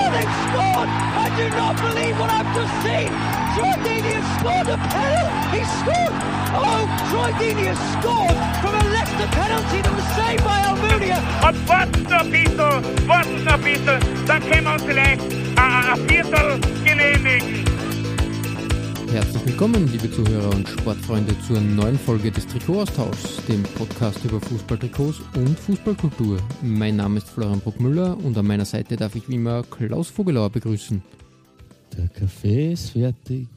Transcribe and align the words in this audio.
Oh, 0.00 0.08
they've 0.16 0.36
scored! 0.48 0.88
I 0.88 1.28
do 1.36 1.46
not 1.60 1.76
believe 1.76 2.16
what 2.18 2.30
I've 2.32 2.48
just 2.56 2.74
seen! 2.80 3.12
Troy 3.52 3.76
Deeney 3.84 4.16
has 4.16 4.28
scored 4.40 4.68
a 4.72 4.78
penalty! 4.88 5.58
He 5.58 5.62
scored! 5.76 6.14
Oh, 6.56 6.88
Troy 7.10 7.30
Deeney 7.36 7.66
has 7.68 7.80
scored 8.00 8.38
from 8.64 8.74
a 8.80 8.84
Leicester 8.96 9.28
penalty 9.36 9.82
that 9.84 9.92
was 9.92 10.08
saved 10.16 10.42
by 10.42 10.58
Almunia! 10.64 11.20
Noch 12.08 12.20
ein 12.20 12.30
bisschen, 12.30 13.08
warten 13.08 13.44
noch 13.44 13.52
ein 13.52 13.62
bisschen, 13.62 14.26
dann 14.26 14.40
können 14.48 14.64
wir 14.64 14.72
uns 14.72 14.82
vielleicht 14.84 15.20
ein, 15.20 15.90
ein 15.92 16.08
Viertel 16.08 16.60
genehmigen. 16.82 17.69
Herzlich 19.12 19.44
willkommen, 19.44 19.90
liebe 19.90 20.08
Zuhörer 20.08 20.54
und 20.54 20.68
Sportfreunde, 20.68 21.34
zur 21.40 21.60
neuen 21.60 21.98
Folge 21.98 22.30
des 22.30 22.46
Trikotaustauschs, 22.46 23.44
dem 23.46 23.64
Podcast 23.64 24.24
über 24.24 24.40
Fußballtrikots 24.40 25.20
und 25.34 25.58
Fußballkultur. 25.58 26.38
Mein 26.62 26.94
Name 26.94 27.18
ist 27.18 27.28
Florian 27.28 27.58
Bruckmüller 27.58 28.16
und 28.24 28.38
an 28.38 28.46
meiner 28.46 28.64
Seite 28.64 28.94
darf 28.96 29.16
ich 29.16 29.28
wie 29.28 29.34
immer 29.34 29.64
Klaus 29.64 30.10
Vogelauer 30.10 30.50
begrüßen. 30.50 31.02
Der 31.98 32.08
Kaffee 32.08 32.72
ist 32.72 32.90
fertig. 32.90 33.48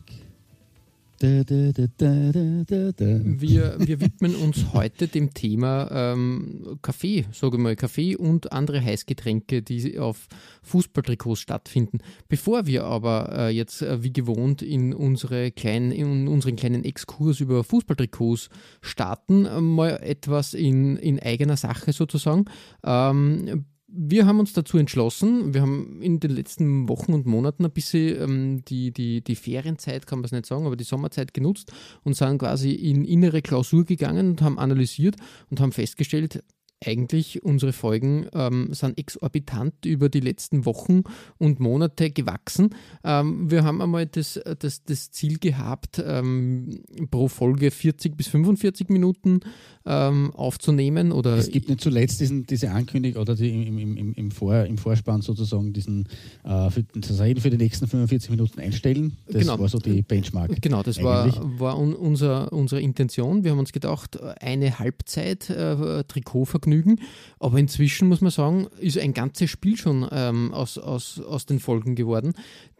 Wir, 3.39 3.75
wir 3.79 4.01
widmen 4.01 4.35
uns 4.35 4.73
heute 4.73 5.07
dem 5.07 5.33
Thema 5.33 5.89
ähm, 5.89 6.77
Kaffee, 6.81 7.23
sage 7.31 7.57
mal, 7.57 7.77
Kaffee 7.77 8.17
und 8.17 8.51
andere 8.51 8.83
Heißgetränke, 8.83 9.61
die 9.61 9.97
auf 9.99 10.27
Fußballtrikots 10.63 11.39
stattfinden. 11.39 11.99
Bevor 12.27 12.65
wir 12.65 12.83
aber 12.83 13.31
äh, 13.31 13.49
jetzt 13.51 13.81
äh, 13.81 14.03
wie 14.03 14.11
gewohnt 14.11 14.61
in, 14.61 14.93
unsere 14.93 15.51
kleinen, 15.51 15.93
in 15.93 16.27
unseren 16.27 16.57
kleinen 16.57 16.83
Exkurs 16.83 17.39
über 17.39 17.63
Fußballtrikots 17.63 18.49
starten, 18.81 19.45
äh, 19.45 19.61
mal 19.61 20.01
etwas 20.03 20.53
in, 20.53 20.97
in 20.97 21.21
eigener 21.21 21.55
Sache 21.55 21.93
sozusagen. 21.93 22.45
Ähm, 22.83 23.63
wir 23.95 24.25
haben 24.25 24.39
uns 24.39 24.53
dazu 24.53 24.77
entschlossen, 24.77 25.53
wir 25.53 25.61
haben 25.61 26.01
in 26.01 26.19
den 26.19 26.31
letzten 26.31 26.89
Wochen 26.89 27.13
und 27.13 27.25
Monaten 27.25 27.65
ein 27.65 27.71
bisschen 27.71 28.21
ähm, 28.21 28.65
die, 28.65 28.91
die, 28.91 29.21
die 29.21 29.35
Ferienzeit, 29.35 30.07
kann 30.07 30.19
man 30.19 30.25
es 30.25 30.31
nicht 30.31 30.47
sagen, 30.47 30.65
aber 30.65 30.75
die 30.75 30.83
Sommerzeit 30.83 31.33
genutzt 31.33 31.71
und 32.03 32.15
sind 32.15 32.39
quasi 32.39 32.71
in 32.71 33.05
innere 33.05 33.41
Klausur 33.41 33.85
gegangen 33.85 34.31
und 34.31 34.41
haben 34.41 34.57
analysiert 34.57 35.15
und 35.49 35.59
haben 35.59 35.71
festgestellt, 35.71 36.43
eigentlich 36.85 37.43
unsere 37.43 37.73
Folgen 37.73 38.27
ähm, 38.33 38.73
sind 38.73 38.97
exorbitant 38.97 39.85
über 39.85 40.09
die 40.09 40.19
letzten 40.19 40.65
Wochen 40.65 41.03
und 41.37 41.59
Monate 41.59 42.11
gewachsen. 42.11 42.75
Ähm, 43.03 43.49
wir 43.49 43.63
haben 43.63 43.81
einmal 43.81 44.05
das, 44.05 44.39
das, 44.59 44.83
das 44.83 45.11
Ziel 45.11 45.39
gehabt, 45.39 46.01
ähm, 46.05 46.83
pro 47.09 47.27
Folge 47.27 47.71
40 47.71 48.17
bis 48.17 48.27
45 48.27 48.89
Minuten 48.89 49.41
ähm, 49.85 50.31
aufzunehmen. 50.33 51.11
Oder 51.11 51.37
Es 51.37 51.51
gibt 51.51 51.69
nicht 51.69 51.81
zuletzt 51.81 52.19
diesen, 52.21 52.45
diese 52.45 52.71
Ankündigung 52.71 53.21
oder 53.21 53.35
die, 53.35 53.49
im, 53.49 53.77
im, 53.77 53.97
im, 53.97 54.13
im, 54.13 54.31
Vor, 54.31 54.63
im 54.65 54.77
Vorspann 54.77 55.21
sozusagen 55.21 55.73
diesen 55.73 56.07
äh, 56.43 56.69
für, 56.69 56.83
das 56.95 57.19
Reden 57.19 57.41
für 57.41 57.49
die 57.49 57.57
nächsten 57.57 57.87
45 57.87 58.29
Minuten 58.29 58.59
einstellen. 58.59 59.17
Das 59.27 59.41
Genau. 59.41 59.59
war 59.59 59.67
so 59.67 59.79
die 59.79 60.01
Benchmark. 60.01 60.61
Genau, 60.61 60.83
das 60.83 60.97
eigentlich. 60.97 61.35
war, 61.35 61.59
war 61.59 61.79
un, 61.79 61.93
unser, 61.93 62.51
unsere 62.53 62.81
Intention. 62.81 63.43
Wir 63.43 63.51
haben 63.51 63.59
uns 63.59 63.71
gedacht, 63.71 64.21
eine 64.41 64.79
Halbzeit 64.79 65.49
äh, 65.49 66.03
Trikotvergnügen, 66.05 67.01
aber 67.39 67.57
inzwischen 67.59 68.07
muss 68.07 68.21
man 68.21 68.31
sagen, 68.31 68.67
ist 68.79 68.97
ein 68.97 69.13
ganzes 69.13 69.49
Spiel 69.49 69.77
schon 69.77 70.07
ähm, 70.11 70.53
aus, 70.53 70.77
aus, 70.77 71.19
aus 71.19 71.45
den 71.45 71.59
Folgen 71.59 71.95
geworden. 71.95 72.33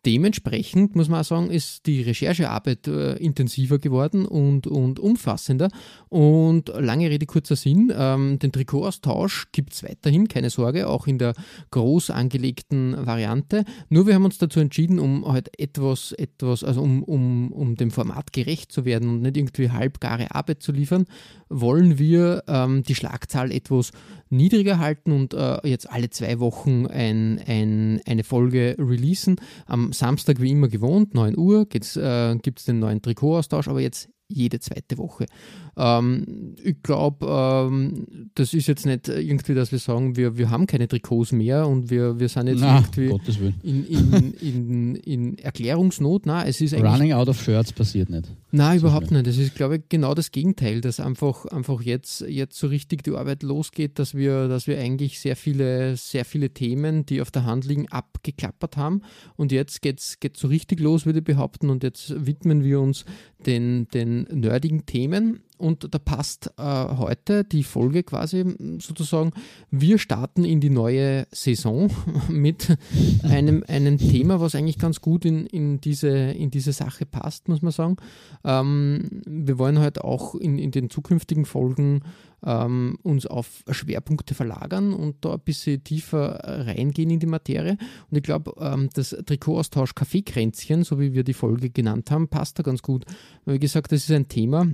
Dementsprechend 0.06 0.97
muss 0.97 1.08
man 1.08 1.22
auch 1.22 1.25
sagen, 1.25 1.50
ist 1.50 1.85
die 1.85 2.02
Recherchearbeit 2.02 2.88
äh, 2.88 3.14
intensiver 3.14 3.80
geworden 3.80 4.25
und, 4.25 4.68
und 4.68 5.00
umfassender. 5.00 5.70
Und 6.09 6.74
lange 6.94 7.09
Rede, 7.09 7.26
kurzer 7.26 7.56
Sinn, 7.56 7.92
ähm, 7.96 8.38
den 8.38 8.52
Trikotaustausch 8.52 9.48
gibt 9.52 9.74
es 9.74 9.84
weiterhin, 9.84 10.28
keine 10.28 10.52
Sorge, 10.52 10.88
auch 10.88 11.08
in 11.08 11.18
der 11.18 11.34
groß 11.72 12.12
angelegten 12.12 12.96
Variante. 13.08 13.66
Nur 13.90 14.06
wir 14.06 14.14
haben 14.14 14.26
uns 14.26 14.38
dazu 14.38 14.59
entschieden, 14.59 15.00
um 15.00 15.26
halt 15.26 15.59
etwas, 15.59 16.12
etwas, 16.12 16.64
also 16.64 16.84
um, 16.84 17.02
um, 17.02 17.52
um 17.52 17.76
dem 17.78 17.90
Format 17.90 18.32
gerecht 18.32 18.72
zu 18.72 18.86
werden 18.86 19.09
und 19.09 19.22
nicht 19.24 19.38
irgendwie 19.38 19.72
halbgare 19.72 20.36
Arbeit 20.36 20.62
zu 20.62 20.72
liefern, 20.72 21.06
wollen 21.50 21.98
wir 21.98 22.44
ähm, 22.48 22.84
die 22.84 22.94
Schlagzahl 22.94 23.52
etwas 23.52 23.92
niedriger 24.30 24.78
halten 24.78 25.14
und 25.14 25.34
äh, 25.34 25.68
jetzt 25.68 25.90
alle 25.90 26.12
zwei 26.12 26.40
Wochen 26.40 26.86
ein, 26.86 27.42
ein, 27.48 28.02
eine 28.06 28.24
Folge 28.24 28.76
releasen. 28.78 29.38
Am 29.66 29.94
Samstag 29.94 30.40
wie 30.42 30.52
immer 30.52 30.68
gewohnt, 30.68 31.16
9 31.16 31.36
Uhr, 31.40 31.62
äh, 31.62 31.66
gibt 31.66 32.59
es 32.59 32.66
den 32.66 32.78
neuen 32.78 33.02
Trikotaustausch, 33.02 33.68
aber 33.68 33.82
jetzt 33.82 34.09
jede 34.34 34.59
zweite 34.59 34.98
Woche. 34.98 35.26
Ähm, 35.75 36.56
ich 36.63 36.81
glaube, 36.84 37.25
ähm, 37.28 38.29
das 38.35 38.53
ist 38.53 38.67
jetzt 38.67 38.85
nicht 38.85 39.07
irgendwie, 39.07 39.53
dass 39.53 39.72
wir 39.72 39.79
sagen, 39.79 40.16
wir, 40.16 40.38
wir 40.38 40.50
haben 40.50 40.67
keine 40.67 40.88
Trikots 40.88 41.31
mehr 41.31 41.67
und 41.67 41.89
wir, 41.89 42.19
wir 42.19 42.29
sind 42.29 42.47
jetzt 42.47 42.61
Na, 42.61 42.84
irgendwie 42.95 43.53
in, 43.63 43.85
in, 43.85 44.34
in, 44.34 44.95
in 44.95 45.38
Erklärungsnot. 45.38 46.25
Nein, 46.25 46.47
es 46.47 46.61
ist 46.61 46.73
Running 46.73 47.13
out 47.13 47.29
of 47.29 47.41
Shirts 47.41 47.72
passiert 47.72 48.09
nicht. 48.09 48.31
Nein, 48.56 48.78
überhaupt 48.78 49.09
nicht. 49.09 49.25
Das 49.25 49.38
ist, 49.38 49.56
glaube 49.56 49.78
ich, 49.78 49.81
genau 49.89 50.13
das 50.13 50.31
Gegenteil, 50.31 50.79
dass 50.79 51.00
einfach, 51.00 51.45
einfach 51.45 51.81
jetzt, 51.81 52.22
jetzt 52.22 52.59
so 52.59 52.67
richtig 52.67 53.03
die 53.03 53.11
Arbeit 53.11 53.41
losgeht, 53.41 53.97
dass 53.97 54.13
wir, 54.13 54.47
dass 54.47 54.67
wir 54.67 54.78
eigentlich 54.78 55.19
sehr 55.19 55.35
viele, 55.35 55.97
sehr 55.97 56.23
viele 56.23 56.51
Themen, 56.51 57.03
die 57.03 57.19
auf 57.22 57.31
der 57.31 57.45
Hand 57.45 57.66
liegen, 57.66 57.88
abgeklappert 57.90 58.78
haben. 58.78 59.01
Und 59.38 59.51
jetzt 59.51 59.81
geht 59.81 60.00
es 60.00 60.19
so 60.35 60.47
richtig 60.47 60.79
los, 60.79 61.07
würde 61.07 61.19
ich 61.19 61.25
behaupten. 61.25 61.72
Und 61.72 61.81
jetzt 61.81 62.13
widmen 62.28 62.63
wir 62.63 62.79
uns 62.79 63.05
den, 63.47 63.88
den 63.88 64.28
nerdigen 64.31 64.85
Themen. 64.85 65.40
Und 65.63 65.94
da 65.94 65.97
passt 65.97 66.51
äh, 66.57 66.62
heute 66.62 67.46
die 67.46 67.63
Folge 67.63 68.03
quasi 68.03 68.44
sozusagen, 68.79 69.31
wir 69.72 69.97
starten 69.97 70.44
in 70.44 70.59
die 70.59 70.69
neue 70.69 71.25
Saison 71.31 71.90
mit 72.28 72.75
einem, 73.24 73.63
einem 73.69 73.97
Thema, 73.97 74.41
was 74.41 74.56
eigentlich 74.56 74.78
ganz 74.78 75.00
gut 75.00 75.23
in, 75.23 75.46
in, 75.46 75.79
diese, 75.79 76.09
in 76.09 76.52
diese 76.52 76.73
Sache 76.73 77.06
passt, 77.06 77.47
muss 77.47 77.62
man 77.62 77.72
sagen. 77.72 77.96
Ähm, 78.44 79.22
wir 79.25 79.57
wollen 79.57 79.79
halt 79.79 80.02
auch 80.02 80.35
in, 80.35 80.59
in 80.59 80.72
den 80.72 80.90
zukünftigen 80.90 81.46
Folgen 81.46 82.02
ähm, 82.46 82.97
uns 83.02 83.25
auf 83.25 83.63
Schwerpunkte 83.69 84.34
verlagern 84.34 84.94
und 84.94 85.23
da 85.23 85.35
ein 85.35 85.40
bisschen 85.40 85.81
tiefer 85.81 86.41
reingehen 86.44 87.09
in 87.09 87.22
die 87.22 87.25
Materie. 87.25 87.78
Und 88.12 88.18
ich 88.18 88.23
glaube, 88.23 88.53
ähm, 88.59 88.90
das 88.96 89.12
Trikotaustausch 89.12 89.96
Kaffeekränzchen, 89.96 90.84
so 90.84 91.00
wie 91.00 91.13
wir 91.13 91.23
die 91.23 91.34
Folge 91.34 91.69
genannt 91.69 92.12
haben, 92.12 92.28
passt 92.28 92.59
da 92.59 92.63
ganz 92.63 92.81
gut. 92.81 93.06
Wie 93.46 93.59
gesagt, 93.59 93.94
das 93.94 94.03
ist 94.03 94.12
ein 94.12 94.28
Thema, 94.28 94.68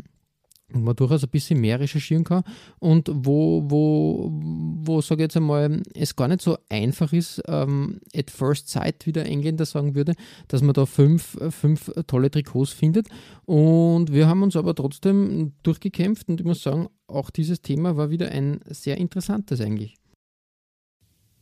wo 0.71 0.79
man 0.79 0.95
durchaus 0.95 1.23
ein 1.23 1.29
bisschen 1.29 1.59
mehr 1.59 1.79
recherchieren 1.79 2.23
kann 2.23 2.43
und 2.79 3.09
wo, 3.11 3.63
wo, 3.67 4.29
wo 4.31 5.01
sage 5.01 5.21
ich 5.21 5.25
jetzt 5.25 5.37
einmal, 5.37 5.81
es 5.93 6.15
gar 6.15 6.27
nicht 6.27 6.41
so 6.41 6.57
einfach 6.69 7.13
ist, 7.13 7.41
ähm, 7.47 7.99
at 8.15 8.29
first 8.29 8.69
sight, 8.69 9.05
wie 9.05 9.11
der 9.11 9.25
Engländer 9.25 9.65
sagen 9.65 9.95
würde, 9.95 10.13
dass 10.47 10.61
man 10.61 10.73
da 10.73 10.85
fünf, 10.85 11.37
fünf 11.49 11.91
tolle 12.07 12.29
Trikots 12.29 12.71
findet. 12.71 13.07
Und 13.45 14.11
wir 14.11 14.27
haben 14.27 14.43
uns 14.43 14.55
aber 14.55 14.75
trotzdem 14.75 15.53
durchgekämpft 15.63 16.29
und 16.29 16.39
ich 16.39 16.45
muss 16.45 16.61
sagen, 16.61 16.87
auch 17.07 17.29
dieses 17.29 17.61
Thema 17.61 17.97
war 17.97 18.09
wieder 18.09 18.29
ein 18.29 18.59
sehr 18.69 18.97
interessantes 18.97 19.61
eigentlich. 19.61 19.95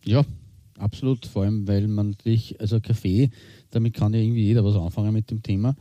Ja, 0.05 0.23
absolut. 0.77 1.25
Vor 1.25 1.43
allem, 1.43 1.67
weil 1.67 1.87
man 1.87 2.11
natürlich, 2.11 2.59
also 2.61 2.79
Kaffee, 2.79 3.29
damit 3.71 3.93
kann 3.93 4.13
ja 4.13 4.21
irgendwie 4.21 4.45
jeder 4.45 4.63
was 4.63 4.75
anfangen 4.75 5.13
mit 5.13 5.29
dem 5.31 5.43
Thema. 5.43 5.75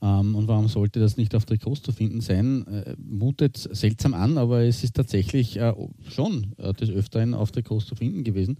Ähm, 0.00 0.34
und 0.34 0.46
warum 0.46 0.68
sollte 0.68 1.00
das 1.00 1.16
nicht 1.16 1.34
auf 1.34 1.44
Trikots 1.44 1.82
zu 1.82 1.92
finden 1.92 2.20
sein? 2.20 2.66
Äh, 2.66 2.94
mutet 2.98 3.56
seltsam 3.56 4.14
an, 4.14 4.38
aber 4.38 4.62
es 4.62 4.84
ist 4.84 4.94
tatsächlich 4.94 5.58
äh, 5.58 5.74
schon 6.08 6.54
äh, 6.58 6.72
des 6.72 6.90
Öfteren 6.90 7.34
auf 7.34 7.50
Trikots 7.50 7.86
zu 7.86 7.94
finden 7.96 8.22
gewesen. 8.24 8.58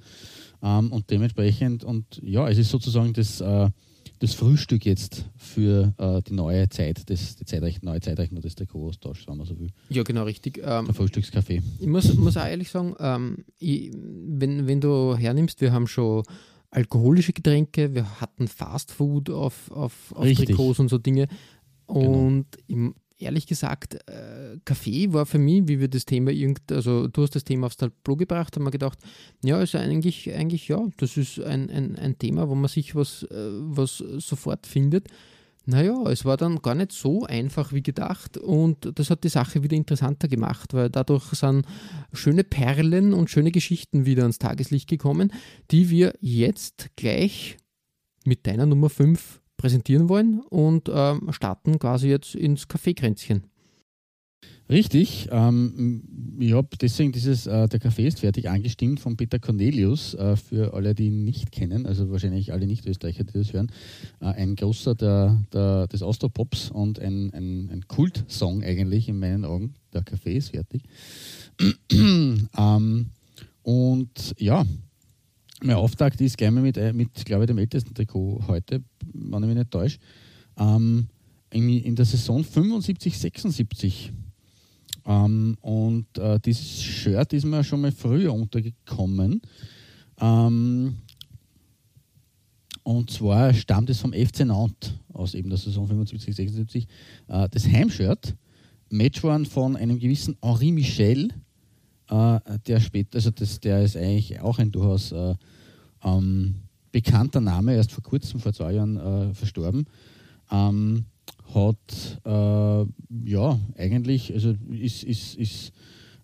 Ähm, 0.63 0.91
und 0.93 1.11
dementsprechend, 1.11 1.85
und 1.85 2.21
ja, 2.23 2.49
es 2.49 2.59
ist 2.59 2.71
sozusagen 2.71 3.13
das, 3.13 3.41
äh, 3.41 3.71
das 4.19 4.35
Frühstück 4.35 4.85
jetzt 4.85 5.27
für 5.37 5.95
äh, 5.99 6.21
die 6.23 6.35
neue 6.35 6.69
Zeit, 6.71 7.09
des, 7.09 7.37
die 7.37 7.45
Zeitrechnung, 7.45 7.93
neue 7.93 8.01
Zeitrechnung 8.01 8.43
des 8.43 8.57
Trikotaustauschs, 8.57 9.29
wenn 9.29 9.37
man 9.37 9.47
so 9.47 9.59
will. 9.61 9.69
Ja, 9.91 10.03
genau, 10.03 10.25
richtig. 10.25 10.59
Ähm, 10.59 10.87
Der 10.87 10.95
Frühstückskaffee. 10.95 11.63
Ich 11.79 11.87
muss, 11.87 12.13
muss 12.15 12.37
auch 12.37 12.47
ehrlich 12.47 12.71
sagen, 12.71 12.97
ähm, 12.99 13.45
ich, 13.61 13.93
wenn, 13.95 14.67
wenn 14.67 14.81
du 14.81 15.17
hernimmst, 15.17 15.61
wir 15.61 15.73
haben 15.73 15.87
schon 15.87 16.25
alkoholische 16.71 17.33
Getränke, 17.33 17.95
wir 17.95 18.21
hatten 18.21 18.49
Fast 18.49 18.93
Food 18.93 19.31
auf, 19.31 19.71
auf, 19.71 20.13
auf. 20.15 20.27
Trikots 20.27 20.79
und 20.79 20.89
so 20.89 20.99
Dinge. 20.99 21.29
Und 21.87 22.47
im, 22.67 22.95
ehrlich 23.19 23.47
gesagt, 23.47 23.95
äh, 24.09 24.59
Kaffee 24.65 25.13
war 25.13 25.27
für 25.27 25.39
mich, 25.39 25.67
wie 25.67 25.81
wir 25.81 25.89
das 25.89 26.05
Thema 26.05 26.31
irgend, 26.31 26.71
also 26.71 27.09
du 27.09 27.23
hast 27.23 27.35
das 27.35 27.45
Thema 27.45 27.67
aufs 27.67 27.77
Tableau 27.77 28.17
gebracht, 28.17 28.55
haben 28.57 28.65
wir 28.65 28.71
gedacht, 28.71 28.99
ja, 29.43 29.61
ist 29.61 29.75
eigentlich, 29.75 30.33
eigentlich 30.33 30.69
ja, 30.69 30.87
das 30.99 31.17
ist 31.17 31.41
ein, 31.41 31.71
ein, 31.71 31.97
ein 31.97 32.19
Thema, 32.19 32.49
wo 32.49 32.55
man 32.55 32.69
sich 32.69 32.95
was, 32.95 33.25
äh, 33.25 33.35
was 33.35 33.99
sofort 33.99 34.67
findet. 34.67 35.09
Naja, 35.71 36.03
es 36.05 36.25
war 36.25 36.39
dann 36.39 36.63
gar 36.63 36.75
nicht 36.75 36.93
so 36.93 37.27
einfach 37.27 37.75
wie 37.75 37.83
gedacht 37.83 38.39
und 38.39 38.91
das 38.99 39.11
hat 39.11 39.23
die 39.23 39.29
Sache 39.29 39.63
wieder 39.63 39.77
interessanter 39.77 40.27
gemacht, 40.27 40.73
weil 40.73 40.89
dadurch 40.89 41.25
sind 41.35 41.67
schöne 42.15 42.43
Perlen 42.43 43.13
und 43.13 43.29
schöne 43.29 43.51
Geschichten 43.51 44.07
wieder 44.07 44.23
ans 44.23 44.39
Tageslicht 44.39 44.89
gekommen, 44.89 45.31
die 45.71 45.91
wir 45.91 46.15
jetzt 46.23 46.89
gleich 46.97 47.59
mit 48.25 48.47
deiner 48.47 48.65
Nummer 48.65 48.89
5 48.89 49.43
präsentieren 49.59 50.09
wollen 50.09 50.41
und 50.41 50.89
ähm, 50.91 51.29
starten 51.33 51.79
quasi 51.79 52.09
jetzt 52.09 52.35
ins 52.35 52.69
Kaffeekränzchen. 52.69 53.45
Richtig. 54.71 55.29
Ähm, 55.31 56.37
ich 56.39 56.53
habe 56.53 56.69
deswegen 56.79 57.11
dieses 57.11 57.47
äh, 57.47 57.69
Der 57.69 57.81
Kaffee 57.81 58.07
ist 58.07 58.21
fertig 58.21 58.51
angestimmt 58.51 59.01
von 59.01 59.17
Peter 59.17 59.39
Cornelius, 59.39 60.13
äh, 60.15 60.37
für 60.37 60.75
alle, 60.75 60.95
die 60.95 61.07
ihn 61.07 61.25
nicht 61.25 61.53
kennen, 61.53 61.87
also 61.87 62.11
wahrscheinlich 62.11 62.53
alle 62.53 62.67
Nicht-Österreicher, 62.67 63.25
die 63.25 63.33
das 63.33 63.53
hören. 63.55 63.73
Äh, 64.21 64.27
ein 64.27 64.57
großer 64.57 64.95
der, 64.95 65.43
der, 65.53 65.87
des 65.87 66.03
Austro-Pops 66.03 66.71
und 66.71 66.99
ein, 66.99 67.33
ein, 67.33 67.71
ein 67.71 67.89
Kult-Song 67.89 68.63
eigentlich 68.63 69.09
in 69.09 69.19
meinen 69.19 69.47
Augen. 69.47 69.75
Der 69.95 70.03
Kaffee 70.03 70.37
ist 70.37 70.51
fertig. 70.51 70.83
ähm, 71.91 73.07
und 73.63 74.35
ja, 74.39 74.67
mein 75.63 75.77
Auftakt 75.77 76.21
ist 76.21 76.41
mal 76.41 76.51
mit, 76.51 76.77
äh, 76.77 76.93
mit 76.93 77.25
glaube 77.25 77.45
ich, 77.45 77.49
dem 77.49 77.59
ältesten 77.59 77.95
Trikot 77.95 78.45
heute, 78.47 78.83
wenn 79.15 79.43
ich 79.43 79.49
mich 79.49 79.57
nicht 79.57 79.71
täusche. 79.71 79.99
Ähm, 80.59 81.09
in, 81.51 81.69
in 81.69 81.97
der 81.97 82.05
Saison 82.05 82.45
75, 82.45 83.19
76 83.19 84.13
ähm, 85.09 85.57
und 85.63 86.19
äh, 86.19 86.39
dieses 86.39 86.83
Shirt 86.83 87.33
ist 87.33 87.47
mir 87.47 87.65
schon 87.65 87.81
mal 87.81 87.93
früher 87.93 88.35
untergekommen. 88.35 89.41
Ähm, 90.21 90.99
und 92.83 93.11
zwar 93.11 93.55
stammt 93.55 93.89
es 93.89 94.01
vom 94.01 94.13
FC 94.13 94.45
Nantes 94.45 94.93
aus 95.13 95.33
eben 95.33 95.49
der 95.49 95.59
Saison 95.59 95.87
75, 95.87 96.37
76. 96.37 96.87
Äh, 97.27 97.49
das 97.49 97.67
Heimshirt, 97.67 98.37
Matchworn 98.91 99.47
von 99.47 99.77
einem 99.77 99.99
gewissen 99.99 100.37
Henri 100.43 100.73
Michel, 100.73 101.31
äh, 102.11 102.41
der 102.67 102.81
später, 102.81 103.17
also 103.17 103.31
das, 103.31 103.61
der 103.61 103.83
ist 103.83 103.97
eigentlich 103.97 104.39
auch 104.41 104.59
ein 104.59 104.71
durchaus 104.71 105.13
äh, 105.13 105.35
ähm, 106.05 106.57
bekannter 106.93 107.41
Name, 107.41 107.75
erst 107.75 107.93
vor 107.93 108.03
kurzem, 108.05 108.41
vor 108.41 108.53
zwei 108.53 108.73
Jahren 108.73 108.97
äh, 108.99 109.35
verstorben. 109.35 109.87
Ähm, 110.51 111.07
hat 111.55 112.21
äh, 112.25 113.31
ja 113.31 113.59
eigentlich, 113.77 114.33
also 114.33 114.55
ist, 114.71 115.05
ist, 115.05 115.35
ist 115.37 115.73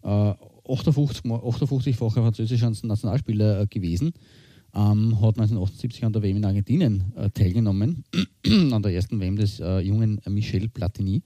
äh, 0.03 0.35
58, 0.69 1.25
58-facher 1.25 2.23
französischer 2.23 2.73
Nationalspieler 2.83 3.63
äh, 3.63 3.67
gewesen. 3.67 4.13
Ähm, 4.75 5.21
hat 5.21 5.39
1978 5.39 6.05
an 6.05 6.13
der 6.13 6.23
WM 6.23 6.37
in 6.39 6.45
Argentinien 6.45 7.13
äh, 7.17 7.31
teilgenommen, 7.31 8.05
an 8.73 8.83
der 8.83 8.93
ersten 8.93 9.21
WM 9.21 9.37
des 9.37 9.61
äh, 9.61 9.79
jungen 9.81 10.21
Michel 10.29 10.69
Platini. 10.69 11.23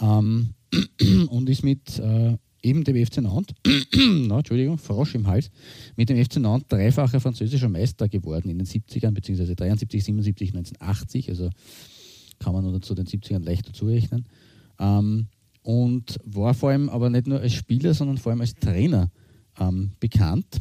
Ähm, 0.00 0.54
und 1.28 1.48
ist 1.48 1.62
mit 1.62 2.00
eben 2.66 2.84
dem 2.84 3.06
FC 3.06 3.18
Nantes, 3.18 3.54
no, 3.96 4.38
Entschuldigung, 4.38 4.78
Frosch 4.78 5.14
im 5.14 5.26
Hals, 5.26 5.50
mit 5.94 6.08
dem 6.08 6.22
FC 6.22 6.38
Nantes 6.38 6.68
dreifacher 6.68 7.20
französischer 7.20 7.68
Meister 7.68 8.08
geworden 8.08 8.50
in 8.50 8.58
den 8.58 8.66
70ern, 8.66 9.12
beziehungsweise 9.12 9.54
73, 9.54 10.04
77, 10.04 10.48
1980. 10.54 11.30
Also 11.30 11.50
kann 12.38 12.52
man 12.52 12.64
nur 12.64 12.80
zu 12.82 12.94
den 12.94 13.06
70ern 13.06 13.44
leicht 13.44 13.68
dazu 13.68 13.86
rechnen. 13.86 14.26
Ähm, 14.78 15.28
und 15.62 16.18
war 16.24 16.54
vor 16.54 16.70
allem 16.70 16.88
aber 16.88 17.10
nicht 17.10 17.26
nur 17.26 17.40
als 17.40 17.54
Spieler, 17.54 17.92
sondern 17.92 18.18
vor 18.18 18.30
allem 18.30 18.40
als 18.40 18.54
Trainer 18.54 19.10
ähm, 19.58 19.92
bekannt. 19.98 20.60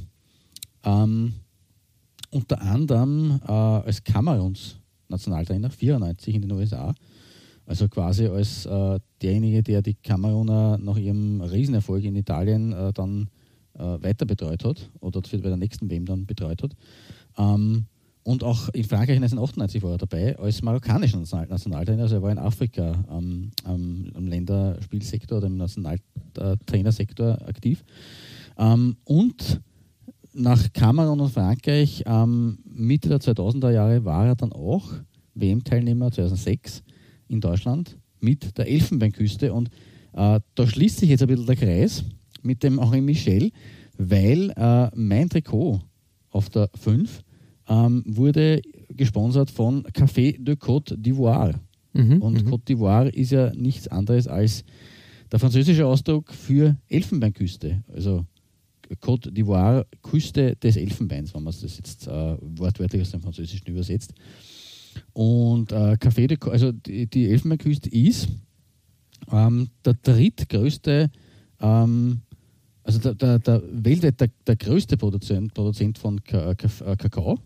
Ähm, 0.84 1.34
unter 2.32 2.62
anderem 2.62 3.40
äh, 3.48 3.52
als 3.52 4.04
Kameruns 4.04 4.78
Nationaltrainer, 5.08 5.70
94 5.70 6.36
in 6.36 6.42
den 6.42 6.52
USA. 6.52 6.94
Also 7.66 7.88
quasi 7.88 8.28
als 8.28 8.66
äh, 8.66 9.00
derjenige, 9.22 9.64
der 9.64 9.82
die 9.82 9.96
Kameruner 9.96 10.78
nach 10.78 10.98
ihrem 10.98 11.42
Riesenerfolg 11.42 12.04
in 12.04 12.16
Italien 12.16 12.74
äh, 12.74 12.94
dann 12.94 13.30
äh, 13.74 13.80
weiter 13.80 14.26
betreut 14.26 14.64
hat 14.64 14.90
oder 15.00 15.22
bei 15.22 15.38
der 15.38 15.58
nächsten 15.58 15.90
WM 15.90 16.06
dann 16.06 16.26
betreut 16.26 16.62
hat. 16.62 16.76
Ähm, 17.38 17.86
und 18.26 18.44
auch 18.44 18.70
in 18.70 18.84
Frankreich 18.84 19.18
1998 19.18 19.84
war 19.84 19.92
er 19.92 19.98
dabei 20.00 20.36
als 20.40 20.64
marokkanischer 20.64 21.20
Nationaltrainer. 21.20 22.04
Also 22.04 22.16
er 22.16 22.24
war 22.24 22.32
in 22.32 22.40
Afrika 22.40 23.06
ähm, 23.12 23.52
am, 23.64 24.12
am 24.16 24.26
Länderspielsektor 24.26 25.38
oder 25.38 25.46
im 25.46 25.58
Nationaltrainersektor 25.58 27.48
aktiv. 27.48 27.84
Ähm, 28.58 28.98
und 29.04 29.62
nach 30.34 30.74
Kamerun 30.74 31.20
und 31.20 31.30
Frankreich 31.30 32.04
ähm, 32.08 32.58
Mitte 32.66 33.10
der 33.10 33.20
2000er 33.20 33.70
Jahre 33.70 34.04
war 34.06 34.26
er 34.26 34.36
dann 34.36 34.54
auch 34.54 34.90
WM-Teilnehmer 35.36 36.12
2006 36.12 36.82
in 37.28 37.42
Deutschland 37.42 37.96
mit 38.22 38.58
der 38.58 38.68
Elfenbeinküste. 38.68 39.54
Und 39.54 39.70
äh, 40.14 40.40
da 40.56 40.68
schließt 40.68 40.98
sich 40.98 41.10
jetzt 41.10 41.22
ein 41.22 41.28
bisschen 41.28 41.46
der 41.46 41.58
Kreis 41.58 42.04
mit 42.42 42.64
dem 42.64 42.82
Henri 42.82 43.02
Michel, 43.02 43.52
weil 44.00 44.50
äh, 44.58 44.90
mein 44.96 45.30
Trikot 45.30 45.82
auf 46.32 46.50
der 46.50 46.72
5 46.74 47.22
ähm, 47.68 48.04
wurde 48.06 48.62
gesponsert 48.90 49.52
von 49.52 49.84
Café 49.94 50.38
de 50.38 50.56
Côte 50.56 50.96
d'Ivoire. 50.96 51.56
Mhm, 51.94 52.22
und 52.22 52.44
mhm. 52.44 52.50
Côte 52.50 52.66
d'Ivoire 52.68 53.10
ist 53.10 53.32
ja 53.32 53.54
nichts 53.56 53.88
anderes 53.88 54.28
als 54.28 54.64
der 55.32 55.40
französische 55.40 55.86
Ausdruck 55.86 56.34
für 56.34 56.78
Elfenbeinküste. 56.90 57.84
Also 57.94 58.26
Côte 59.02 59.32
d'Ivoire, 59.32 59.86
Küste 60.04 60.56
des 60.56 60.78
Elfenbeins, 60.78 61.34
wenn 61.34 61.44
man 61.44 61.52
es 61.52 61.62
das 61.62 61.78
jetzt 61.78 62.08
äh, 62.08 62.38
wortwörtlich 62.42 63.02
aus 63.02 63.12
dem 63.12 63.22
Französischen 63.22 63.68
übersetzt. 63.68 64.14
Und 65.14 65.72
äh, 65.72 65.98
Café 66.00 66.28
de, 66.28 66.38
also 66.50 66.72
die, 66.72 67.08
die 67.08 67.30
Elfenbeinküste 67.30 67.90
ist 67.90 68.28
ähm, 69.32 69.70
der 69.84 69.94
drittgrößte, 69.94 71.10
ähm, 71.60 72.22
also 72.84 73.00
der, 73.00 73.16
der, 73.16 73.40
der 73.40 73.64
weltweit 73.72 74.22
der, 74.22 74.30
der 74.46 74.56
größte 74.56 74.98
Produzent, 74.98 75.54
Produzent 75.54 75.98
von 75.98 76.22
äh, 76.28 76.56
Kakao. 76.56 77.40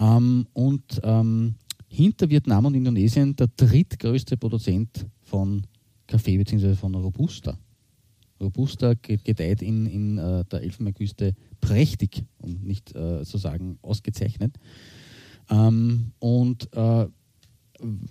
Ähm, 0.00 0.46
und 0.52 1.00
ähm, 1.04 1.54
hinter 1.88 2.30
Vietnam 2.30 2.66
und 2.66 2.74
Indonesien 2.74 3.36
der 3.36 3.48
drittgrößte 3.48 4.36
Produzent 4.36 5.06
von 5.22 5.66
Kaffee 6.06 6.38
bzw. 6.38 6.74
von 6.74 6.94
Robusta. 6.94 7.58
Robusta 8.40 8.94
gedeiht 8.94 9.60
in, 9.60 9.86
in 9.86 10.18
äh, 10.18 10.44
der 10.46 10.62
Elfenbeinküste 10.62 11.34
prächtig, 11.60 12.24
um 12.38 12.60
nicht 12.62 12.94
äh, 12.96 13.22
zu 13.24 13.36
sagen 13.36 13.78
ausgezeichnet. 13.82 14.56
Ähm, 15.50 16.12
und 16.18 16.72
äh, 16.72 17.06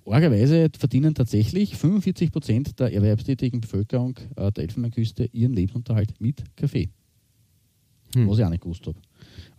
argerweise 0.05 0.69
verdienen 0.77 1.15
tatsächlich 1.15 1.75
45 1.75 2.31
Prozent 2.31 2.79
der 2.79 2.93
erwerbstätigen 2.93 3.61
Bevölkerung 3.61 4.17
äh, 4.35 4.51
der 4.51 4.65
Elfenbeinküste 4.65 5.25
ihren 5.31 5.53
Lebensunterhalt 5.53 6.19
mit 6.19 6.43
Kaffee. 6.55 6.89
Hm. 8.13 8.27
Was 8.27 8.37
ich 8.37 8.45
auch 8.45 8.49
nicht 8.49 8.63
gewusst 8.63 8.85
habe. 8.85 8.99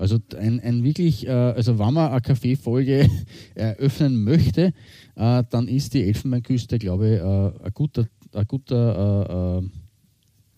Also 0.01 0.19
ein, 0.35 0.61
ein 0.61 0.83
wirklich, 0.83 1.27
äh, 1.27 1.31
also 1.31 1.79
wenn 1.79 1.93
man 1.93 2.11
eine 2.11 2.23
Kaffeefolge 2.23 3.07
eröffnen 3.55 4.25
möchte, 4.25 4.73
äh, 5.15 5.45
dann 5.51 5.69
ist 5.69 5.93
die 5.93 6.05
Elfenbeinküste, 6.05 6.79
glaube 6.79 7.09
ich, 7.09 7.21
äh, 7.21 7.67
ein 7.67 7.73
guter, 7.75 8.07
ein 8.33 8.47
guter 8.47 9.63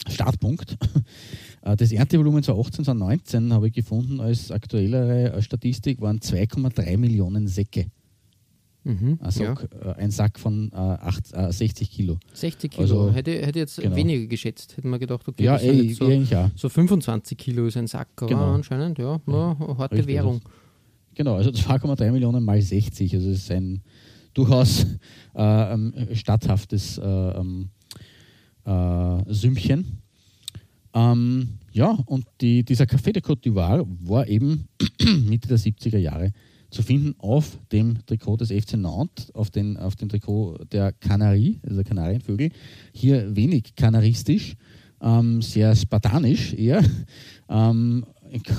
Startpunkt. 0.08 0.76
Das 1.64 1.92
Erntevolumen 1.92 2.42
2018, 2.42 2.84
2019 2.86 3.52
habe 3.52 3.68
ich 3.68 3.72
gefunden 3.72 4.18
als 4.20 4.50
aktuellere 4.50 5.40
Statistik 5.42 6.00
waren 6.00 6.18
2,3 6.18 6.98
Millionen 6.98 7.46
Säcke. 7.46 7.86
Mhm, 8.84 9.18
also 9.20 9.44
ja. 9.44 9.54
Äh, 9.84 9.94
ein 9.94 10.10
Sack 10.10 10.40
von 10.40 10.70
äh, 10.72 10.76
acht, 10.76 11.32
äh, 11.32 11.52
60 11.52 11.90
Kilo. 11.90 12.18
60 12.32 12.70
Kilo. 12.70 12.82
Also, 12.82 13.12
hätte, 13.12 13.30
hätte 13.30 13.60
jetzt 13.60 13.80
genau. 13.80 13.94
weniger 13.94 14.26
geschätzt. 14.26 14.76
Hätten 14.76 14.90
wir 14.90 14.98
gedacht, 14.98 15.26
okay, 15.28 15.44
ja, 15.44 15.56
ey, 15.56 15.94
so, 15.94 16.10
ja. 16.10 16.50
so 16.56 16.68
25 16.68 17.38
Kilo 17.38 17.66
ist 17.66 17.76
ein 17.76 17.86
Sack. 17.86 18.08
Aber 18.16 18.28
genau. 18.28 18.54
anscheinend, 18.54 18.98
ja, 18.98 19.20
ja 19.26 19.56
harte 19.78 19.96
Richtig, 19.96 20.14
Währung. 20.14 20.40
Genau, 21.14 21.36
also 21.36 21.50
2,3 21.50 22.10
Millionen 22.10 22.44
mal 22.44 22.60
60. 22.60 23.14
Also 23.14 23.30
es 23.30 23.38
ist 23.38 23.50
ein 23.50 23.82
durchaus 24.34 24.84
äh, 25.34 25.72
ähm, 25.72 25.94
statthaftes 26.14 26.98
äh, 26.98 27.04
ähm, 27.04 27.70
äh, 28.64 29.32
Sümmchen. 29.32 30.02
Ähm, 30.94 31.58
ja, 31.72 31.90
und 32.06 32.26
die, 32.40 32.64
dieser 32.64 32.84
Café 32.84 33.12
de 33.12 33.22
Côte 33.22 33.42
d'Ivoire 33.44 33.86
war 34.00 34.26
eben 34.26 34.68
Mitte 35.24 35.48
der 35.48 35.58
70er 35.58 35.98
Jahre 35.98 36.32
zu 36.72 36.82
finden 36.82 37.14
auf 37.18 37.58
dem 37.70 38.04
Trikot 38.06 38.38
des 38.38 38.50
FC 38.50 38.76
Nantes, 38.76 39.32
auf, 39.34 39.50
den, 39.50 39.76
auf 39.76 39.94
dem 39.94 40.08
Trikot 40.08 40.58
der 40.72 40.92
Kanarie, 40.92 41.60
also 41.62 41.76
der 41.76 41.84
Kanarienvögel. 41.84 42.50
Hier 42.92 43.36
wenig 43.36 43.76
kanaristisch, 43.76 44.56
ähm, 45.02 45.42
sehr 45.42 45.76
spartanisch 45.76 46.54
eher. 46.54 46.82
Ähm, 47.48 48.06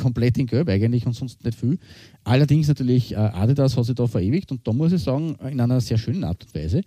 komplett 0.03 0.38
in 0.38 0.46
Gelb 0.46 0.70
eigentlich 0.70 1.08
und 1.08 1.13
sonst 1.13 1.43
nicht 1.43 1.58
viel. 1.58 1.79
Allerdings 2.24 2.67
natürlich 2.67 3.13
äh, 3.13 3.15
Adidas 3.15 3.75
hat 3.75 3.86
sich 3.86 3.96
da 3.96 4.05
verewigt 4.05 4.51
und 4.51 4.67
da 4.67 4.72
muss 4.72 4.91
ich 4.91 5.01
sagen, 5.01 5.36
in 5.50 5.60
einer 5.60 5.82
sehr 5.82 5.98
schönen 5.98 6.24
Art 6.24 6.43
und 6.43 6.53
Weise. 6.53 6.82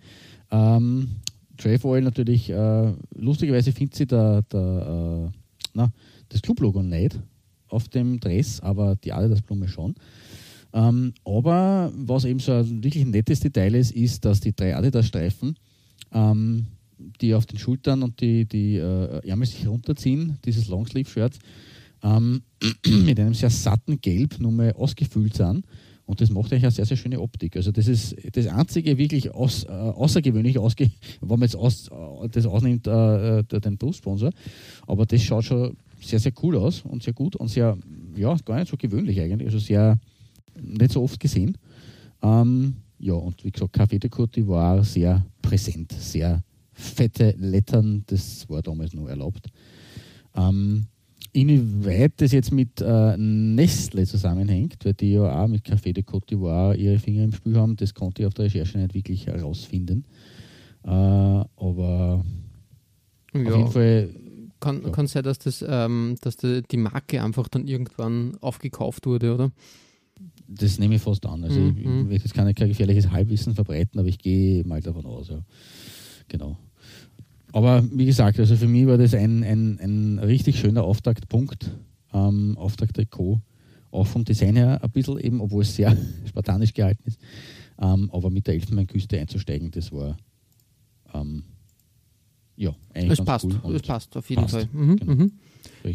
Ähm, 0.49 1.09
Trefoil 1.57 2.01
natürlich, 2.01 2.49
äh, 2.49 2.93
lustigerweise 3.15 3.73
findet 3.73 3.95
sie 3.95 4.05
der, 4.05 4.41
der, 4.43 5.29
äh, 5.29 5.37
na, 5.73 5.91
das 6.29 6.41
Clublogo 6.41 6.81
nicht 6.81 7.19
auf 7.67 7.89
dem 7.89 8.21
Dress, 8.21 8.61
aber 8.61 8.95
die 8.95 9.11
Adidas-Blume 9.11 9.67
schon. 9.67 9.95
Ähm, 10.73 11.13
aber 11.23 11.91
was 11.95 12.25
eben 12.25 12.39
so 12.39 12.51
ein 12.53 12.83
wirklich 12.83 13.05
nettes 13.05 13.39
Detail 13.39 13.75
ist, 13.75 13.91
ist, 13.91 14.25
dass 14.25 14.39
die 14.39 14.55
drei 14.55 14.75
Adidas-Streifen, 14.75 15.55
ähm, 16.13 16.65
die 17.21 17.33
auf 17.33 17.45
den 17.45 17.59
Schultern 17.59 18.03
und 18.03 18.19
die, 18.21 18.45
die 18.45 18.75
äh, 18.75 19.27
Ärmel 19.27 19.47
sich 19.47 19.67
runterziehen, 19.67 20.37
dieses 20.45 20.67
Longsleeve-Shirt, 20.67 21.39
ähm, 22.03 22.41
mit 22.85 23.19
einem 23.19 23.33
sehr 23.33 23.49
satten 23.49 24.01
Gelb 24.01 24.39
nochmal 24.39 24.73
ausgefüllt 24.73 25.35
sind. 25.35 25.65
Und 26.05 26.21
das 26.21 26.29
macht 26.29 26.53
eigentlich 26.53 26.63
eine 26.63 26.71
sehr, 26.71 26.85
sehr 26.85 26.95
schöne 26.95 27.19
Optik. 27.19 27.57
Also 27.57 27.73
das 27.73 27.87
ist 27.87 28.15
das 28.31 28.47
einzige 28.47 28.97
wirklich 28.97 29.29
aus, 29.31 29.65
äh, 29.65 29.67
außergewöhnlich, 29.67 30.57
ausge, 30.57 30.89
wenn 31.19 31.39
man 31.39 31.41
jetzt 31.41 31.57
aus, 31.57 31.89
äh, 31.89 32.29
das 32.29 32.45
ausnimmt, 32.45 32.87
äh, 32.87 33.39
äh 33.39 33.43
den 33.43 33.77
Brustsponsor. 33.77 34.31
Aber 34.87 35.05
das 35.05 35.21
schaut 35.21 35.43
schon 35.43 35.75
sehr, 36.01 36.19
sehr 36.19 36.31
cool 36.41 36.55
aus 36.55 36.81
und 36.81 37.03
sehr 37.03 37.13
gut 37.13 37.35
und 37.35 37.49
sehr, 37.49 37.77
ja, 38.15 38.37
gar 38.45 38.57
nicht 38.57 38.69
so 38.69 38.77
gewöhnlich 38.77 39.19
eigentlich. 39.19 39.47
Also 39.47 39.59
sehr, 39.59 39.99
nicht 40.61 40.91
so 40.91 41.03
oft 41.03 41.19
gesehen. 41.19 41.57
Ähm, 42.21 42.75
ja, 42.99 43.13
und 43.13 43.43
wie 43.43 43.51
gesagt, 43.51 43.77
Café 43.77 43.99
de 43.99 44.09
Côte 44.09 44.33
d'Ivoire 44.33 44.83
sehr 44.83 45.25
präsent, 45.41 45.91
sehr 45.91 46.43
fette 46.73 47.35
Lettern, 47.37 48.03
das 48.07 48.49
war 48.49 48.61
damals 48.61 48.93
noch 48.93 49.07
erlaubt. 49.07 49.47
Ähm, 50.35 50.85
inwieweit 51.33 52.13
das 52.17 52.31
jetzt 52.31 52.51
mit 52.51 52.81
äh, 52.81 53.17
Nestle 53.17 54.05
zusammenhängt, 54.05 54.83
weil 54.83 54.93
die 54.93 55.13
ja 55.13 55.43
auch 55.43 55.47
mit 55.47 55.65
Café 55.65 55.93
de 55.93 56.03
Côte 56.03 56.27
d'Ivoire 56.29 56.75
ihre 56.75 56.99
Finger 56.99 57.23
im 57.23 57.33
Spiel 57.33 57.57
haben, 57.57 57.75
das 57.75 57.93
konnte 57.93 58.21
ich 58.21 58.27
auf 58.27 58.33
der 58.33 58.45
Recherche 58.45 58.77
nicht 58.77 58.93
wirklich 58.93 59.27
herausfinden. 59.27 60.05
Äh, 60.83 60.89
aber 60.89 62.25
ja. 63.33 63.41
auf 63.41 63.57
jeden 63.57 63.71
Fall. 63.71 64.09
Kann, 64.59 64.81
ja. 64.83 64.89
kann 64.89 65.05
sein, 65.05 65.21
dass, 65.21 65.37
das, 65.37 65.63
ähm, 65.67 66.15
dass 66.21 66.37
die, 66.37 66.63
die 66.63 66.77
Marke 66.77 67.21
einfach 67.21 67.47
dann 67.47 67.67
irgendwann 67.67 68.35
aufgekauft 68.41 69.05
wurde, 69.05 69.35
oder? 69.35 69.51
Das 70.47 70.79
nehme 70.79 70.95
ich 70.95 71.01
fast 71.01 71.25
an. 71.25 71.43
Also 71.43 71.59
mhm. 71.59 71.77
ich, 71.77 71.77
ich 71.79 71.85
will 71.85 72.13
jetzt 72.13 72.33
kein, 72.33 72.53
gefährliches 72.53 73.11
Halbwissen 73.11 73.53
verbreiten, 73.53 73.99
aber 73.99 74.07
ich 74.07 74.19
gehe 74.19 74.63
mal 74.63 74.81
davon 74.81 75.05
aus. 75.05 75.29
Ja. 75.29 75.41
Genau. 76.27 76.57
Aber 77.53 77.83
wie 77.91 78.05
gesagt, 78.05 78.39
also 78.39 78.55
für 78.55 78.67
mich 78.67 78.85
war 78.87 78.97
das 78.97 79.13
ein, 79.13 79.43
ein, 79.43 79.79
ein 79.79 80.19
richtig 80.19 80.59
schöner 80.59 80.83
Auftaktpunkt, 80.83 81.71
ähm, 82.13 82.57
Auftakt-Trikot. 82.57 83.41
Auch 83.89 84.05
vom 84.05 84.25
Design 84.25 84.57
her 84.57 84.83
ein 84.83 84.91
bisschen 84.91 85.17
eben, 85.19 85.41
obwohl 85.41 85.63
es 85.63 85.75
sehr 85.75 85.95
spartanisch 86.27 86.73
gehalten 86.73 87.03
ist. 87.05 87.19
Ähm, 87.79 88.09
aber 88.11 88.29
mit 88.29 88.47
der 88.47 88.55
Elfenbeinküste 88.55 89.19
einzusteigen, 89.19 89.71
das 89.71 89.91
war 89.91 90.17
ähm, 91.13 91.43
ja 92.55 92.75
eigentlich 92.93 93.19
es 93.19 93.25
passt, 93.25 93.45
cool 93.45 93.75
es 93.75 93.81
passt 93.81 94.17
auf 94.17 94.29
jeden 94.29 94.41
passt. 94.41 94.55
Fall. 94.55 94.69
Mhm, 94.73 94.95
genau. 94.97 95.13
mhm. 95.13 95.31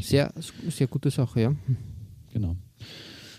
Sehr, 0.01 0.33
sehr 0.71 0.87
gute 0.87 1.11
Sache, 1.11 1.41
ja. 1.41 1.55
Genau. 2.33 2.57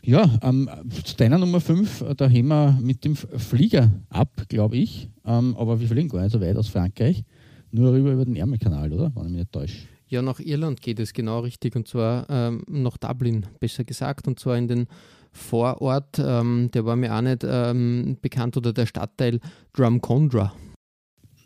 Ja, 0.06 0.30
ähm, 0.42 0.70
zu 1.06 1.16
deiner 1.16 1.38
Nummer 1.38 1.62
5, 1.62 2.04
da 2.18 2.28
heben 2.28 2.50
wir 2.50 2.78
mit 2.82 3.06
dem 3.06 3.16
Flieger 3.16 3.90
ab, 4.10 4.44
glaube 4.50 4.76
ich. 4.76 5.10
Ähm, 5.26 5.56
aber 5.58 5.80
wir 5.80 5.88
fliegen 5.88 6.10
gar 6.10 6.24
nicht 6.24 6.34
so 6.34 6.42
weit 6.42 6.58
aus 6.58 6.68
Frankreich. 6.68 7.24
Nur 7.72 7.94
rüber 7.94 8.12
über 8.12 8.26
den 8.26 8.36
Ärmelkanal, 8.36 8.92
oder? 8.92 9.14
Wenn 9.16 9.28
ich 9.28 9.30
mich 9.30 9.40
nicht 9.40 9.52
täusche. 9.54 9.78
Ja, 10.10 10.22
nach 10.22 10.42
Irland 10.42 10.82
geht 10.82 11.00
es 11.00 11.14
genau 11.14 11.40
richtig. 11.40 11.78
Und 11.78 11.88
zwar 11.88 12.30
ähm, 12.30 12.64
nach 12.68 12.98
Dublin, 12.98 13.46
besser 13.62 13.86
gesagt. 13.86 14.28
Und 14.28 14.40
zwar 14.40 14.58
in 14.58 14.68
den 14.68 14.88
Vorort, 15.32 16.20
ähm, 16.20 16.70
der 16.74 16.86
war 16.86 16.98
mir 16.98 17.16
auch 17.16 17.22
nicht 17.22 17.46
ähm, 17.46 18.18
bekannt, 18.22 18.58
oder 18.58 18.74
der 18.74 18.86
Stadtteil 18.86 19.40
Drumcondra 19.72 20.54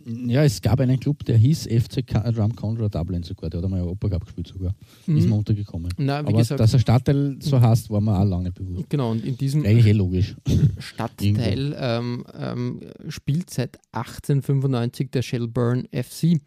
ja, 0.08 0.44
es 0.44 0.62
gab 0.62 0.80
einen 0.80 1.00
Club, 1.00 1.26
der 1.26 1.38
hieß 1.38 1.68
FC 1.68 2.06
Drum 2.08 2.56
Contra 2.56 2.88
Dublin 2.88 3.24
sogar, 3.24 3.50
der 3.50 3.58
hat 3.60 3.66
einmal 3.66 3.82
Europa 3.82 4.10
Cup 4.10 4.24
gespielt 4.26 4.48
sogar. 4.48 4.74
Mhm. 5.06 5.18
Ist 5.18 5.28
mal 5.28 5.36
untergekommen. 5.36 5.92
Na, 5.98 6.20
Aber 6.20 6.32
gesagt, 6.32 6.60
dass 6.60 6.74
er 6.74 6.80
Stadtteil 6.80 7.38
so 7.40 7.60
heißt, 7.60 7.90
war 7.90 8.00
mir 8.00 8.18
auch 8.18 8.24
lange 8.24 8.52
bewusst. 8.52 8.90
Genau, 8.90 9.12
und 9.12 9.26
in 9.26 9.38
diesem 9.38 9.66
Eigentlich 9.66 9.88
eh 9.88 9.92
logisch. 9.92 10.36
Stadtteil 10.80 11.76
ähm, 11.78 12.26
ähm, 12.40 12.80
spielt 13.10 13.50
seit 13.50 13.78
1895 13.92 15.12
der 15.12 15.22
Shelburne 15.22 15.84
FC. 15.92 16.40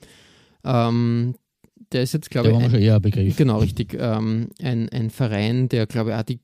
Ähm, 0.65 1.35
der 1.93 2.03
ist 2.03 2.15
jetzt, 2.15 2.31
glaube 2.31 2.49
ich. 2.49 2.55
War 2.55 2.71
schon 2.71 2.81
eher 2.81 2.97
ein 2.97 3.03
Begriff. 3.03 3.37
Genau, 3.37 3.59
richtig. 3.59 3.95
Ähm, 3.99 4.49
ein, 4.63 4.89
ein 4.89 5.11
Verein, 5.11 5.69
der, 5.69 5.87
glaube 5.87 6.11
ich, 6.11 6.17
auch 6.17 6.23
die, 6.23 6.41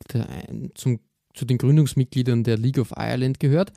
zum, 0.74 1.00
zu 1.32 1.44
den 1.46 1.56
Gründungsmitgliedern 1.56 2.44
der 2.44 2.58
League 2.58 2.78
of 2.78 2.92
Ireland 2.96 3.40
gehört 3.40 3.72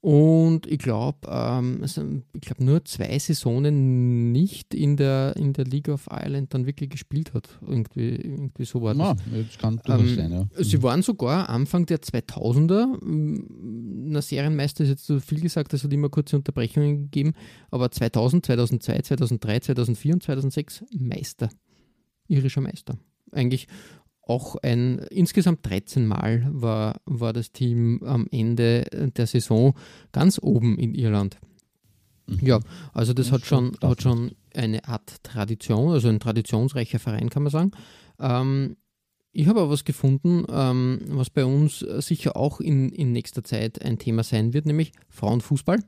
und 0.00 0.66
ich 0.66 0.78
glaube, 0.78 1.18
ähm, 1.28 1.78
also 1.82 2.02
ich 2.32 2.40
glaube 2.42 2.64
nur 2.64 2.84
zwei 2.84 3.18
Saisonen 3.18 4.30
nicht 4.30 4.72
in 4.74 4.96
der, 4.96 5.34
in 5.36 5.52
der 5.52 5.64
League 5.64 5.88
of 5.88 6.08
Ireland 6.10 6.54
dann 6.54 6.66
wirklich 6.66 6.90
gespielt 6.90 7.34
hat. 7.34 7.48
Irgendwie, 7.66 8.10
irgendwie 8.14 8.64
so 8.64 8.80
war 8.80 8.94
das. 8.94 9.18
Ja, 9.32 9.42
das 9.42 9.58
kann 9.58 9.80
durchaus 9.84 10.10
ähm, 10.10 10.16
sein, 10.16 10.32
ja. 10.32 10.64
Sie 10.64 10.82
waren 10.82 11.02
sogar 11.02 11.48
Anfang 11.48 11.84
der 11.86 11.98
2000er, 11.98 12.96
na 13.00 14.22
Serienmeister 14.22 14.84
ist 14.84 14.90
jetzt 14.90 15.06
so 15.06 15.18
viel 15.18 15.40
gesagt, 15.40 15.74
es 15.74 15.82
hat 15.82 15.92
immer 15.92 16.10
kurze 16.10 16.36
Unterbrechungen 16.36 17.10
gegeben, 17.10 17.32
aber 17.70 17.90
2000, 17.90 18.46
2002, 18.46 19.00
2003, 19.00 19.60
2004 19.60 20.14
und 20.14 20.22
2006 20.22 20.84
Meister, 20.96 21.48
irischer 22.28 22.60
Meister. 22.60 22.96
Eigentlich 23.32 23.66
auch 24.28 24.56
ein, 24.62 24.98
insgesamt 25.10 25.68
13 25.68 26.06
Mal 26.06 26.46
war, 26.50 27.00
war 27.06 27.32
das 27.32 27.50
Team 27.52 28.02
am 28.04 28.26
Ende 28.30 28.84
der 29.16 29.26
Saison 29.26 29.74
ganz 30.12 30.38
oben 30.40 30.78
in 30.78 30.94
Irland. 30.94 31.38
Mhm. 32.26 32.38
Ja, 32.42 32.60
also 32.92 33.12
das, 33.12 33.26
das 33.26 33.32
hat, 33.32 33.46
schon, 33.46 33.76
hat 33.82 34.02
schon 34.02 34.32
eine 34.54 34.86
Art 34.86 35.22
Tradition, 35.22 35.92
also 35.92 36.08
ein 36.08 36.20
traditionsreicher 36.20 36.98
Verein, 36.98 37.30
kann 37.30 37.42
man 37.42 37.52
sagen. 37.52 37.70
Ähm, 38.20 38.76
ich 39.32 39.46
habe 39.46 39.60
aber 39.60 39.70
was 39.70 39.84
gefunden, 39.84 40.44
ähm, 40.50 41.00
was 41.08 41.30
bei 41.30 41.44
uns 41.44 41.78
sicher 41.78 42.36
auch 42.36 42.60
in, 42.60 42.90
in 42.90 43.12
nächster 43.12 43.44
Zeit 43.44 43.82
ein 43.82 43.98
Thema 43.98 44.24
sein 44.24 44.52
wird, 44.52 44.66
nämlich 44.66 44.92
Frauenfußball. 45.08 45.78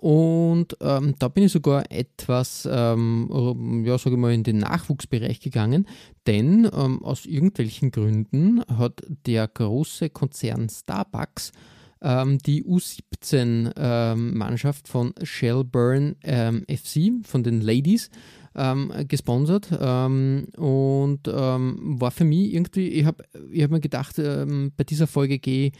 Und 0.00 0.76
ähm, 0.80 1.14
da 1.18 1.28
bin 1.28 1.44
ich 1.44 1.52
sogar 1.52 1.92
etwas, 1.92 2.66
ähm, 2.70 3.82
ja, 3.84 3.98
sage 3.98 4.16
ich 4.16 4.20
mal, 4.20 4.32
in 4.32 4.44
den 4.44 4.56
Nachwuchsbereich 4.56 5.40
gegangen, 5.40 5.86
denn 6.26 6.66
ähm, 6.72 7.04
aus 7.04 7.26
irgendwelchen 7.26 7.90
Gründen 7.90 8.62
hat 8.66 9.02
der 9.26 9.46
große 9.46 10.08
Konzern 10.08 10.70
Starbucks 10.70 11.52
ähm, 12.00 12.38
die 12.38 12.64
U17-Mannschaft 12.64 14.86
ähm, 14.86 14.90
von 14.90 15.12
Shelburne 15.22 16.16
ähm, 16.22 16.64
FC, 16.66 17.10
von 17.22 17.42
den 17.42 17.60
Ladies, 17.60 18.08
gesponsert 19.06 19.70
und 19.70 21.20
war 21.24 22.10
für 22.10 22.24
mich 22.24 22.52
irgendwie, 22.52 22.88
ich 22.88 23.04
habe 23.04 23.22
ich 23.52 23.62
hab 23.62 23.70
mir 23.70 23.78
gedacht, 23.78 24.16
bei 24.16 24.82
dieser 24.82 25.06
Folge 25.06 25.38
gehe 25.38 25.70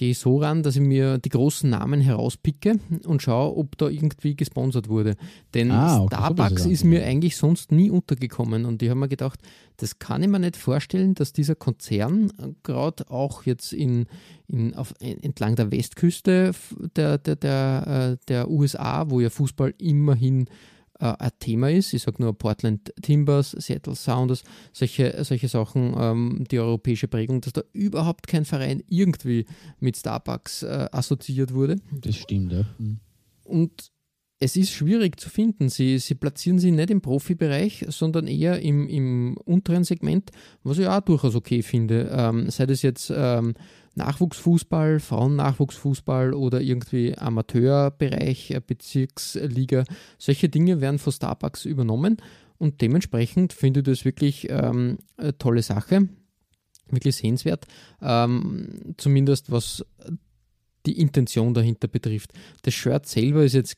gehe 0.00 0.14
so 0.14 0.38
ran, 0.38 0.62
dass 0.62 0.76
ich 0.76 0.80
mir 0.80 1.18
die 1.18 1.28
großen 1.28 1.68
Namen 1.68 2.00
herauspicke 2.00 2.80
und 3.04 3.20
schaue, 3.20 3.54
ob 3.54 3.76
da 3.76 3.86
irgendwie 3.86 4.34
gesponsert 4.34 4.88
wurde. 4.88 5.14
Denn 5.52 5.70
ah, 5.70 6.00
okay, 6.00 6.16
Starbucks 6.16 6.64
ist 6.64 6.84
mir 6.84 7.04
eigentlich 7.04 7.36
sonst 7.36 7.70
nie 7.70 7.90
untergekommen 7.90 8.64
und 8.64 8.82
ich 8.82 8.88
habe 8.88 8.98
mir 8.98 9.08
gedacht, 9.08 9.40
das 9.76 9.98
kann 9.98 10.22
ich 10.22 10.30
mir 10.30 10.38
nicht 10.38 10.56
vorstellen, 10.56 11.12
dass 11.12 11.34
dieser 11.34 11.54
Konzern 11.54 12.32
gerade 12.62 13.10
auch 13.10 13.42
jetzt 13.42 13.74
in, 13.74 14.06
in, 14.48 14.74
auf, 14.74 14.94
entlang 15.00 15.54
der 15.54 15.70
Westküste 15.70 16.52
der, 16.96 17.18
der, 17.18 17.36
der, 17.36 18.16
äh, 18.16 18.24
der 18.26 18.50
USA, 18.50 19.10
wo 19.10 19.20
ja 19.20 19.28
Fußball 19.28 19.74
immerhin 19.76 20.46
äh, 20.46 20.50
ein 21.00 21.30
Thema 21.38 21.70
ist. 21.70 21.92
Ich 21.92 22.02
sage 22.02 22.22
nur 22.22 22.36
Portland 22.36 22.92
Timbers, 23.02 23.52
Seattle 23.52 23.94
Sounders, 23.94 24.42
solche, 24.72 25.24
solche 25.24 25.48
Sachen, 25.48 25.94
ähm, 25.98 26.44
die 26.50 26.58
europäische 26.58 27.08
Prägung, 27.08 27.40
dass 27.40 27.52
da 27.52 27.62
überhaupt 27.72 28.26
kein 28.26 28.44
Verein 28.44 28.82
irgendwie 28.88 29.46
mit 29.78 29.96
Starbucks 29.96 30.62
äh, 30.62 30.88
assoziiert 30.92 31.54
wurde. 31.54 31.76
Das 32.00 32.16
stimmt, 32.16 32.52
ja. 32.52 32.64
Mhm. 32.78 32.98
Und 33.44 33.90
es 34.42 34.56
ist 34.56 34.70
schwierig 34.70 35.20
zu 35.20 35.28
finden. 35.28 35.68
Sie, 35.68 35.98
sie 35.98 36.14
platzieren 36.14 36.58
sie 36.58 36.70
nicht 36.70 36.90
im 36.90 37.02
Profibereich, 37.02 37.84
sondern 37.88 38.26
eher 38.26 38.60
im, 38.60 38.88
im 38.88 39.36
unteren 39.44 39.84
Segment, 39.84 40.30
was 40.62 40.78
ich 40.78 40.86
auch 40.86 41.00
durchaus 41.02 41.34
okay 41.34 41.62
finde. 41.62 42.10
Ähm, 42.10 42.50
sei 42.50 42.64
das 42.64 42.80
jetzt 42.80 43.12
ähm, 43.14 43.54
Nachwuchsfußball, 43.94 45.00
Frauennachwuchsfußball 45.00 46.32
oder 46.32 46.60
irgendwie 46.60 47.16
Amateurbereich, 47.16 48.52
äh, 48.52 48.60
Bezirksliga. 48.64 49.84
Solche 50.18 50.48
Dinge 50.48 50.80
werden 50.80 50.98
von 50.98 51.12
Starbucks 51.12 51.64
übernommen 51.64 52.18
und 52.58 52.80
dementsprechend 52.80 53.52
finde 53.52 53.80
ich 53.80 53.86
das 53.86 54.04
wirklich 54.04 54.48
ähm, 54.50 54.98
eine 55.16 55.36
tolle 55.38 55.62
Sache, 55.62 56.08
wirklich 56.90 57.16
sehenswert, 57.16 57.66
ähm, 58.02 58.94
zumindest 58.96 59.50
was 59.50 59.84
die 60.86 60.98
Intention 60.98 61.54
dahinter 61.54 61.88
betrifft. 61.88 62.32
Das 62.62 62.74
Shirt 62.74 63.06
selber 63.06 63.44
ist 63.44 63.54
jetzt 63.54 63.76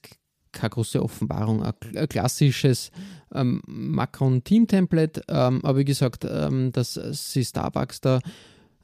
keine 0.52 0.71
große 0.71 1.02
Offenbarung, 1.02 1.62
ein 1.62 2.09
klassisches 2.09 2.90
ähm, 3.35 3.62
Macron-Team-Template, 3.66 5.23
ähm, 5.28 5.61
aber 5.64 5.78
wie 5.78 5.85
gesagt, 5.85 6.26
ähm, 6.28 6.73
dass 6.73 6.95
sie 6.95 7.45
Starbucks 7.45 8.00
da 8.02 8.21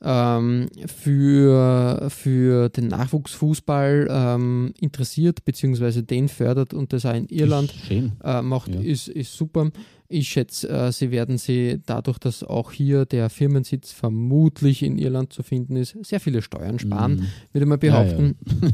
ähm, 0.02 0.68
für, 0.86 2.08
für 2.10 2.68
den 2.68 2.88
Nachwuchsfußball 2.88 4.08
ähm, 4.10 4.74
interessiert, 4.80 5.44
beziehungsweise 5.44 6.02
den 6.02 6.28
fördert 6.28 6.74
und 6.74 6.92
das 6.92 7.06
auch 7.06 7.14
in 7.14 7.26
Irland 7.26 7.74
äh, 7.90 8.42
macht, 8.42 8.74
ja. 8.74 8.80
ist, 8.80 9.08
ist 9.08 9.36
super. 9.36 9.70
Ich 10.10 10.30
schätze, 10.30 10.70
äh, 10.70 10.90
sie 10.90 11.10
werden 11.10 11.36
sie 11.36 11.82
dadurch, 11.84 12.18
dass 12.18 12.42
auch 12.42 12.72
hier 12.72 13.04
der 13.04 13.28
Firmensitz 13.28 13.92
vermutlich 13.92 14.82
in 14.82 14.96
Irland 14.96 15.34
zu 15.34 15.42
finden 15.42 15.76
ist, 15.76 15.98
sehr 16.02 16.18
viele 16.18 16.40
Steuern 16.40 16.78
sparen, 16.78 17.16
mm. 17.16 17.26
würde 17.52 17.66
man 17.66 17.78
behaupten. 17.78 18.36
Ja, 18.62 18.68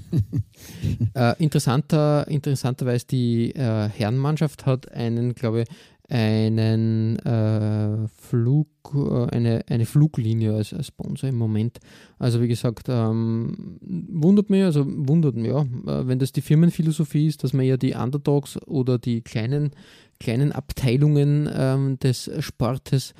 ja. 1.14 1.32
äh, 1.32 1.42
interessanter, 1.42 2.28
interessanterweise 2.28 3.06
die 3.08 3.50
äh, 3.50 3.88
Herrenmannschaft 3.88 4.64
hat 4.64 4.92
einen, 4.92 5.34
glaube 5.34 5.62
ich, 5.62 5.68
einen 6.08 7.18
äh, 7.20 8.08
Flug, 8.08 8.68
äh, 8.94 9.34
eine, 9.34 9.64
eine 9.68 9.86
Fluglinie 9.86 10.54
als, 10.54 10.74
als 10.74 10.88
Sponsor 10.88 11.28
im 11.28 11.36
Moment. 11.36 11.78
Also 12.18 12.42
wie 12.42 12.48
gesagt, 12.48 12.88
ähm, 12.88 13.78
wundert 13.80 14.50
mich, 14.50 14.62
also 14.64 14.84
wundert 14.86 15.36
mich, 15.36 15.46
ja, 15.46 15.62
äh, 15.62 16.06
wenn 16.06 16.18
das 16.18 16.32
die 16.32 16.42
Firmenphilosophie 16.42 17.26
ist, 17.26 17.42
dass 17.42 17.52
man 17.52 17.64
ja 17.64 17.76
die 17.76 17.94
Underdogs 17.94 18.58
oder 18.66 18.98
die 18.98 19.22
kleinen, 19.22 19.70
kleinen 20.20 20.52
Abteilungen 20.52 21.48
ähm, 21.54 21.98
des 21.98 22.30
Sportes 22.40 23.14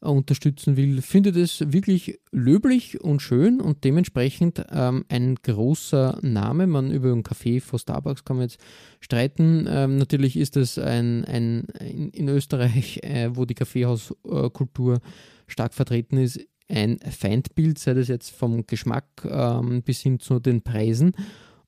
unterstützen 0.00 0.76
will, 0.76 1.02
findet 1.02 1.36
es 1.36 1.72
wirklich 1.72 2.18
löblich 2.32 3.00
und 3.00 3.20
schön 3.20 3.60
und 3.60 3.84
dementsprechend 3.84 4.64
ähm, 4.70 5.04
ein 5.08 5.34
großer 5.36 6.18
Name. 6.22 6.66
Man 6.66 6.90
über 6.90 7.12
einen 7.12 7.22
Kaffee 7.22 7.60
vor 7.60 7.78
Starbucks 7.78 8.24
kann 8.24 8.36
man 8.36 8.44
jetzt 8.48 8.60
streiten. 9.00 9.66
Ähm, 9.68 9.96
natürlich 9.96 10.36
ist 10.36 10.56
es 10.56 10.78
ein, 10.78 11.24
ein 11.26 11.66
in, 11.80 12.10
in 12.10 12.28
Österreich, 12.28 13.00
äh, 13.02 13.36
wo 13.36 13.44
die 13.44 13.54
Kaffeehauskultur 13.54 15.00
stark 15.46 15.74
vertreten 15.74 16.16
ist, 16.16 16.40
ein 16.68 16.98
Feindbild, 17.00 17.78
sei 17.78 17.94
das 17.94 18.08
jetzt 18.08 18.30
vom 18.30 18.66
Geschmack 18.66 19.06
ähm, 19.24 19.82
bis 19.82 20.00
hin 20.00 20.20
zu 20.20 20.38
den 20.38 20.62
Preisen. 20.62 21.12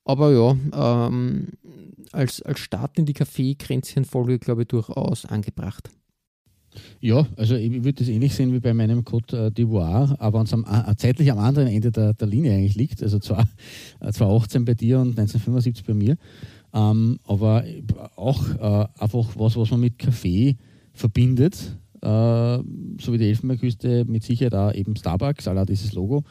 Aber 0.05 0.33
ja, 0.33 1.07
ähm, 1.07 1.49
als, 2.12 2.41
als 2.43 2.61
Start 2.61 2.99
in 2.99 3.07
die 3.07 3.12
Kaffeekränzchenfolge, 3.12 4.39
glaube 4.39 4.62
ich, 4.62 4.69
durchaus 4.69 5.25
angebracht. 5.27 5.91
Ja, 7.00 7.26
also 7.37 7.55
ich 7.55 7.73
würde 7.73 7.95
das 7.95 8.09
ähnlich 8.09 8.35
sehen 8.35 8.52
wie 8.52 8.61
bei 8.61 8.73
meinem 8.73 9.05
Code 9.05 9.47
äh, 9.47 9.50
d'Ivoire, 9.50 10.14
aber 10.19 10.41
uns 10.41 10.52
am, 10.52 10.64
äh, 10.64 10.95
zeitlich 10.97 11.31
am 11.31 11.38
anderen 11.38 11.69
Ende 11.69 11.91
der, 11.91 12.14
der 12.14 12.29
Linie 12.29 12.52
eigentlich 12.52 12.76
liegt. 12.76 13.02
Also 13.02 13.19
zwar, 13.19 13.47
äh, 14.00 14.12
zwar 14.12 14.31
18 14.31 14.64
bei 14.64 14.75
dir 14.75 15.00
und 15.00 15.19
1975 15.19 15.85
bei 15.85 15.95
mir, 15.95 16.17
ähm, 16.73 17.19
aber 17.25 17.64
auch 18.17 18.49
äh, 18.55 18.87
einfach 18.99 19.29
was, 19.37 19.57
was 19.57 19.71
man 19.71 19.81
mit 19.81 19.99
Kaffee 19.99 20.57
verbindet, 20.93 21.76
äh, 22.00 22.07
so 22.07 23.12
wie 23.12 23.19
die 23.19 23.29
Elfenbeinküste 23.29 24.05
mit 24.05 24.23
Sicherheit 24.23 24.55
auch 24.55 24.73
eben 24.73 24.97
Starbucks, 24.97 25.49
aller 25.49 25.67
dieses 25.67 25.93
Logo. 25.93 26.25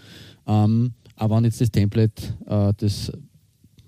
Ähm, 0.48 0.93
aber 1.15 1.38
wenn 1.38 1.45
jetzt 1.45 1.62
das 1.62 1.71
Template 1.71 2.24
äh, 2.48 2.74
des, 2.74 3.12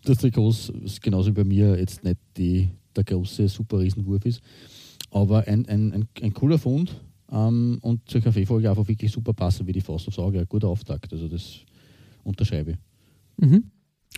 des 0.07 0.17
Trikots 0.17 0.71
genauso 1.01 1.29
wie 1.29 1.41
bei 1.41 1.43
mir 1.43 1.77
jetzt 1.79 2.03
nicht 2.03 2.17
die, 2.37 2.69
der 2.95 3.03
große, 3.03 3.47
super 3.47 3.79
Riesenwurf 3.79 4.25
ist, 4.25 4.41
aber 5.13 5.47
ein, 5.47 5.67
ein, 5.67 5.93
ein, 5.93 6.07
ein 6.21 6.33
cooler 6.33 6.57
Fund 6.57 6.99
ähm, 7.31 7.77
und 7.81 8.09
zur 8.09 8.21
Kaffeefolge 8.21 8.69
einfach 8.69 8.87
wirklich 8.87 9.11
super 9.11 9.33
passen, 9.33 9.65
wie 9.67 9.71
die 9.71 9.81
Faust 9.81 10.07
aufs 10.07 10.19
Auge. 10.19 10.39
Ein 10.39 10.47
guter 10.47 10.67
Auftakt, 10.67 11.13
also 11.13 11.27
das 11.27 11.59
unterschreibe 12.23 12.71
ich. 12.71 12.77
Mhm. 13.37 13.71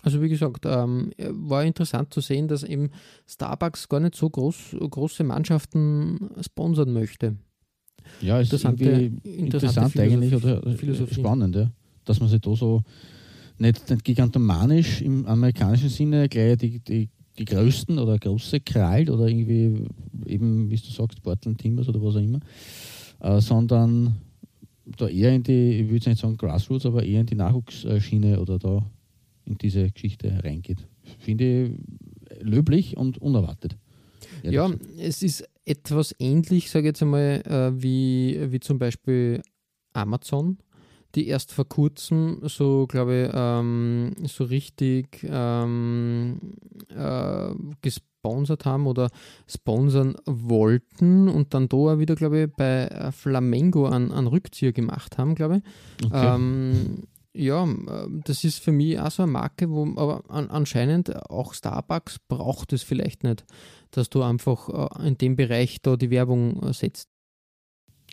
Also 0.03 0.21
wie 0.21 0.29
gesagt, 0.29 0.65
ähm, 0.65 1.11
war 1.17 1.63
interessant 1.63 2.13
zu 2.13 2.21
sehen, 2.21 2.47
dass 2.47 2.63
eben 2.63 2.91
Starbucks 3.27 3.89
gar 3.89 3.99
nicht 3.99 4.15
so 4.15 4.29
groß, 4.29 4.75
große 4.89 5.23
Mannschaften 5.23 6.29
sponsern 6.41 6.91
möchte. 6.93 7.37
Ja, 8.21 8.39
ist 8.39 8.53
irgendwie 8.53 9.17
interessant 9.23 9.97
eigentlich 9.99 10.35
oder 10.35 10.61
spannend, 11.11 11.55
ja, 11.55 11.71
dass 12.03 12.19
man 12.19 12.29
sich 12.29 12.41
da 12.41 12.55
so 12.55 12.83
nicht, 13.57 13.89
nicht 13.89 14.03
gigantomanisch 14.03 15.01
im 15.01 15.25
amerikanischen 15.25 15.89
Sinne 15.89 16.29
gleich 16.29 16.57
die, 16.57 16.79
die 16.79 17.09
die 17.37 17.45
größten 17.45 17.99
oder 17.99 18.17
große 18.17 18.61
krallt 18.61 19.09
oder 19.09 19.27
irgendwie 19.27 19.87
eben, 20.25 20.69
wie 20.69 20.75
du 20.75 20.89
sagst, 20.89 21.21
Portland 21.21 21.59
Timbers 21.59 21.89
oder 21.89 22.01
was 22.01 22.15
auch 22.15 22.21
immer, 22.21 22.39
äh, 23.19 23.41
sondern 23.41 24.15
da 24.97 25.07
eher 25.07 25.33
in 25.33 25.43
die, 25.43 25.81
ich 25.81 25.89
würde 25.89 26.09
nicht 26.09 26.21
sagen 26.21 26.37
Grassroots, 26.37 26.85
aber 26.85 27.03
eher 27.03 27.21
in 27.21 27.27
die 27.27 27.35
Nachwuchsschiene 27.35 28.39
oder 28.39 28.59
da 28.59 28.85
in 29.45 29.57
diese 29.57 29.89
Geschichte 29.89 30.43
reingeht. 30.43 30.87
Finde 31.19 31.65
ich 31.65 31.71
löblich 32.41 32.97
und 32.97 33.17
unerwartet. 33.17 33.77
Ja, 34.43 34.71
es 34.99 35.23
ist 35.23 35.47
etwas 35.65 36.15
ähnlich, 36.19 36.69
sage 36.69 36.85
ich 36.85 36.89
jetzt 36.89 37.01
einmal, 37.01 37.41
äh, 37.45 37.81
wie, 37.81 38.51
wie 38.51 38.59
zum 38.59 38.77
Beispiel 38.77 39.41
Amazon 39.93 40.57
die 41.15 41.27
erst 41.27 41.51
vor 41.51 41.67
kurzem 41.67 42.39
so, 42.43 42.87
glaube 42.87 43.25
ich, 43.25 43.31
ähm, 43.33 44.13
so 44.23 44.43
richtig 44.43 45.25
ähm, 45.29 46.39
äh, 46.89 47.53
gesponsert 47.81 48.65
haben 48.65 48.87
oder 48.87 49.09
sponsern 49.47 50.15
wollten 50.25 51.29
und 51.29 51.53
dann 51.53 51.69
da 51.69 51.99
wieder, 51.99 52.15
glaube 52.15 52.43
ich, 52.43 52.53
bei 52.55 53.11
Flamengo 53.11 53.87
einen 53.87 54.27
Rückzieher 54.27 54.73
gemacht 54.73 55.17
haben, 55.17 55.35
glaube 55.35 55.57
ich. 55.57 56.05
Okay. 56.05 56.35
Ähm, 56.35 57.03
ja, 57.35 57.67
das 58.23 58.45
ist 58.45 58.59
für 58.59 58.71
mich 58.71 58.97
auch 58.97 59.11
so 59.11 59.23
eine 59.23 59.31
Marke, 59.31 59.69
wo 59.69 59.83
aber 59.97 60.23
an, 60.29 60.49
anscheinend 60.49 61.29
auch 61.29 61.53
Starbucks 61.53 62.19
braucht 62.29 62.71
es 62.71 62.81
vielleicht 62.81 63.23
nicht, 63.23 63.45
dass 63.91 64.09
du 64.09 64.21
einfach 64.21 64.69
äh, 65.01 65.07
in 65.07 65.17
dem 65.17 65.35
Bereich 65.35 65.81
da 65.81 65.97
die 65.97 66.09
Werbung 66.11 66.63
äh, 66.63 66.73
setzt. 66.73 67.09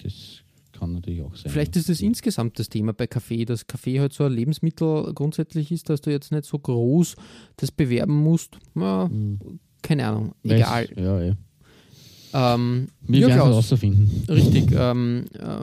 Das 0.02 0.41
kann 0.82 0.94
natürlich 0.94 1.22
auch 1.22 1.34
sein. 1.36 1.52
Vielleicht 1.52 1.76
ist 1.76 1.88
es 1.88 2.00
insgesamt 2.00 2.58
das 2.58 2.68
Thema 2.68 2.92
bei 2.92 3.06
Kaffee, 3.06 3.44
dass 3.44 3.68
Kaffee 3.68 4.00
halt 4.00 4.12
so 4.12 4.24
ein 4.24 4.32
Lebensmittel 4.32 5.12
grundsätzlich 5.14 5.70
ist, 5.70 5.88
dass 5.88 6.00
du 6.00 6.10
jetzt 6.10 6.32
nicht 6.32 6.44
so 6.44 6.58
groß 6.58 7.14
das 7.56 7.70
bewerben 7.70 8.16
musst. 8.16 8.58
Ja, 8.74 9.08
hm. 9.08 9.60
Keine 9.80 10.06
Ahnung, 10.06 10.34
egal. 10.42 10.88
Weiß, 10.88 10.96
ja, 10.96 11.22
ja. 11.22 11.34
Ähm, 12.34 12.88
Wir 13.02 13.28
werden 13.28 13.38
es 13.38 13.44
herausfinden. 13.44 14.24
Richtig. 14.28 14.72
Ähm, 14.72 15.26
äh, 15.38 15.60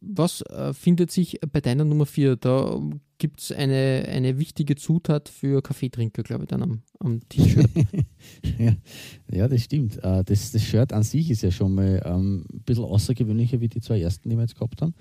was 0.00 0.42
äh, 0.42 0.74
findet 0.74 1.10
sich 1.10 1.38
bei 1.50 1.60
deiner 1.60 1.84
Nummer 1.84 2.06
4? 2.06 2.36
Da 2.36 2.80
gibt 3.18 3.40
es 3.40 3.52
eine, 3.52 4.06
eine 4.08 4.38
wichtige 4.38 4.76
Zutat 4.76 5.28
für 5.28 5.60
Kaffeetrinker, 5.60 6.22
glaube 6.22 6.44
ich, 6.44 6.48
dann 6.48 6.62
am, 6.62 6.82
am 7.00 7.20
T-Shirt. 7.28 7.68
ja, 8.58 8.76
ja, 9.30 9.48
das 9.48 9.62
stimmt. 9.62 10.02
Äh, 10.02 10.22
das, 10.24 10.52
das 10.52 10.62
Shirt 10.62 10.92
an 10.92 11.02
sich 11.02 11.30
ist 11.30 11.42
ja 11.42 11.50
schon 11.50 11.74
mal 11.74 12.00
ähm, 12.04 12.44
ein 12.52 12.60
bisschen 12.60 12.84
außergewöhnlicher 12.84 13.60
wie 13.60 13.68
die 13.68 13.80
zwei 13.80 14.00
ersten, 14.00 14.28
die 14.28 14.36
wir 14.36 14.42
jetzt 14.42 14.54
gehabt 14.54 14.80
haben. 14.80 14.94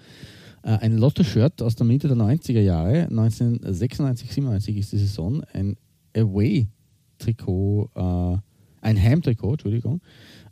Äh, 0.64 0.78
ein 0.80 0.98
Lotto-Shirt 0.98 1.62
aus 1.62 1.76
der 1.76 1.86
Mitte 1.86 2.08
der 2.08 2.18
90er 2.18 2.62
Jahre, 2.62 3.04
1996, 3.04 4.34
97 4.34 4.78
ist 4.78 4.92
die 4.92 4.98
Saison, 4.98 5.44
ein 5.54 5.78
Away-Trikot, 6.16 7.92
äh, 7.96 8.38
ein 8.82 9.02
Heimtrikot, 9.02 9.54
Entschuldigung. 9.54 10.02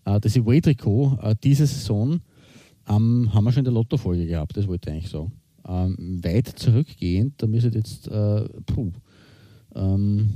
Das 0.03 0.37
Away-Trikot 0.37 1.17
diese 1.43 1.65
Saison 1.65 2.19
ähm, 2.87 3.33
haben 3.33 3.43
wir 3.43 3.51
schon 3.51 3.61
in 3.61 3.65
der 3.65 3.73
Lotto-Folge 3.73 4.27
gehabt, 4.27 4.55
das 4.55 4.67
wollte 4.67 4.89
ich 4.89 4.95
eigentlich 4.95 5.09
sagen. 5.09 5.31
Ähm, 5.67 6.23
weit 6.23 6.47
zurückgehend, 6.47 7.33
da 7.37 7.47
müsste 7.47 7.69
jetzt 7.69 8.07
äh, 8.07 8.47
puh, 8.67 8.91
ähm, 9.73 10.29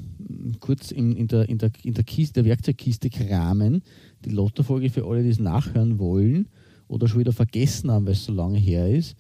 kurz 0.59 0.91
in, 0.91 1.15
in, 1.15 1.27
der, 1.27 1.47
in, 1.47 1.57
der, 1.57 1.71
in 1.83 1.93
der, 1.93 2.03
Kiste, 2.03 2.41
der 2.41 2.45
Werkzeugkiste 2.45 3.09
kramen. 3.09 3.83
Die 4.25 4.31
Lotto-Folge 4.31 4.89
für 4.89 5.05
alle, 5.05 5.23
die 5.23 5.29
es 5.29 5.39
nachhören 5.39 5.99
wollen 5.99 6.47
oder 6.87 7.07
schon 7.07 7.19
wieder 7.19 7.31
vergessen 7.31 7.91
haben, 7.91 8.05
weil 8.05 8.13
es 8.13 8.25
so 8.25 8.33
lange 8.33 8.57
her 8.57 8.89
ist, 8.89 9.15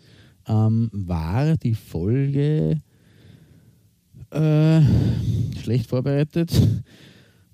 ähm, 0.47 0.89
war 0.91 1.55
die 1.57 1.75
Folge 1.75 2.81
äh, 4.31 4.81
schlecht 5.61 5.87
vorbereitet. 5.87 6.51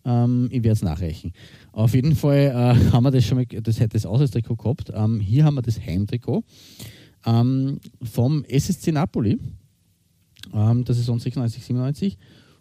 Ähm, 0.05 0.47
ich 0.51 0.63
werde 0.63 0.73
es 0.73 0.81
nachreichen. 0.81 1.33
Auf 1.71 1.93
jeden 1.93 2.15
Fall 2.15 2.37
äh, 2.37 2.91
haben 2.91 3.03
wir 3.03 3.11
das 3.11 3.25
schon 3.25 3.37
mal, 3.37 3.45
das 3.45 3.79
hätte 3.79 3.93
das 3.93 4.05
Auswärtstrikot 4.05 4.55
gehabt. 4.55 4.91
Ähm, 4.93 5.19
hier 5.19 5.43
haben 5.43 5.55
wir 5.55 5.61
das 5.61 5.79
Heimtrikot 5.79 6.43
ähm, 7.25 7.79
vom 8.01 8.43
SSC 8.45 8.91
Napoli, 8.91 9.39
ähm, 10.53 10.85
der 10.85 10.95
Saison 10.95 11.19
96, 11.19 11.63
97. 11.63 12.17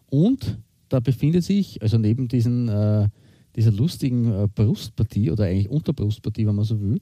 Und 0.08 0.58
da 0.88 1.00
befindet 1.00 1.44
sich, 1.44 1.82
also 1.82 1.98
neben 1.98 2.28
diesen, 2.28 2.68
äh, 2.68 3.08
dieser 3.56 3.72
lustigen 3.72 4.32
äh, 4.32 4.48
Brustpartie 4.52 5.30
oder 5.30 5.44
eigentlich 5.44 5.70
Unterbrustpartie, 5.70 6.46
wenn 6.46 6.54
man 6.54 6.64
so 6.64 6.80
will, 6.80 7.00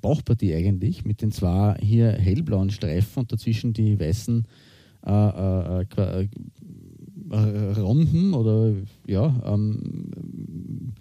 Bauchpartie 0.00 0.54
eigentlich, 0.54 1.04
mit 1.04 1.22
den 1.22 1.30
zwei 1.32 1.76
hier 1.80 2.12
hellblauen 2.12 2.70
Streifen 2.70 3.20
und 3.20 3.32
dazwischen 3.32 3.72
die 3.72 3.98
weißen 3.98 4.44
äh, 5.06 5.80
äh, 5.80 6.28
äh 7.30 7.80
Runden 7.80 8.34
oder 8.34 8.74
ja, 9.06 9.34
ähm, 9.46 10.92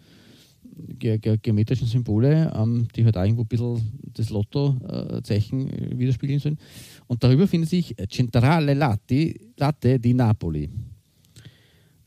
ge 0.99 1.17
ge 1.17 1.37
geometrischen 1.41 1.87
Symbole, 1.87 2.51
ähm, 2.55 2.87
die 2.95 3.03
halt 3.03 3.17
auch 3.17 3.23
irgendwo 3.23 3.43
ein 3.43 3.47
bisschen 3.47 3.81
das 4.13 4.29
Lotto-Zeichen 4.29 5.69
äh, 5.69 5.97
widerspiegeln 5.97 6.39
sollen. 6.39 6.57
Und 7.07 7.23
darüber 7.23 7.47
findet 7.47 7.69
sich 7.69 7.95
Centrale 8.09 8.73
Latte, 8.73 9.33
Latte 9.57 9.99
di 9.99 10.13
Napoli. 10.13 10.69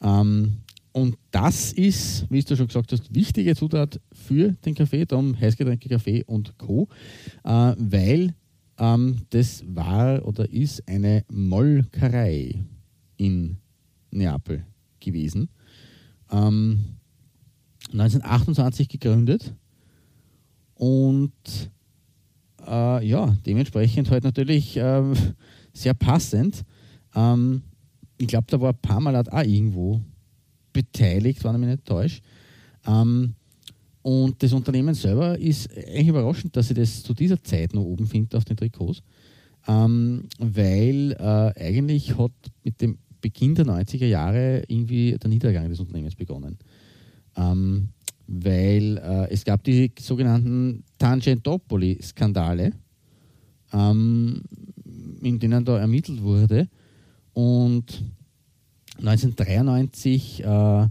Ähm, 0.02 0.58
und 0.92 1.16
das 1.30 1.72
ist, 1.72 2.26
wie 2.30 2.42
du 2.42 2.56
schon 2.56 2.68
gesagt 2.68 2.92
hast, 2.92 3.14
wichtige 3.14 3.54
Zutat 3.54 4.00
für 4.12 4.52
den 4.64 4.74
Kaffee, 4.74 5.04
darum 5.04 5.38
Heißgetränke, 5.38 5.88
Kaffee 5.88 6.24
und 6.24 6.56
Co., 6.56 6.88
äh, 7.44 7.74
weil 7.76 8.34
Ähm, 8.78 9.22
das 9.30 9.64
war 9.66 10.24
oder 10.26 10.50
ist 10.50 10.86
eine 10.86 11.24
Molkerei 11.30 12.62
in 13.16 13.56
Neapel 14.10 14.66
gewesen. 15.00 15.48
Ähm, 16.30 16.96
1928 17.92 18.88
gegründet 18.88 19.54
und 20.74 21.32
äh, 23.00 23.06
ja, 23.06 23.36
dementsprechend 23.44 24.10
halt 24.10 24.24
natürlich 24.24 24.76
äh, 24.76 25.02
sehr 25.72 25.94
passend. 25.94 26.64
Ähm, 27.14 27.62
ich 28.18 28.28
glaube, 28.28 28.46
da 28.48 28.60
war 28.60 28.72
Parmalat 28.72 29.30
auch 29.32 29.42
irgendwo 29.42 30.00
beteiligt, 30.72 31.42
wenn 31.44 31.54
ich 31.54 31.60
mich 31.60 31.68
nicht 31.70 31.84
täusche. 31.84 32.20
Ähm, 32.86 33.34
und 34.02 34.40
das 34.42 34.52
Unternehmen 34.52 34.94
selber 34.94 35.38
ist 35.38 35.68
eigentlich 35.76 36.08
überraschend, 36.08 36.56
dass 36.56 36.70
ich 36.70 36.76
das 36.76 37.02
zu 37.02 37.12
dieser 37.12 37.42
Zeit 37.42 37.74
noch 37.74 37.82
oben 37.82 38.06
finde 38.06 38.36
auf 38.36 38.44
den 38.44 38.56
Trikots, 38.56 39.02
ähm, 39.66 40.28
weil 40.38 41.12
äh, 41.18 41.60
eigentlich 41.60 42.16
hat 42.16 42.30
mit 42.62 42.80
dem 42.80 42.98
Beginn 43.20 43.56
der 43.56 43.66
90er 43.66 44.06
Jahre 44.06 44.62
irgendwie 44.68 45.16
der 45.20 45.28
Niedergang 45.28 45.68
des 45.68 45.80
Unternehmens 45.80 46.14
begonnen. 46.14 46.56
Ähm, 47.36 47.88
weil 48.28 48.98
äh, 48.98 49.32
es 49.32 49.44
gab 49.44 49.64
die 49.64 49.90
sogenannten 49.98 50.84
Tangentopoli-Skandale, 50.98 52.72
ähm, 53.72 54.42
in 55.22 55.38
denen 55.38 55.64
da 55.64 55.78
ermittelt 55.78 56.22
wurde. 56.22 56.68
Und 57.32 58.02
1993 58.98 60.42
äh, 60.42 60.88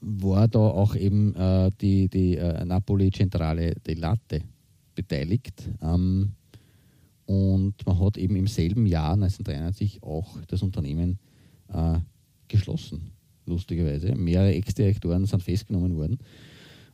war 0.00 0.48
da 0.48 0.58
auch 0.58 0.94
eben 0.94 1.34
äh, 1.34 1.70
die, 1.80 2.08
die 2.08 2.36
äh, 2.36 2.64
Napoli 2.64 3.10
Centrale 3.10 3.74
de 3.86 3.94
Latte 3.94 4.42
beteiligt. 4.94 5.68
Ähm, 5.82 6.32
und 7.26 7.74
man 7.86 8.00
hat 8.00 8.16
eben 8.16 8.36
im 8.36 8.46
selben 8.46 8.86
Jahr, 8.86 9.12
1993, 9.12 10.02
auch 10.02 10.38
das 10.46 10.62
Unternehmen 10.62 11.18
äh, 11.72 11.98
geschlossen 12.48 13.12
lustigerweise. 13.48 14.14
Mehrere 14.14 14.54
Ex-Direktoren 14.54 15.26
sind 15.26 15.42
festgenommen 15.42 15.96
worden. 15.96 16.18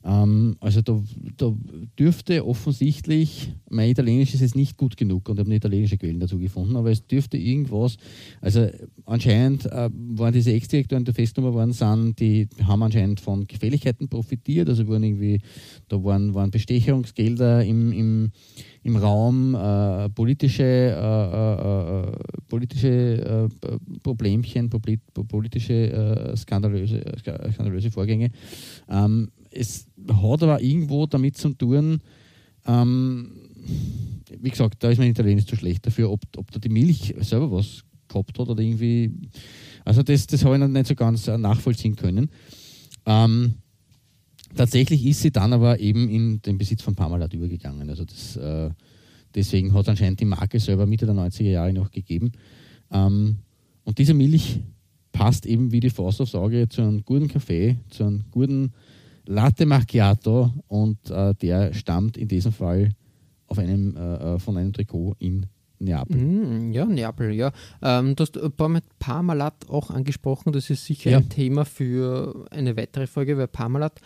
Ähm, 0.04 0.56
also 0.60 0.82
da, 0.82 1.02
da, 1.36 1.52
dürfte 1.98 2.46
offensichtlich, 2.46 3.52
mein 3.70 3.90
Italienisch 3.90 4.34
ist 4.34 4.40
jetzt 4.40 4.56
nicht 4.56 4.76
gut 4.76 4.96
genug 4.96 5.28
und 5.28 5.38
ich 5.38 5.44
habe 5.44 5.54
italienische 5.54 5.96
Quellen 5.96 6.20
dazu 6.20 6.38
gefunden, 6.38 6.76
aber 6.76 6.90
es 6.90 7.06
dürfte 7.06 7.38
irgendwas, 7.38 7.96
also 8.40 8.68
anscheinend 9.06 9.64
äh, 9.66 9.88
waren 9.92 10.32
diese 10.32 10.52
Ex-Direktoren, 10.52 11.04
die 11.04 11.12
festgenommen 11.12 11.54
worden 11.54 11.72
sind, 11.72 12.20
die 12.20 12.48
haben 12.64 12.82
anscheinend 12.82 13.20
von 13.20 13.46
Gefälligkeiten 13.46 14.08
profitiert, 14.08 14.68
also 14.68 14.86
waren 14.88 15.04
irgendwie, 15.04 15.40
da 15.88 16.02
waren, 16.04 16.34
waren 16.34 16.50
Bestechungsgelder 16.50 17.64
im, 17.64 17.92
im 17.92 18.32
im 18.84 18.96
Raum 18.96 19.54
äh, 19.54 20.10
politische, 20.10 20.62
äh, 20.62 20.92
äh, 20.92 22.02
äh 22.02 22.12
politische 22.48 23.48
äh, 23.50 23.78
Problemchen, 24.02 24.68
politische 24.68 26.34
skandalöse, 26.36 27.02
skandalöse 27.18 27.90
Vorgänge. 27.90 28.30
Ähm, 28.90 29.30
es 29.54 29.86
hat 30.08 30.42
aber 30.42 30.60
irgendwo 30.60 31.06
damit 31.06 31.36
zu 31.36 31.50
tun, 31.50 32.00
ähm, 32.66 33.30
wie 34.40 34.50
gesagt, 34.50 34.82
da 34.82 34.90
ist 34.90 34.98
mein 34.98 35.10
Italienisch 35.10 35.46
zu 35.46 35.56
schlecht 35.56 35.86
dafür, 35.86 36.10
ob, 36.10 36.20
ob 36.36 36.50
da 36.50 36.58
die 36.58 36.68
Milch 36.68 37.14
selber 37.20 37.50
was 37.50 37.84
gehabt 38.08 38.38
hat 38.38 38.48
oder 38.48 38.62
irgendwie. 38.62 39.12
Also 39.84 40.02
das, 40.02 40.26
das 40.26 40.44
habe 40.44 40.54
ich 40.56 40.60
noch 40.60 40.68
nicht 40.68 40.86
so 40.86 40.94
ganz 40.94 41.26
nachvollziehen 41.26 41.96
können. 41.96 42.30
Ähm, 43.06 43.54
Tatsächlich 44.54 45.04
ist 45.04 45.20
sie 45.20 45.32
dann 45.32 45.52
aber 45.52 45.80
eben 45.80 46.08
in 46.08 46.40
den 46.42 46.58
Besitz 46.58 46.82
von 46.82 46.94
Parmalat 46.94 47.34
übergegangen. 47.34 47.90
Also 47.90 48.04
das, 48.04 48.36
äh, 48.36 48.70
deswegen 49.34 49.74
hat 49.74 49.88
anscheinend 49.88 50.20
die 50.20 50.24
Marke 50.24 50.60
selber 50.60 50.86
Mitte 50.86 51.06
der 51.06 51.14
90er 51.14 51.50
Jahre 51.50 51.72
noch 51.72 51.90
gegeben. 51.90 52.32
Ähm, 52.92 53.38
und 53.82 53.98
diese 53.98 54.14
Milch 54.14 54.60
passt 55.12 55.44
eben 55.46 55.72
wie 55.72 55.80
die 55.80 55.90
Faust 55.90 56.20
aufs 56.20 56.34
Auge 56.34 56.68
zu 56.68 56.82
einem 56.82 57.04
guten 57.04 57.28
Kaffee, 57.28 57.76
zu 57.90 58.04
einem 58.04 58.24
guten 58.30 58.72
Latte 59.26 59.66
Macchiato 59.66 60.52
und 60.68 61.10
äh, 61.10 61.34
der 61.34 61.72
stammt 61.72 62.16
in 62.16 62.28
diesem 62.28 62.52
Fall 62.52 62.90
auf 63.46 63.58
einem, 63.58 63.96
äh, 63.96 64.34
äh 64.34 64.38
von 64.38 64.56
einem 64.56 64.72
Trikot 64.72 65.16
in 65.18 65.46
Neapel. 65.78 66.16
Mm, 66.16 66.72
ja, 66.72 66.84
Neapel, 66.84 67.32
ja. 67.32 67.52
Ähm, 67.82 68.16
du 68.16 68.22
hast 68.22 68.38
ein 68.40 68.52
paar 68.52 68.68
mit 68.68 68.84
Parmalat 68.98 69.68
auch 69.68 69.90
angesprochen. 69.90 70.52
Das 70.52 70.70
ist 70.70 70.84
sicher 70.84 71.10
ja. 71.10 71.18
ein 71.18 71.28
Thema 71.28 71.64
für 71.64 72.46
eine 72.50 72.76
weitere 72.76 73.06
Folge, 73.06 73.36
weil 73.36 73.48
Parmalat, 73.48 74.00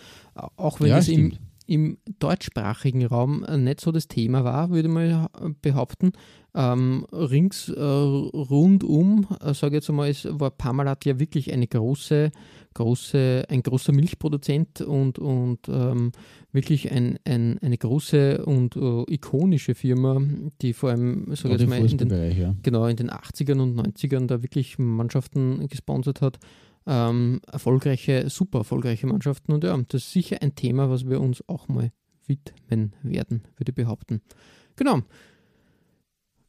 auch 0.56 0.80
wenn 0.80 0.88
ja, 0.88 0.98
es 0.98 1.08
im, 1.08 1.34
im 1.66 1.98
deutschsprachigen 2.18 3.06
Raum 3.06 3.44
nicht 3.58 3.80
so 3.80 3.92
das 3.92 4.08
Thema 4.08 4.44
war, 4.44 4.70
würde 4.70 4.88
man 4.88 5.28
behaupten, 5.62 6.12
ähm, 6.58 7.06
rings 7.12 7.68
äh, 7.68 7.80
rundum, 7.80 9.28
äh, 9.40 9.54
sage 9.54 9.76
ich 9.76 9.82
jetzt 9.82 9.90
einmal, 9.90 10.10
ist, 10.10 10.26
war 10.28 10.50
Parmalat 10.50 11.04
ja 11.04 11.20
wirklich 11.20 11.52
eine 11.52 11.68
große, 11.68 12.32
große, 12.74 13.44
ein 13.48 13.62
großer 13.62 13.92
Milchproduzent 13.92 14.80
und, 14.80 15.20
und 15.20 15.68
ähm, 15.68 16.10
wirklich 16.50 16.90
ein, 16.90 17.20
ein, 17.24 17.60
eine 17.60 17.78
große 17.78 18.44
und 18.44 18.76
uh, 18.76 19.04
ikonische 19.08 19.76
Firma, 19.76 20.20
die 20.60 20.72
vor 20.72 20.90
allem, 20.90 21.32
sage 21.36 21.54
ich 21.54 21.60
jetzt 21.60 21.70
mal, 21.70 21.78
in 21.78 21.96
den, 21.96 22.36
ja. 22.36 22.56
genau, 22.60 22.86
in 22.86 22.96
den 22.96 23.10
80ern 23.10 23.60
und 23.60 23.78
90ern 23.78 24.26
da 24.26 24.42
wirklich 24.42 24.80
Mannschaften 24.80 25.68
gesponsert 25.68 26.20
hat. 26.20 26.38
Ähm, 26.88 27.40
erfolgreiche, 27.46 28.28
super 28.30 28.58
erfolgreiche 28.58 29.06
Mannschaften 29.06 29.52
und 29.52 29.62
ja, 29.62 29.76
das 29.76 30.02
ist 30.02 30.12
sicher 30.12 30.38
ein 30.40 30.56
Thema, 30.56 30.90
was 30.90 31.08
wir 31.08 31.20
uns 31.20 31.44
auch 31.46 31.68
mal 31.68 31.92
widmen 32.26 32.94
werden, 33.02 33.42
würde 33.58 33.70
ich 33.70 33.76
behaupten. 33.76 34.22
Genau 34.74 35.02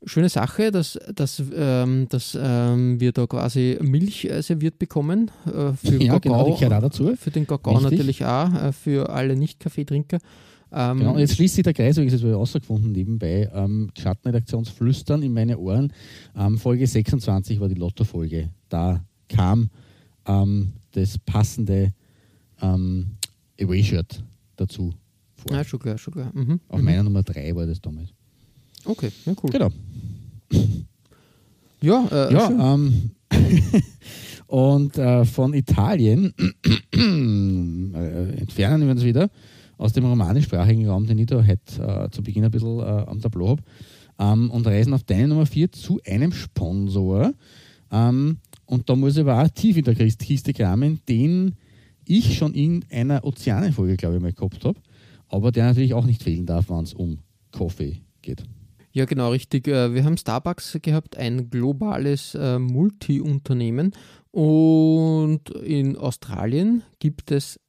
schöne 0.06 0.30
Sache, 0.30 0.72
dass, 0.72 0.98
dass, 1.14 1.42
ähm, 1.56 2.08
dass 2.10 2.38
ähm, 2.40 3.00
wir 3.00 3.12
da 3.12 3.28
quasi 3.28 3.78
Milch 3.82 4.26
äh, 4.26 4.42
serviert 4.42 4.80
bekommen. 4.80 5.32
Äh, 5.46 5.74
für 5.74 6.02
ja, 6.02 6.20
Kakao, 6.20 6.56
genau, 6.58 6.82
dazu. 6.82 7.16
Für 7.16 7.32
den 7.32 7.46
Kakao 7.46 7.74
Richtig. 7.74 7.92
natürlich 7.92 8.26
auch, 8.26 8.54
äh, 8.54 8.72
für 8.72 9.10
alle 9.10 9.36
Nicht-Kaffeetrinker. 9.36 10.20
Ähm, 10.72 11.00
genau, 11.00 11.14
und 11.14 11.20
jetzt 11.20 11.36
schließt 11.36 11.56
sich 11.56 11.64
der 11.64 11.74
Kreis, 11.74 11.98
habe 11.98 12.06
ich 12.06 12.14
es 12.14 12.24
rausgefunden 12.24 12.92
nebenbei. 12.92 13.50
Ähm, 13.54 13.90
Schattenredaktionsflüstern 13.98 15.24
in 15.24 15.34
meine 15.34 15.58
Ohren. 15.58 15.92
Ähm, 16.38 16.58
Folge 16.58 16.86
26 16.86 17.60
war 17.60 17.68
die 17.68 17.76
Lotto-Folge. 17.76 18.50
Da 18.70 19.04
kam 19.28 19.70
ähm, 20.28 20.74
das 20.92 21.18
passende 21.18 21.94
ähm, 22.62 23.08
Away-Shirt 23.60 24.24
dazu 24.56 24.94
vor. 25.36 25.56
Ja, 25.56 25.64
schon 25.64 25.80
klar, 25.80 25.98
schon 25.98 26.14
klar. 26.14 26.32
Mhm. 26.34 26.60
Auf 26.68 26.80
mhm. 26.80 26.86
meiner 26.86 27.04
Nummer 27.04 27.24
3 27.24 27.56
war 27.56 27.66
das 27.66 27.82
damals. 27.82 28.10
Okay, 28.86 29.12
ja, 29.26 29.34
cool. 29.44 29.50
Genau. 29.50 29.70
Ja, 31.82 32.08
äh, 32.12 32.34
ja 32.34 32.74
ähm, 32.74 33.12
und 34.48 34.98
äh, 34.98 35.26
von 35.26 35.54
Italien 35.54 36.34
äh, 36.94 38.40
entfernen 38.40 38.84
wir 38.84 38.92
uns 38.92 39.04
wieder 39.04 39.30
aus 39.78 39.94
dem 39.94 40.06
romanischsprachigen 40.06 40.88
Raum, 40.88 41.08
den 41.08 41.20
ich 41.20 41.28
da 41.28 41.46
heute 41.46 41.82
äh, 41.82 42.10
zu 42.12 42.22
Beginn 42.22 42.44
ein 42.44 42.52
bisschen 42.52 42.80
äh, 42.80 42.84
am 42.84 43.22
Tableau 43.22 43.50
habe, 43.50 43.64
ähm, 44.20 44.52
und 44.52 44.68
reisen 44.68 44.94
auf 44.94 45.04
deine 45.04 45.30
Nummer 45.30 45.46
4 45.46 45.72
zu 45.72 46.00
einem 46.06 46.34
Sponsor. 46.34 47.34
Ähm, 47.92 48.38
und 48.66 48.90
da 48.90 48.96
muss 48.96 49.16
ich 49.16 49.22
aber 49.22 49.42
auch 49.42 49.48
tief 49.48 49.78
in 49.78 49.86
der 49.86 49.96
Kiste 49.96 50.54
kramen, 50.54 51.00
den 51.08 51.56
ich 52.06 52.38
schon 52.38 52.54
in 52.54 52.84
einer 52.92 53.24
Ozeanenfolge, 53.24 53.96
glaube 53.96 54.18
ich, 54.18 54.22
mal 54.22 54.34
gehabt 54.34 54.66
habe, 54.66 54.80
aber 55.30 55.52
der 55.52 55.66
natürlich 55.66 55.94
auch 55.94 56.06
nicht 56.06 56.24
fehlen 56.24 56.46
darf, 56.46 56.70
wenn 56.70 56.84
es 56.84 56.94
um 56.94 57.20
Kaffee 57.52 58.02
geht. 58.22 58.44
Ja, 59.00 59.06
genau, 59.06 59.32
richtig. 59.32 59.66
Äh, 59.70 59.94
wir 59.94 60.04
haben 60.04 60.18
Starbucks 60.18 60.78
gehabt, 60.82 61.16
ein 61.16 61.50
globales 61.50 62.36
äh, 62.36 62.60
Multi-Unternehmen. 62.60 63.94
Und 64.32 65.52
in 65.52 65.96
Australien 65.96 66.84
gibt 67.00 67.32
es 67.32 67.62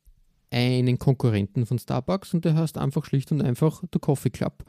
einen 0.50 0.98
Konkurrenten 0.98 1.66
von 1.66 1.78
Starbucks 1.78 2.34
und 2.34 2.44
der 2.44 2.56
heißt 2.56 2.78
einfach 2.78 3.04
schlicht 3.04 3.30
und 3.30 3.42
einfach 3.42 3.80
der 3.94 4.00
Coffee 4.00 4.30
Club. 4.30 4.64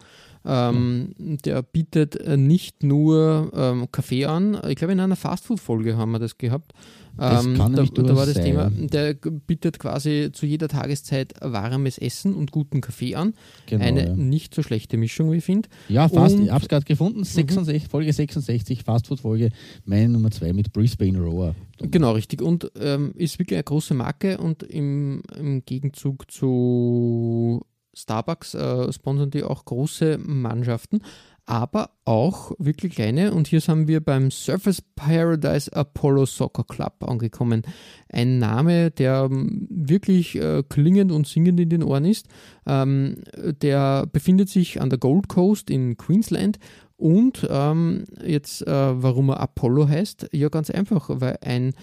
Ähm, 0.45 1.15
mhm. 1.17 1.37
Der 1.39 1.63
bietet 1.63 2.15
äh, 2.17 2.37
nicht 2.37 2.83
nur 2.83 3.51
ähm, 3.55 3.91
Kaffee 3.91 4.25
an, 4.25 4.61
ich 4.67 4.75
glaube 4.75 4.93
in 4.93 4.99
einer 4.99 5.15
Fastfood-Folge 5.15 5.97
haben 5.97 6.11
wir 6.11 6.19
das 6.19 6.37
gehabt. 6.37 6.73
Das 7.17 7.45
ähm, 7.45 7.57
kann 7.57 7.73
da, 7.73 7.83
da 7.83 8.15
war 8.15 8.25
das 8.25 8.35
sein. 8.35 8.45
Thema, 8.45 8.69
der 8.69 9.13
bietet 9.13 9.79
quasi 9.79 10.29
zu 10.31 10.45
jeder 10.45 10.67
Tageszeit 10.67 11.33
warmes 11.41 11.97
Essen 11.97 12.33
und 12.33 12.51
guten 12.51 12.81
Kaffee 12.81 13.15
an. 13.15 13.33
Genau, 13.67 13.83
Eine 13.83 14.07
ja. 14.07 14.15
nicht 14.15 14.55
so 14.55 14.63
schlechte 14.63 14.97
Mischung, 14.97 15.31
wie 15.31 15.37
ich 15.37 15.43
finde. 15.43 15.69
Ja, 15.89 16.07
fast. 16.09 16.35
Und, 16.35 16.45
ich 16.45 16.51
habe 16.51 16.63
es 16.63 16.69
gerade 16.69 16.85
gefunden. 16.85 17.23
66, 17.23 17.83
mhm. 17.83 17.89
Folge 17.89 18.13
66, 18.13 18.83
Fastfood-Folge, 18.83 19.49
meine 19.85 20.09
Nummer 20.09 20.31
2 20.31 20.53
mit 20.53 20.73
Brisbane 20.73 21.19
Roar. 21.19 21.55
Genau, 21.79 22.11
richtig. 22.13 22.41
Und 22.41 22.71
ähm, 22.79 23.13
ist 23.15 23.39
wirklich 23.39 23.57
eine 23.57 23.63
große 23.63 23.93
Marke 23.93 24.37
und 24.37 24.63
im, 24.63 25.21
im 25.37 25.65
Gegenzug 25.65 26.31
zu 26.31 27.61
Starbucks 27.93 28.53
äh, 28.53 28.93
sponsern 28.93 29.31
die 29.31 29.43
auch 29.43 29.65
große 29.65 30.17
Mannschaften. 30.17 31.01
Aber 31.51 31.89
auch 32.05 32.53
wirklich 32.59 32.93
kleine. 32.95 33.33
Und 33.33 33.45
hier 33.45 33.59
sind 33.59 33.89
wir 33.89 33.99
beim 33.99 34.31
Surface 34.31 34.81
Paradise 34.95 35.69
Apollo 35.75 36.25
Soccer 36.25 36.63
Club 36.63 37.03
angekommen. 37.05 37.63
Ein 38.07 38.39
Name, 38.39 38.89
der 38.89 39.27
ähm, 39.29 39.67
wirklich 39.69 40.37
äh, 40.37 40.63
klingend 40.69 41.11
und 41.11 41.27
singend 41.27 41.59
in 41.59 41.67
den 41.67 41.83
Ohren 41.83 42.05
ist. 42.05 42.27
Ähm, 42.65 43.17
der 43.35 44.07
befindet 44.07 44.47
sich 44.47 44.79
an 44.79 44.89
der 44.89 44.99
Gold 44.99 45.27
Coast 45.27 45.69
in 45.69 45.97
Queensland. 45.97 46.57
Und 46.95 47.45
ähm, 47.49 48.05
jetzt, 48.25 48.65
äh, 48.65 49.03
warum 49.03 49.31
er 49.31 49.41
Apollo 49.41 49.89
heißt? 49.89 50.29
Ja, 50.31 50.47
ganz 50.47 50.69
einfach, 50.69 51.09
weil 51.09 51.37
ein 51.41 51.73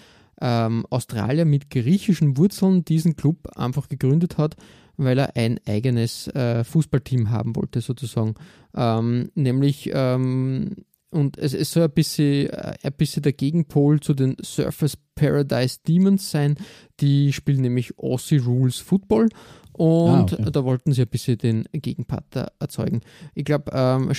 ähm, 0.41 0.87
Australier 0.89 1.45
mit 1.45 1.69
griechischen 1.69 2.37
Wurzeln 2.37 2.85
diesen 2.85 3.15
Club 3.15 3.55
einfach 3.55 3.87
gegründet 3.87 4.39
hat, 4.39 4.55
weil 4.99 5.17
er 5.17 5.35
ein 5.35 5.59
eigenes 5.65 6.27
äh, 6.27 6.63
Fußballteam 6.63 7.29
haben 7.29 7.55
wollte, 7.55 7.81
sozusagen. 7.81 8.35
Ähm, 8.75 9.31
nämlich, 9.33 9.89
ähm, 9.93 10.75
und 11.09 11.37
es, 11.37 11.53
es 11.53 11.71
soll 11.71 11.83
ein 11.83 11.91
bisschen, 11.91 12.49
äh, 12.49 12.75
ein 12.83 12.93
bisschen 12.93 13.23
der 13.23 13.33
Gegenpol 13.33 13.99
zu 13.99 14.13
den 14.13 14.35
Surface 14.43 14.97
Paradise 15.15 15.79
Demons 15.87 16.29
sein. 16.29 16.55
Die 16.99 17.33
spielen 17.33 17.61
nämlich 17.61 17.97
Aussie 17.97 18.37
Rules 18.37 18.77
Football. 18.77 19.29
Und 19.71 20.33
ah, 20.33 20.37
okay. 20.39 20.51
da 20.51 20.63
wollten 20.65 20.91
sie 20.91 21.03
ein 21.03 21.07
bisschen 21.07 21.37
den 21.37 21.63
Gegenpart 21.71 22.35
erzeugen. 22.59 22.99
Ich 23.33 23.45
glaube, 23.45 23.71
ähm, 23.73 24.11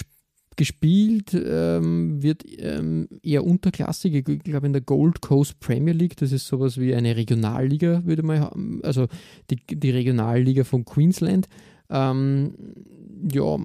gespielt 0.56 1.32
ähm, 1.34 2.22
wird 2.22 2.44
ähm, 2.58 3.08
eher 3.22 3.44
unterklassig, 3.44 4.14
ich 4.14 4.42
glaube 4.42 4.66
in 4.66 4.72
der 4.72 4.82
Gold 4.82 5.20
Coast 5.20 5.60
Premier 5.60 5.94
League, 5.94 6.16
das 6.16 6.32
ist 6.32 6.46
sowas 6.46 6.78
wie 6.78 6.94
eine 6.94 7.16
Regionalliga, 7.16 8.04
würde 8.04 8.22
man 8.22 8.40
haben, 8.40 8.80
also 8.82 9.06
die, 9.50 9.56
die 9.66 9.90
Regionalliga 9.90 10.64
von 10.64 10.84
Queensland. 10.84 11.48
Ähm, 11.88 12.54
ja, 13.32 13.58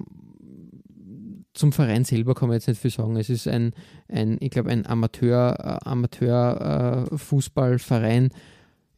zum 1.56 1.72
Verein 1.72 2.04
selber 2.04 2.34
kann 2.34 2.48
man 2.48 2.56
jetzt 2.56 2.68
nicht 2.68 2.80
viel 2.80 2.90
sagen. 2.90 3.16
Es 3.16 3.30
ist 3.30 3.48
ein, 3.48 3.72
ein 4.08 4.36
ich 4.40 4.50
glaube, 4.50 4.70
ein 4.70 4.86
Amateur, 4.86 5.80
äh, 5.82 5.88
Amateur 5.88 7.08
äh, 7.10 7.18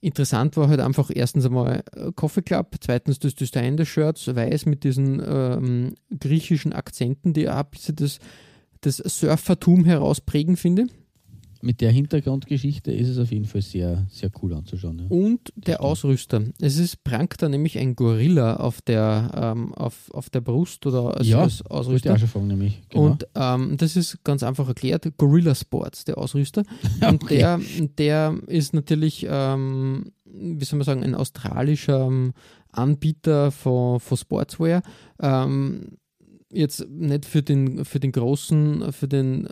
Interessant 0.01 0.57
war 0.57 0.69
halt 0.69 0.81
einfach 0.81 1.11
erstens 1.13 1.47
einmal 1.47 1.83
äh, 1.93 2.13
Coffee 2.15 2.43
Club, 2.43 2.77
zweitens 2.81 3.19
das 3.19 3.35
Design 3.35 3.77
des 3.77 3.89
Shirts, 3.89 4.35
weiß 4.35 4.67
mit 4.67 4.85
diesen 4.85 5.21
ähm, 5.27 5.95
griechischen 6.19 6.73
Akzenten, 6.73 7.33
die 7.33 7.49
auch 7.49 7.57
ein 7.57 7.71
bisschen 7.71 7.97
das, 7.97 8.19
das 8.81 8.99
Surfertum 8.99 9.85
herausprägen 9.85 10.57
finde 10.57 10.87
mit 11.61 11.81
der 11.81 11.90
Hintergrundgeschichte 11.90 12.92
ist 12.92 13.09
es 13.09 13.18
auf 13.18 13.31
jeden 13.31 13.44
Fall 13.44 13.62
sehr, 13.62 14.07
sehr 14.11 14.31
cool 14.42 14.55
anzuschauen. 14.55 14.99
Ja. 14.99 15.07
Und 15.09 15.53
der. 15.57 15.83
Ausrüster. 15.83 16.42
Es 16.61 16.79
ist 16.79 17.05
prangt 17.05 17.40
da 17.40 17.49
nämlich 17.49 17.79
ein 17.79 17.97
Gorilla 17.97 18.57
auf 18.57 18.81
der, 18.83 19.31
ähm, 19.35 19.75
auf, 19.75 20.11
auf 20.12 20.31
der 20.31 20.40
Brust 20.40 20.87
oder 20.87 21.16
als, 21.16 21.27
ja, 21.27 21.42
als 21.42 21.62
Ausrüster. 21.66 22.14
auch 22.14 22.18
schon 22.18 22.29
fragen, 22.29 22.47
nämlich. 22.49 22.83
Genau. 22.88 23.07
Und 23.07 23.27
ähm, 23.35 23.77
das 23.77 23.97
ist 23.97 24.23
ganz 24.25 24.42
einfach 24.42 24.68
erklärt. 24.68 25.09
Gorilla 25.16 25.55
Sports, 25.55 26.05
der 26.05 26.18
Ausrüster. 26.18 26.62
Und 27.09 27.25
okay. 27.25 27.38
der, 27.38 27.61
der 27.99 28.38
ist 28.47 28.75
natürlich, 28.75 29.27
ähm, 29.29 30.12
wie 30.25 30.64
soll 30.64 30.79
man 30.79 30.87
sagen, 30.87 31.03
ein 31.03 31.14
australischer 31.14 32.07
ähm, 32.07 32.33
Anbieter 32.71 33.51
von, 33.51 34.01
von 34.01 34.16
Sportswear. 34.16 34.83
Ähm, 35.21 35.99
jetzt 36.53 36.89
nicht 36.89 37.27
für 37.27 37.43
den, 37.43 37.85
für 37.85 38.01
den 38.01 38.13
großen, 38.13 38.93
für 38.93 39.09
den, 39.09 39.49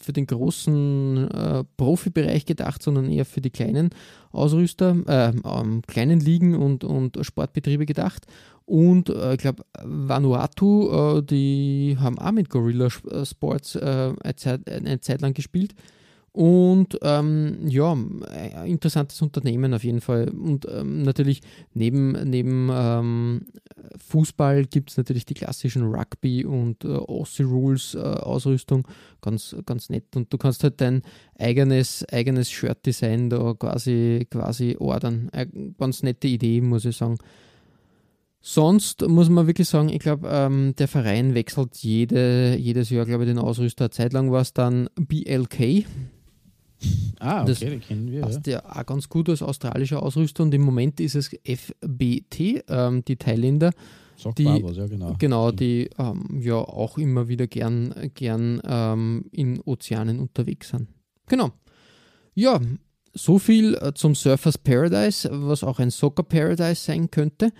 für 0.00 0.12
den 0.12 0.26
großen 0.26 1.30
äh, 1.30 1.64
Profibereich 1.76 2.46
gedacht, 2.46 2.82
sondern 2.82 3.10
eher 3.10 3.24
für 3.24 3.40
die 3.40 3.50
kleinen 3.50 3.90
Ausrüster, 4.32 4.96
äh, 5.06 5.32
ähm, 5.44 5.82
kleinen 5.86 6.20
Ligen 6.20 6.54
und, 6.54 6.84
und 6.84 7.18
Sportbetriebe 7.20 7.86
gedacht. 7.86 8.26
Und 8.64 9.10
äh, 9.10 9.34
ich 9.34 9.38
glaube, 9.38 9.64
Vanuatu, 9.82 11.18
äh, 11.18 11.22
die 11.22 11.96
haben 12.00 12.18
auch 12.18 12.32
mit 12.32 12.50
Gorilla 12.50 12.88
Sports 12.90 13.76
äh, 13.76 14.12
eine 14.20 14.36
Zeit, 14.36 14.68
eine 14.70 15.00
Zeit 15.00 15.20
lang 15.20 15.34
gespielt. 15.34 15.74
Und 16.36 16.98
ähm, 17.00 17.66
ja, 17.66 17.96
interessantes 18.66 19.22
Unternehmen 19.22 19.72
auf 19.72 19.82
jeden 19.84 20.02
Fall. 20.02 20.28
Und 20.28 20.66
ähm, 20.70 21.02
natürlich 21.02 21.40
neben, 21.72 22.12
neben 22.28 22.68
ähm, 22.70 23.46
Fußball 23.96 24.66
gibt 24.66 24.90
es 24.90 24.98
natürlich 24.98 25.24
die 25.24 25.32
klassischen 25.32 25.84
Rugby 25.84 26.44
und 26.44 26.84
äh, 26.84 26.88
Aussie 26.88 27.44
Rules 27.44 27.94
äh. 27.94 28.82
Ganz, 29.22 29.56
ganz 29.64 29.88
nett. 29.88 30.14
Und 30.14 30.30
du 30.30 30.36
kannst 30.36 30.62
halt 30.62 30.78
dein 30.82 31.00
eigenes, 31.38 32.04
eigenes 32.12 32.50
Shirt-Design 32.50 33.30
da 33.30 33.54
quasi, 33.54 34.26
quasi 34.30 34.76
ordern. 34.78 35.30
Eine 35.32 35.72
ganz 35.78 36.02
nette 36.02 36.28
Idee, 36.28 36.60
muss 36.60 36.84
ich 36.84 36.98
sagen. 36.98 37.16
Sonst 38.42 39.08
muss 39.08 39.30
man 39.30 39.46
wirklich 39.46 39.70
sagen, 39.70 39.88
ich 39.88 40.00
glaube, 40.00 40.28
ähm, 40.30 40.74
der 40.76 40.86
Verein 40.86 41.34
wechselt 41.34 41.76
jede, 41.78 42.56
jedes 42.56 42.90
Jahr, 42.90 43.06
glaube 43.06 43.24
ich, 43.24 43.30
den 43.30 43.38
Ausrüster. 43.38 43.90
Zeitlang 43.90 44.30
war 44.30 44.42
es 44.42 44.52
dann 44.52 44.90
BLK, 44.96 45.86
Ah, 47.18 47.42
okay, 47.42 47.48
das 47.48 47.60
den 47.60 47.80
kennen 47.80 48.10
wir. 48.10 48.22
Passt 48.22 48.46
ja. 48.46 48.58
ja 48.58 48.80
auch 48.80 48.86
ganz 48.86 49.08
gut 49.08 49.28
als 49.28 49.42
australischer 49.42 50.02
Ausrüster 50.02 50.42
und 50.42 50.54
im 50.54 50.62
Moment 50.62 51.00
ist 51.00 51.14
es 51.14 51.30
FBT, 51.44 52.64
ähm, 52.68 53.04
die 53.04 53.16
Thailänder. 53.16 53.72
die, 54.36 54.44
Barbers, 54.44 54.76
ja, 54.76 54.86
genau. 54.86 55.16
Genau, 55.18 55.50
die 55.50 55.90
ähm, 55.98 56.40
ja 56.40 56.56
auch 56.56 56.98
immer 56.98 57.28
wieder 57.28 57.46
gern, 57.46 58.10
gern 58.14 58.60
ähm, 58.64 59.24
in 59.32 59.60
Ozeanen 59.60 60.20
unterwegs 60.20 60.70
sind. 60.70 60.88
Genau. 61.26 61.50
Ja, 62.34 62.60
so 63.14 63.38
viel 63.38 63.74
äh, 63.76 63.94
zum 63.94 64.14
Surfers 64.14 64.58
Paradise, 64.58 65.28
was 65.32 65.64
auch 65.64 65.78
ein 65.78 65.90
Soccer 65.90 66.22
Paradise 66.22 66.82
sein 66.82 67.10
könnte. 67.10 67.50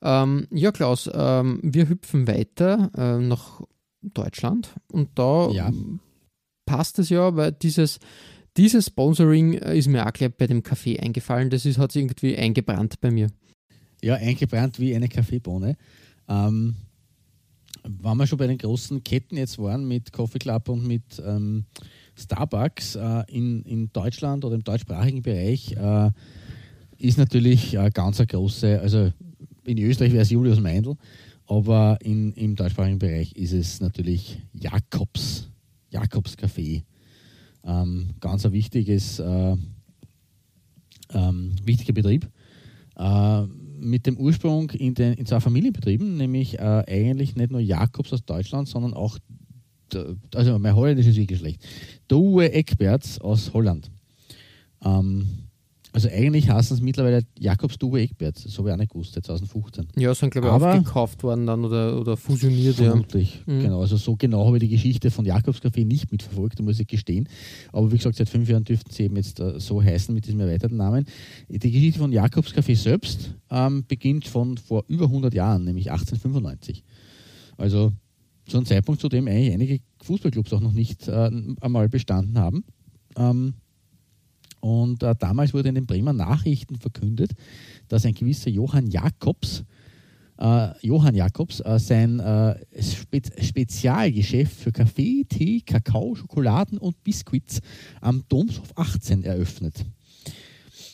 Ähm, 0.00 0.48
ja, 0.50 0.72
Klaus, 0.72 1.08
ähm, 1.12 1.60
wir 1.62 1.88
hüpfen 1.88 2.26
weiter 2.26 2.90
äh, 2.96 3.18
nach 3.18 3.60
Deutschland 4.02 4.70
und 4.90 5.10
da 5.14 5.48
ja. 5.50 5.70
passt 6.66 6.98
es 6.98 7.08
ja, 7.08 7.36
weil 7.36 7.52
dieses 7.52 8.00
dieses 8.56 8.86
Sponsoring 8.86 9.54
äh, 9.54 9.76
ist 9.76 9.88
mir 9.88 10.06
auch 10.06 10.12
gleich 10.12 10.34
bei 10.36 10.46
dem 10.46 10.62
Kaffee 10.62 10.98
eingefallen. 10.98 11.50
Das 11.50 11.66
ist, 11.66 11.78
hat 11.78 11.92
sich 11.92 12.02
irgendwie 12.02 12.36
eingebrannt 12.36 13.00
bei 13.00 13.10
mir. 13.10 13.28
Ja, 14.02 14.14
eingebrannt 14.14 14.78
wie 14.78 14.94
eine 14.94 15.08
Kaffeebohne. 15.08 15.76
Ähm, 16.28 16.76
wenn 17.84 18.16
wir 18.16 18.26
schon 18.26 18.38
bei 18.38 18.46
den 18.46 18.58
großen 18.58 19.02
Ketten 19.02 19.36
jetzt 19.36 19.58
waren 19.58 19.86
mit 19.86 20.12
Coffee 20.12 20.38
Club 20.38 20.68
und 20.68 20.86
mit 20.86 21.22
ähm, 21.24 21.64
Starbucks 22.16 22.96
äh, 22.96 23.24
in, 23.28 23.62
in 23.62 23.92
Deutschland 23.92 24.44
oder 24.44 24.54
im 24.54 24.64
deutschsprachigen 24.64 25.22
Bereich, 25.22 25.72
äh, 25.72 26.10
ist 26.98 27.18
natürlich 27.18 27.74
äh, 27.74 27.90
ganz 27.92 28.20
eine 28.20 28.28
große, 28.28 28.80
also 28.80 29.12
in 29.64 29.78
Österreich 29.78 30.12
wäre 30.12 30.22
es 30.22 30.30
Julius 30.30 30.60
Meindl, 30.60 30.96
aber 31.46 31.98
in, 32.02 32.32
im 32.34 32.54
deutschsprachigen 32.54 32.98
Bereich 32.98 33.32
ist 33.32 33.52
es 33.52 33.80
natürlich 33.80 34.40
Jakobs, 34.52 35.48
Jakobs 35.90 36.36
Kaffee 36.36 36.84
ähm, 37.64 38.10
ganz 38.20 38.44
ein 38.46 38.52
wichtiges, 38.52 39.18
äh, 39.18 39.56
ähm, 41.14 41.56
wichtiger 41.64 41.92
Betrieb. 41.92 42.28
Äh, 42.96 43.42
mit 43.78 44.06
dem 44.06 44.16
Ursprung 44.16 44.70
in, 44.70 44.94
den, 44.94 45.14
in 45.14 45.26
zwei 45.26 45.40
Familienbetrieben, 45.40 46.16
nämlich 46.16 46.58
äh, 46.58 46.84
eigentlich 46.86 47.34
nicht 47.34 47.50
nur 47.50 47.60
Jakobs 47.60 48.12
aus 48.12 48.24
Deutschland, 48.24 48.68
sondern 48.68 48.94
auch, 48.94 49.18
also 50.34 50.58
mein 50.58 50.76
Holländisch 50.76 51.06
ist 51.06 51.16
wirklich 51.16 51.42
Eckberts 52.52 53.20
aus 53.20 53.52
Holland. 53.52 53.90
Ähm, 54.84 55.26
also 55.94 56.08
eigentlich 56.08 56.48
heißen 56.48 56.74
es 56.74 56.82
mittlerweile 56.82 57.22
Jakobs 57.38 57.78
Dube 57.78 58.00
Egbert, 58.00 58.38
so 58.38 58.58
habe 58.58 58.70
ich 58.70 58.74
auch 58.74 58.78
nicht 58.78 58.92
gewusst, 58.92 59.12
2015. 59.12 59.88
Ja, 59.96 60.14
sind 60.14 60.30
glaube 60.30 60.48
ich 60.48 60.52
Aber 60.52 60.72
aufgekauft 60.72 61.22
worden 61.22 61.46
dann 61.46 61.64
oder, 61.64 62.00
oder 62.00 62.16
fusioniert. 62.16 62.76
Vermutlich, 62.76 63.42
ja. 63.46 63.52
mhm. 63.52 63.62
genau. 63.62 63.80
Also 63.82 63.98
so 63.98 64.16
genau 64.16 64.46
habe 64.46 64.56
ich 64.56 64.62
die 64.62 64.68
Geschichte 64.70 65.10
von 65.10 65.26
Jakobs 65.26 65.60
Café 65.60 65.84
nicht 65.84 66.10
mitverfolgt, 66.10 66.60
muss 66.60 66.80
ich 66.80 66.86
gestehen. 66.86 67.28
Aber 67.72 67.92
wie 67.92 67.98
gesagt, 67.98 68.16
seit 68.16 68.30
fünf 68.30 68.48
Jahren 68.48 68.64
dürften 68.64 68.90
sie 68.90 69.04
eben 69.04 69.16
jetzt 69.16 69.38
uh, 69.40 69.58
so 69.58 69.82
heißen 69.82 70.14
mit 70.14 70.26
diesem 70.26 70.40
erweiterten 70.40 70.76
Namen. 70.76 71.04
Die 71.48 71.70
Geschichte 71.70 71.98
von 71.98 72.10
Jakobs 72.10 72.54
Café 72.54 72.74
selbst 72.74 73.34
ähm, 73.50 73.84
beginnt 73.86 74.26
von 74.26 74.56
vor 74.56 74.84
über 74.88 75.04
100 75.04 75.34
Jahren, 75.34 75.64
nämlich 75.64 75.90
1895. 75.90 76.84
Also 77.58 77.92
zu 78.46 78.56
einem 78.56 78.66
Zeitpunkt, 78.66 79.00
zu 79.00 79.10
dem 79.10 79.28
eigentlich 79.28 79.52
einige 79.52 79.80
Fußballclubs 80.02 80.54
auch 80.54 80.60
noch 80.60 80.72
nicht 80.72 81.06
äh, 81.06 81.30
einmal 81.60 81.90
bestanden 81.90 82.38
haben. 82.38 82.64
Ähm, 83.16 83.54
und 84.62 85.02
äh, 85.02 85.14
damals 85.18 85.52
wurde 85.52 85.70
in 85.70 85.74
den 85.74 85.86
Bremer 85.86 86.12
Nachrichten 86.12 86.76
verkündet, 86.76 87.32
dass 87.88 88.06
ein 88.06 88.14
gewisser 88.14 88.48
Johann 88.48 88.86
Jakobs, 88.86 89.64
äh, 90.38 90.68
Johann 90.86 91.16
Jakobs 91.16 91.58
äh, 91.58 91.80
sein 91.80 92.20
äh, 92.20 92.54
Spe 92.80 93.22
Spezialgeschäft 93.40 94.54
für 94.54 94.70
Kaffee, 94.70 95.24
Tee, 95.28 95.62
Kakao, 95.62 96.14
Schokoladen 96.14 96.78
und 96.78 97.02
Biskuits 97.02 97.60
am 98.00 98.22
Domshof 98.28 98.72
18 98.76 99.24
eröffnet. 99.24 99.84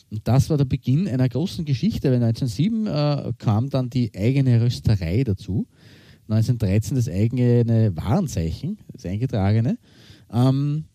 Und 0.09 0.27
das 0.27 0.49
war 0.49 0.57
der 0.57 0.65
Beginn 0.65 1.07
einer 1.07 1.29
großen 1.29 1.63
Geschichte, 1.63 2.09
weil 2.09 2.23
1907 2.23 2.87
äh, 2.87 3.33
kam 3.37 3.69
dann 3.69 3.91
die 3.91 4.11
eigene 4.15 4.61
Rösterei 4.61 5.23
dazu. 5.23 5.67
1913 6.27 6.95
das 6.95 7.07
eigene 7.07 7.95
Warenzeichen, 7.95 8.79
das 8.91 9.05
eingetragene. 9.05 9.77
Ähm, 10.31 10.85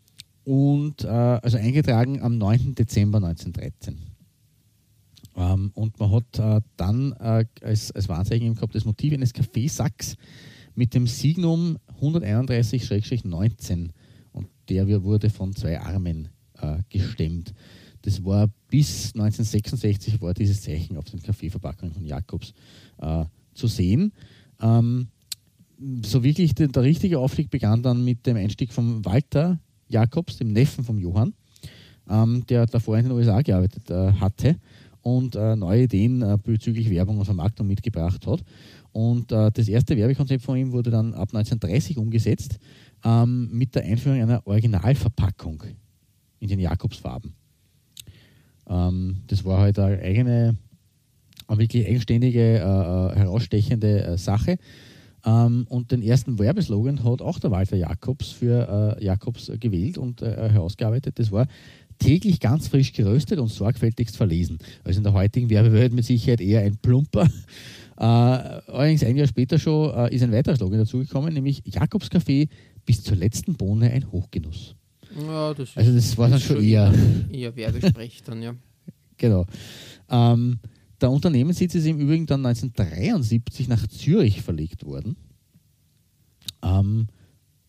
und 0.45 1.05
äh, 1.05 1.09
also 1.09 1.57
eingetragen 1.57 2.23
am 2.23 2.39
9. 2.39 2.75
Dezember 2.75 3.19
1913. 3.19 3.99
Ähm, 5.37 5.73
und 5.75 5.99
man 5.99 6.11
hat 6.13 6.39
äh, 6.39 6.61
dann 6.77 7.13
äh, 7.13 7.45
als, 7.63 7.91
als 7.93 8.09
Warnzeichen 8.09 8.55
gehabt 8.55 8.75
das 8.75 8.85
Motiv 8.85 9.13
eines 9.13 9.33
Kaffeesacks 9.33 10.17
mit 10.75 10.95
dem 10.95 11.07
Signum 11.07 11.79
131-19 12.01 13.91
und 14.33 14.49
der 14.69 15.03
wurde 15.03 15.31
von 15.31 15.55
zwei 15.55 15.81
Armen 15.81 16.29
äh, 16.61 16.79
gestemmt. 16.89 17.55
Das 18.03 18.23
war 18.25 18.49
bis 18.69 19.15
1966 19.15 20.21
war 20.21 20.35
dieses 20.35 20.63
Zeichen 20.63 20.97
auf 20.97 21.07
den 21.07 21.23
Kaffeeverpackungen 21.23 21.95
von 21.95 22.05
Jakobs 22.05 22.53
äh, 22.99 23.25
zu 23.55 23.67
sehen. 23.67 24.13
Ähm, 24.61 25.09
so 26.05 26.23
wirklich 26.23 26.55
der, 26.55 26.69
der, 26.69 26.83
richtige 26.83 27.19
Aufstieg 27.19 27.51
begann 27.51 27.83
dann 27.83 28.05
mit 28.05 28.27
dem 28.27 28.37
Einstieg 28.37 28.73
von 28.73 29.05
Walter 29.05 29.59
Jakobs, 29.89 30.37
dem 30.37 30.53
Neffen 30.53 30.85
von 30.85 30.99
Johann, 30.99 31.35
ähm, 32.09 32.45
der 32.49 32.67
davor 32.67 32.99
in 32.99 33.05
den 33.05 33.13
USA 33.13 33.43
gearbeitet 33.43 33.91
äh, 33.91 34.13
hatte 34.13 34.57
und 35.03 35.37
äh, 35.37 35.55
neue 35.55 35.85
Ideen 35.85 36.23
äh, 36.23 36.39
bezüglich 36.43 36.91
Werbung 36.91 37.19
und 37.19 37.25
Vermarktung 37.27 37.67
mitgebracht 37.67 38.27
hat. 38.27 38.43
Und 38.93 39.33
äh, 39.33 39.51
das 39.53 39.69
erste 39.69 39.97
Werbekonzept 39.97 40.43
von 40.43 40.57
ihm 40.57 40.73
wurde 40.73 40.91
dann 40.91 41.15
ab 41.15 41.29
1930 41.35 41.99
umgesetzt 41.99 42.59
ähm, 43.05 43.49
mit 43.53 43.75
der 43.75 43.85
Einführung 43.85 44.21
einer 44.21 44.47
Originalverpackung 44.47 45.63
in 46.41 46.49
den 46.49 46.61
Jakobsfarben. 46.61 47.35
Ähm, 48.69 49.17
das 49.27 49.45
war 49.45 49.61
halt 49.61 49.79
eine 49.79 50.01
eigene, 50.01 50.57
eine 51.47 51.59
wirklich 51.59 51.87
eigenständige, 51.87 52.41
äh, 52.41 52.59
äh, 52.59 53.17
herausstechende 53.17 54.17
Sache. 54.17 54.57
Ähm, 55.25 55.67
und 55.69 55.91
den 55.91 56.03
ersten 56.03 56.39
Werbeslogan 56.39 57.03
hat 57.05 57.23
auch 57.23 57.39
der 57.39 57.51
Walter 57.51 57.77
Jakobs 57.77 58.31
für 58.31 58.97
äh, 58.99 59.05
Jakobs 59.05 59.51
gewählt 59.59 59.99
und 59.99 60.23
äh, 60.23 60.51
herausgearbeitet. 60.51 61.19
Das 61.19 61.33
war 61.33 61.47
täglich 61.99 62.41
ganz 62.41 62.69
frisch 62.69 62.93
geröstet 62.93 63.39
und 63.39 63.49
sorgfältigst 63.49 64.17
verlesen. 64.17 64.59
Also 64.83 64.99
in 64.99 65.05
der 65.05 65.13
heutigen 65.13 65.49
Werbewelt 65.49 65.93
mit 65.93 66.05
Sicherheit 66.05 66.41
eher 66.41 66.61
ein 66.61 66.77
Plumper. 66.77 67.29
Äh, 67.97 68.03
allerdings 68.03 69.05
ein 69.05 69.17
Jahr 69.17 69.29
später 69.29 69.57
schon 69.57 69.95
äh, 69.95 70.13
ist 70.13 70.25
ein 70.25 70.33
weiterer 70.33 70.57
Slogan 70.57 70.81
dazugekommen, 70.81 71.33
nämlich 71.33 71.63
Jakobs 71.65 72.11
Kaffee 72.11 72.49
bis 72.85 73.05
zur 73.05 73.17
letzten 73.17 73.55
Bohne 73.55 73.89
ein 73.89 74.11
Hochgenuss. 74.11 74.75
Ja, 75.17 75.55
das 75.55 75.77
also 75.77 75.95
das 75.95 76.19
war 76.19 76.29
dann 76.29 76.41
schon 76.41 76.61
eher... 76.61 76.93
Eher 77.31 77.55
Werbesprech 77.55 78.21
dann, 78.25 78.43
ja. 78.43 78.57
genau. 79.17 79.47
Ähm, 80.11 80.59
der 81.01 81.11
Unternehmenssitz 81.11 81.75
ist 81.75 81.87
im 81.87 81.99
Übrigen 81.99 82.27
dann 82.27 82.45
1973 82.45 83.69
nach 83.69 83.87
Zürich 83.87 84.43
verlegt 84.43 84.85
worden. 84.85 85.17
Ähm, 86.63 87.09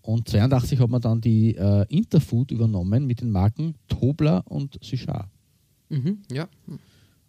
und 0.01 0.27
1982 0.27 0.79
hat 0.79 0.89
man 0.89 1.01
dann 1.01 1.21
die 1.21 1.55
äh, 1.55 1.85
Interfood 1.89 2.51
übernommen 2.51 3.07
mit 3.07 3.21
den 3.21 3.31
Marken 3.31 3.75
Tobler 3.87 4.43
und 4.47 4.77
Suchard. 4.83 5.27
Mhm, 5.89 6.19
ja. 6.31 6.47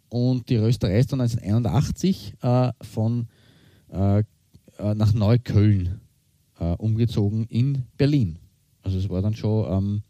Und 0.09 0.49
die 0.49 0.57
Rösterei 0.57 0.99
ist 0.99 1.13
dann 1.13 1.21
1981 1.21 2.35
äh, 2.43 2.73
von, 2.83 3.29
äh, 3.91 4.21
äh, 4.21 4.95
nach 4.95 5.15
Neukölln 5.15 6.01
äh, 6.59 6.75
umgezogen 6.77 7.47
in 7.47 7.85
Berlin. 7.97 8.39
Also 8.83 8.99
es 8.99 9.09
war 9.09 9.23
dann 9.23 9.35
schon 9.35 9.73
ähm, 9.73 10.03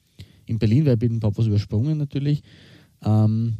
in 0.45 0.59
Berlin, 0.59 0.87
weil 0.87 0.95
ich 0.95 0.99
bin 0.99 1.17
ein 1.17 1.21
paar 1.21 1.37
was 1.37 1.47
übersprungen 1.47 1.99
natürlich, 1.99 2.43
ähm, 3.05 3.59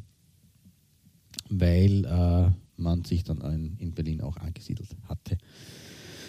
weil 1.49 2.05
äh, 2.05 2.51
man 2.77 3.05
sich 3.05 3.25
dann 3.25 3.41
in, 3.41 3.77
in 3.79 3.93
Berlin 3.93 4.21
auch 4.21 4.37
angesiedelt 4.37 4.89
hatte. 5.09 5.39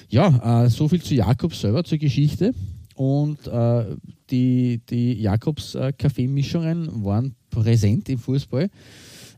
Ja, 0.09 0.65
äh, 0.65 0.69
so 0.69 0.87
viel 0.87 1.01
zu 1.01 1.15
Jakobs 1.15 1.61
selber, 1.61 1.83
zur 1.83 1.97
Geschichte. 1.97 2.53
Und 2.95 3.45
äh, 3.47 3.85
die, 4.31 4.81
die 4.89 5.13
Jakobs-Kaffeemischungen 5.21 7.03
waren 7.03 7.35
präsent 7.49 8.09
im 8.09 8.17
Fußball 8.17 8.69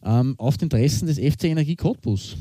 ähm, 0.04 0.36
auf 0.38 0.58
den 0.58 0.70
Dressen 0.70 1.08
des 1.08 1.20
FC 1.20 1.46
Energie 1.46 1.76
Cottbus. 1.76 2.38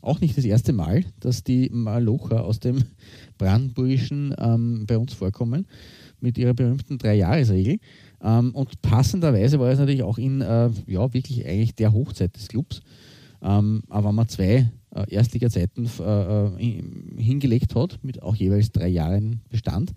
Auch 0.00 0.20
nicht 0.20 0.38
das 0.38 0.44
erste 0.44 0.72
Mal, 0.72 1.04
dass 1.20 1.42
die 1.42 1.68
Malocher 1.70 2.44
aus 2.44 2.60
dem 2.60 2.82
Brandenburgischen 3.36 4.34
ähm, 4.38 4.86
bei 4.86 4.96
uns 4.96 5.12
vorkommen 5.12 5.66
mit 6.20 6.38
ihrer 6.38 6.54
berühmten 6.54 6.98
Drei-Jahres-Regel. 6.98 7.78
Ähm, 8.22 8.54
und 8.54 8.82
passenderweise 8.82 9.60
war 9.60 9.70
es 9.70 9.78
natürlich 9.78 10.02
auch 10.02 10.18
in 10.18 10.40
äh, 10.40 10.70
ja, 10.86 11.12
wirklich 11.12 11.46
eigentlich 11.46 11.74
der 11.74 11.92
Hochzeit 11.92 12.34
des 12.36 12.48
Clubs. 12.48 12.80
Ähm, 13.42 13.82
aber 13.88 14.08
wenn 14.08 14.16
man 14.16 14.28
zwei 14.28 14.70
äh, 14.94 15.14
Erstliga-Zeiten 15.14 15.88
äh, 16.00 16.46
äh 16.46 16.82
hingelegt 17.16 17.74
hat, 17.74 17.98
mit 18.02 18.22
auch 18.22 18.36
jeweils 18.36 18.72
drei 18.72 18.88
Jahren 18.88 19.40
Bestand. 19.48 19.94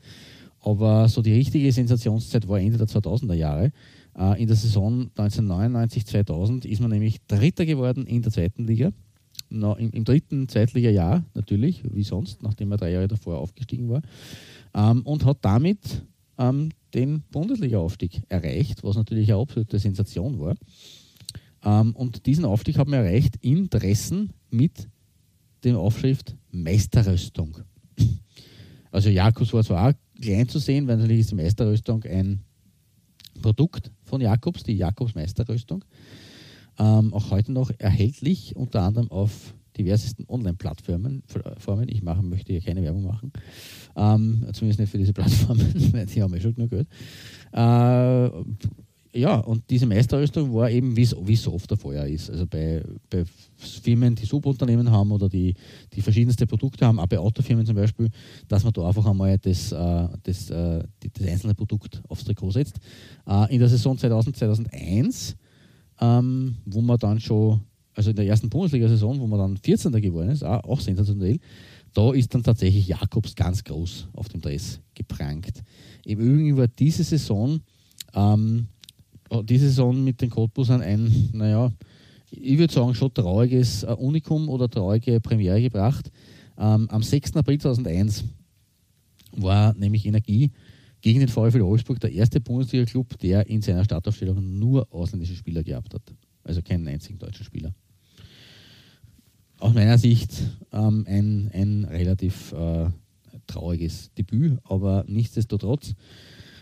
Aber 0.59 1.07
so 1.07 1.21
die 1.21 1.33
richtige 1.33 1.71
Sensationszeit 1.71 2.47
war 2.47 2.59
Ende 2.59 2.77
der 2.77 2.87
2000er 2.87 3.33
Jahre. 3.33 3.71
Äh, 4.17 4.41
in 4.41 4.47
der 4.47 4.55
Saison 4.55 5.09
1999-2000 5.17 6.65
ist 6.65 6.81
man 6.81 6.91
nämlich 6.91 7.17
Dritter 7.27 7.65
geworden 7.65 8.05
in 8.05 8.21
der 8.21 8.31
zweiten 8.31 8.65
Liga. 8.65 8.91
No, 9.49 9.75
im, 9.75 9.91
im, 9.91 10.05
dritten 10.05 10.47
Zweitliga-Jahr 10.47 11.25
natürlich, 11.33 11.83
wie 11.91 12.03
sonst, 12.03 12.41
nachdem 12.41 12.71
er 12.71 12.77
drei 12.77 12.91
Jahre 12.91 13.07
davor 13.07 13.39
aufgestiegen 13.39 13.89
war. 13.89 14.01
Ähm, 14.73 15.01
und 15.01 15.25
hat 15.25 15.39
damit 15.41 16.05
ähm, 16.37 16.69
den 16.93 17.23
Bundesliga-Aufstieg 17.31 18.21
erreicht, 18.29 18.83
was 18.83 18.95
natürlich 18.95 19.31
eine 19.31 19.41
absolute 19.41 19.79
Sensation 19.79 20.39
war. 20.39 20.55
Ähm, 21.63 21.95
und 21.95 22.25
diesen 22.25 22.45
Aufstieg 22.45 22.77
haben 22.77 22.91
wir 22.91 22.99
erreicht 22.99 23.35
in 23.41 23.69
Dressen 23.69 24.31
mit 24.49 24.87
der 25.63 25.77
Aufschrift 25.77 26.35
Meisterrüstung. 26.51 27.57
Also 28.91 29.09
Jakobs 29.09 29.53
war 29.53 29.63
zwar 29.63 29.89
auch 29.89 29.93
klein 30.21 30.49
zu 30.49 30.59
sehen, 30.59 30.87
weil 30.87 30.97
natürlich 30.97 31.21
ist 31.21 31.31
die 31.31 31.35
Meisterrüstung 31.35 32.03
ein 32.03 32.41
Produkt 33.41 33.91
von 34.03 34.21
Jakobs, 34.21 34.63
die 34.63 34.73
Jakobs 34.73 35.15
Meisterrüstung. 35.15 35.85
Ähm, 36.77 37.13
auch 37.13 37.31
heute 37.31 37.51
noch 37.51 37.71
erhältlich, 37.77 38.55
unter 38.55 38.81
anderem 38.81 39.09
auf 39.09 39.53
diversesten 39.77 40.25
Online-Plattformen. 40.27 41.23
Ich 41.87 42.03
machen, 42.03 42.29
möchte 42.29 42.53
hier 42.53 42.61
keine 42.61 42.83
Werbung 42.83 43.03
machen. 43.03 43.31
Ähm, 43.95 44.45
zumindest 44.53 44.79
nicht 44.79 44.91
für 44.91 44.97
diese 44.97 45.13
Plattformen, 45.13 45.93
weil 45.93 46.05
die 46.05 46.21
haben 46.21 46.33
ja 46.33 46.41
schon 46.41 46.55
genug 46.55 46.69
Geld. 46.71 46.87
Äh, 47.53 48.29
ja, 49.13 49.39
und 49.39 49.69
diese 49.69 49.85
Meisterrüstung 49.85 50.53
war 50.53 50.69
eben, 50.69 50.95
wie 50.95 51.03
es 51.03 51.41
so 51.41 51.53
oft 51.53 51.69
der 51.69 51.77
Fall 51.77 52.09
ist. 52.09 52.29
Also 52.29 52.47
bei, 52.47 52.81
bei 53.09 53.25
Firmen, 53.57 54.15
die 54.15 54.25
Subunternehmen 54.25 54.89
haben 54.89 55.11
oder 55.11 55.27
die, 55.27 55.53
die 55.93 56.01
verschiedenste 56.01 56.47
Produkte 56.47 56.85
haben, 56.85 56.99
auch 56.99 57.07
bei 57.07 57.19
Autofirmen 57.19 57.65
zum 57.65 57.75
Beispiel, 57.75 58.09
dass 58.47 58.63
man 58.63 58.71
da 58.71 58.87
einfach 58.87 59.05
einmal 59.05 59.37
das, 59.37 59.71
äh, 59.73 60.07
das, 60.23 60.49
äh, 60.49 60.83
das 61.13 61.27
einzelne 61.27 61.53
Produkt 61.53 62.01
aufs 62.07 62.23
Trikot 62.23 62.51
setzt. 62.51 62.79
Äh, 63.27 63.53
in 63.53 63.59
der 63.59 63.67
Saison 63.67 63.97
2000, 63.97 64.37
2001, 64.37 65.35
ähm, 65.99 66.55
wo 66.65 66.81
man 66.81 66.97
dann 66.97 67.19
schon, 67.19 67.59
also 67.93 68.09
in 68.11 68.15
der 68.15 68.25
ersten 68.25 68.49
Bundesliga-Saison, 68.49 69.19
wo 69.19 69.27
man 69.27 69.39
dann 69.39 69.57
14. 69.57 69.91
geworden 70.01 70.29
ist, 70.29 70.43
auch, 70.43 70.63
auch 70.63 70.79
sensationell, 70.79 71.39
da 71.93 72.13
ist 72.13 72.33
dann 72.33 72.43
tatsächlich 72.43 72.87
Jakobs 72.87 73.35
ganz 73.35 73.63
groß 73.63 74.07
auf 74.13 74.29
dem 74.29 74.41
Dress 74.41 74.79
geprangt. 74.93 75.63
Im 76.05 76.19
Übrigen 76.19 76.57
war 76.57 76.67
diese 76.67 77.03
Saison 77.03 77.59
ähm, 78.13 78.67
Oh, 79.33 79.41
diese 79.41 79.67
Saison 79.67 80.03
mit 80.03 80.21
den 80.21 80.29
Cottbusern 80.29 80.81
ein, 80.81 81.29
naja, 81.31 81.71
ich 82.31 82.57
würde 82.57 82.73
sagen, 82.73 82.93
schon 82.93 83.13
trauriges 83.13 83.83
äh, 83.83 83.93
Unikum 83.93 84.49
oder 84.49 84.69
traurige 84.69 85.21
Premiere 85.21 85.61
gebracht. 85.61 86.11
Ähm, 86.57 86.89
am 86.89 87.01
6. 87.01 87.37
April 87.37 87.57
2001 87.57 88.25
war 89.37 89.73
nämlich 89.75 90.05
Energie 90.05 90.51
gegen 90.99 91.21
den 91.21 91.29
VfL 91.29 91.61
Wolfsburg 91.61 92.01
der 92.01 92.11
erste 92.11 92.41
Bundesliga-Club, 92.41 93.17
der 93.19 93.47
in 93.47 93.61
seiner 93.61 93.85
Startaufstellung 93.85 94.59
nur 94.59 94.85
ausländische 94.91 95.35
Spieler 95.35 95.63
gehabt 95.63 95.93
hat. 95.93 96.13
Also 96.43 96.61
keinen 96.61 96.87
einzigen 96.87 97.19
deutschen 97.19 97.45
Spieler. 97.45 97.73
Aus 99.59 99.73
meiner 99.73 99.97
Sicht 99.97 100.41
ähm, 100.71 101.05
ein, 101.07 101.51
ein 101.53 101.85
relativ 101.85 102.51
äh, 102.53 102.89
trauriges 103.47 104.11
Debüt, 104.13 104.59
aber 104.63 105.05
nichtsdestotrotz. 105.07 105.93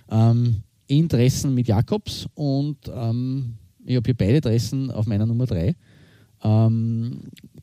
Ähm, 0.10 0.64
in 0.88 1.08
Dressen 1.08 1.54
mit 1.54 1.68
Jakobs 1.68 2.28
und 2.34 2.78
ähm, 2.92 3.56
ich 3.86 3.96
habe 3.96 4.08
hier 4.08 4.18
beide 4.18 4.42
Dressen 4.42 4.92
auf 4.92 5.06
meiner 5.06 5.26
Nummer 5.26 5.46
3. 5.46 5.76
Ähm, 6.44 7.22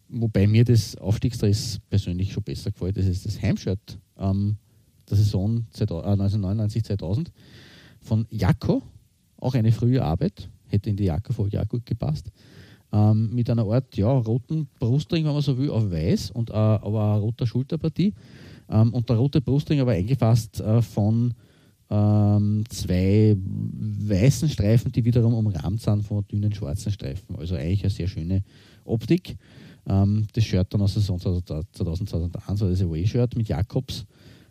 wobei 0.09 0.46
mir 0.46 0.64
das 0.64 0.96
Aufstiegsdress 0.96 1.81
persönlich 1.88 2.33
schon 2.33 2.42
besser 2.42 2.70
gefällt. 2.70 2.96
Das 2.96 3.07
ist 3.07 3.26
das 3.26 3.40
Heimshirt 3.40 3.98
ähm, 4.18 4.57
der 5.09 5.16
Saison 5.16 5.66
1999-2000 5.74 7.29
von 8.00 8.26
Jakko. 8.31 8.83
Auch 9.38 9.55
eine 9.55 9.72
frühe 9.72 10.02
Arbeit, 10.02 10.48
hätte 10.68 10.90
in 10.90 10.96
die 10.96 11.05
Jakko-Folge 11.05 11.61
auch 11.61 11.68
gut 11.68 11.87
gepasst. 11.87 12.31
Ähm, 12.92 13.35
mit 13.35 13.50
einer 13.50 13.66
Art 13.66 13.96
ja, 13.96 14.11
roten 14.11 14.68
Brustring, 14.79 15.24
wenn 15.24 15.33
man 15.33 15.42
so 15.42 15.59
will, 15.59 15.70
auf 15.70 15.90
weiß 15.90 16.31
und 16.31 16.50
äh, 16.50 16.55
aber 16.55 17.12
eine 17.12 17.20
roter 17.20 17.46
Schulterpartie. 17.46 18.14
Ähm, 18.68 18.92
und 18.94 19.09
der 19.09 19.16
rote 19.16 19.40
Brustring 19.40 19.81
aber 19.81 19.92
eingefasst 19.92 20.61
äh, 20.61 20.83
von 20.83 21.35
ähm, 21.88 22.64
zwei 22.68 23.37
weißen 23.38 24.48
Streifen, 24.48 24.90
die 24.92 25.05
wiederum 25.05 25.35
umrahmt 25.35 25.81
sind 25.81 26.02
von 26.02 26.26
dünnen 26.26 26.52
schwarzen 26.52 26.92
Streifen. 26.92 27.37
Also 27.37 27.55
eigentlich 27.55 27.83
eine 27.83 27.90
sehr 27.90 28.09
schöne 28.09 28.42
Optik. 28.85 29.37
Ähm, 29.88 30.26
das 30.33 30.44
Shirt 30.44 30.72
dann 30.72 30.83
aus 30.83 30.94
der 30.94 31.02
Saison 31.02 31.18
2001 31.20 32.61
war 32.61 32.70
das 32.70 32.83
Away-Shirt 32.83 33.37
mit 33.37 33.48
Jakobs. 33.48 34.05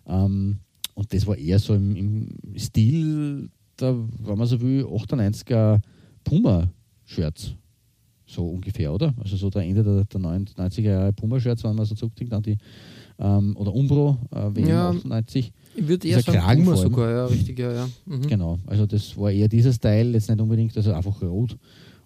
Ähm, 0.07 0.59
und 0.93 1.13
das 1.13 1.27
war 1.27 1.37
eher 1.37 1.59
so 1.59 1.73
im, 1.73 1.95
im 1.95 2.57
Stil, 2.57 3.49
der, 3.79 3.95
wenn 4.19 4.37
man 4.37 4.47
so 4.47 4.61
will, 4.61 4.85
98er 4.85 5.81
Puma-Shirts. 6.25 7.53
so 8.25 8.49
ungefähr, 8.49 8.93
oder? 8.93 9.13
Also 9.23 9.37
so 9.37 9.49
der 9.49 9.61
Ende 9.61 9.83
der, 9.83 10.03
der 10.03 10.19
90er 10.19 10.81
Jahre 10.81 11.13
Puma-Shirts, 11.13 11.63
wenn 11.63 11.75
man 11.75 11.85
so 11.85 11.95
zurückdenkt, 11.95 12.33
an 12.33 12.43
die 12.43 12.57
ähm, 13.17 13.55
oder 13.55 13.73
Umbro 13.73 14.17
äh, 14.31 14.55
WM 14.55 14.67
Ja, 14.67 14.89
98. 14.89 15.53
Ich 15.75 15.87
würde 15.87 16.07
eher 16.07 16.21
sagen, 16.21 16.39
Kragen 16.39 16.63
Puma 16.65 16.75
sogar, 16.75 17.11
ja, 17.11 17.25
richtig, 17.27 17.57
ja. 17.59 17.73
ja. 17.73 17.89
Mhm. 18.05 18.27
Genau, 18.27 18.59
also 18.65 18.85
das 18.85 19.17
war 19.17 19.31
eher 19.31 19.47
dieser 19.47 19.71
Style, 19.71 20.11
jetzt 20.11 20.29
nicht 20.29 20.41
unbedingt, 20.41 20.75
also 20.75 20.91
einfach 20.91 21.21
rot 21.21 21.55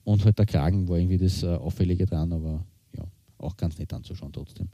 und 0.04 0.24
halt 0.24 0.38
der 0.38 0.46
Kragen 0.46 0.88
war 0.88 0.98
irgendwie 0.98 1.18
das 1.18 1.42
äh, 1.44 1.48
Auffällige 1.48 2.06
dran, 2.06 2.32
aber 2.32 2.64
ja, 2.98 3.06
auch 3.40 3.56
ganz 3.58 3.80
nett 3.80 3.92
anzuschauen 3.94 4.32
trotzdem. 4.32 4.68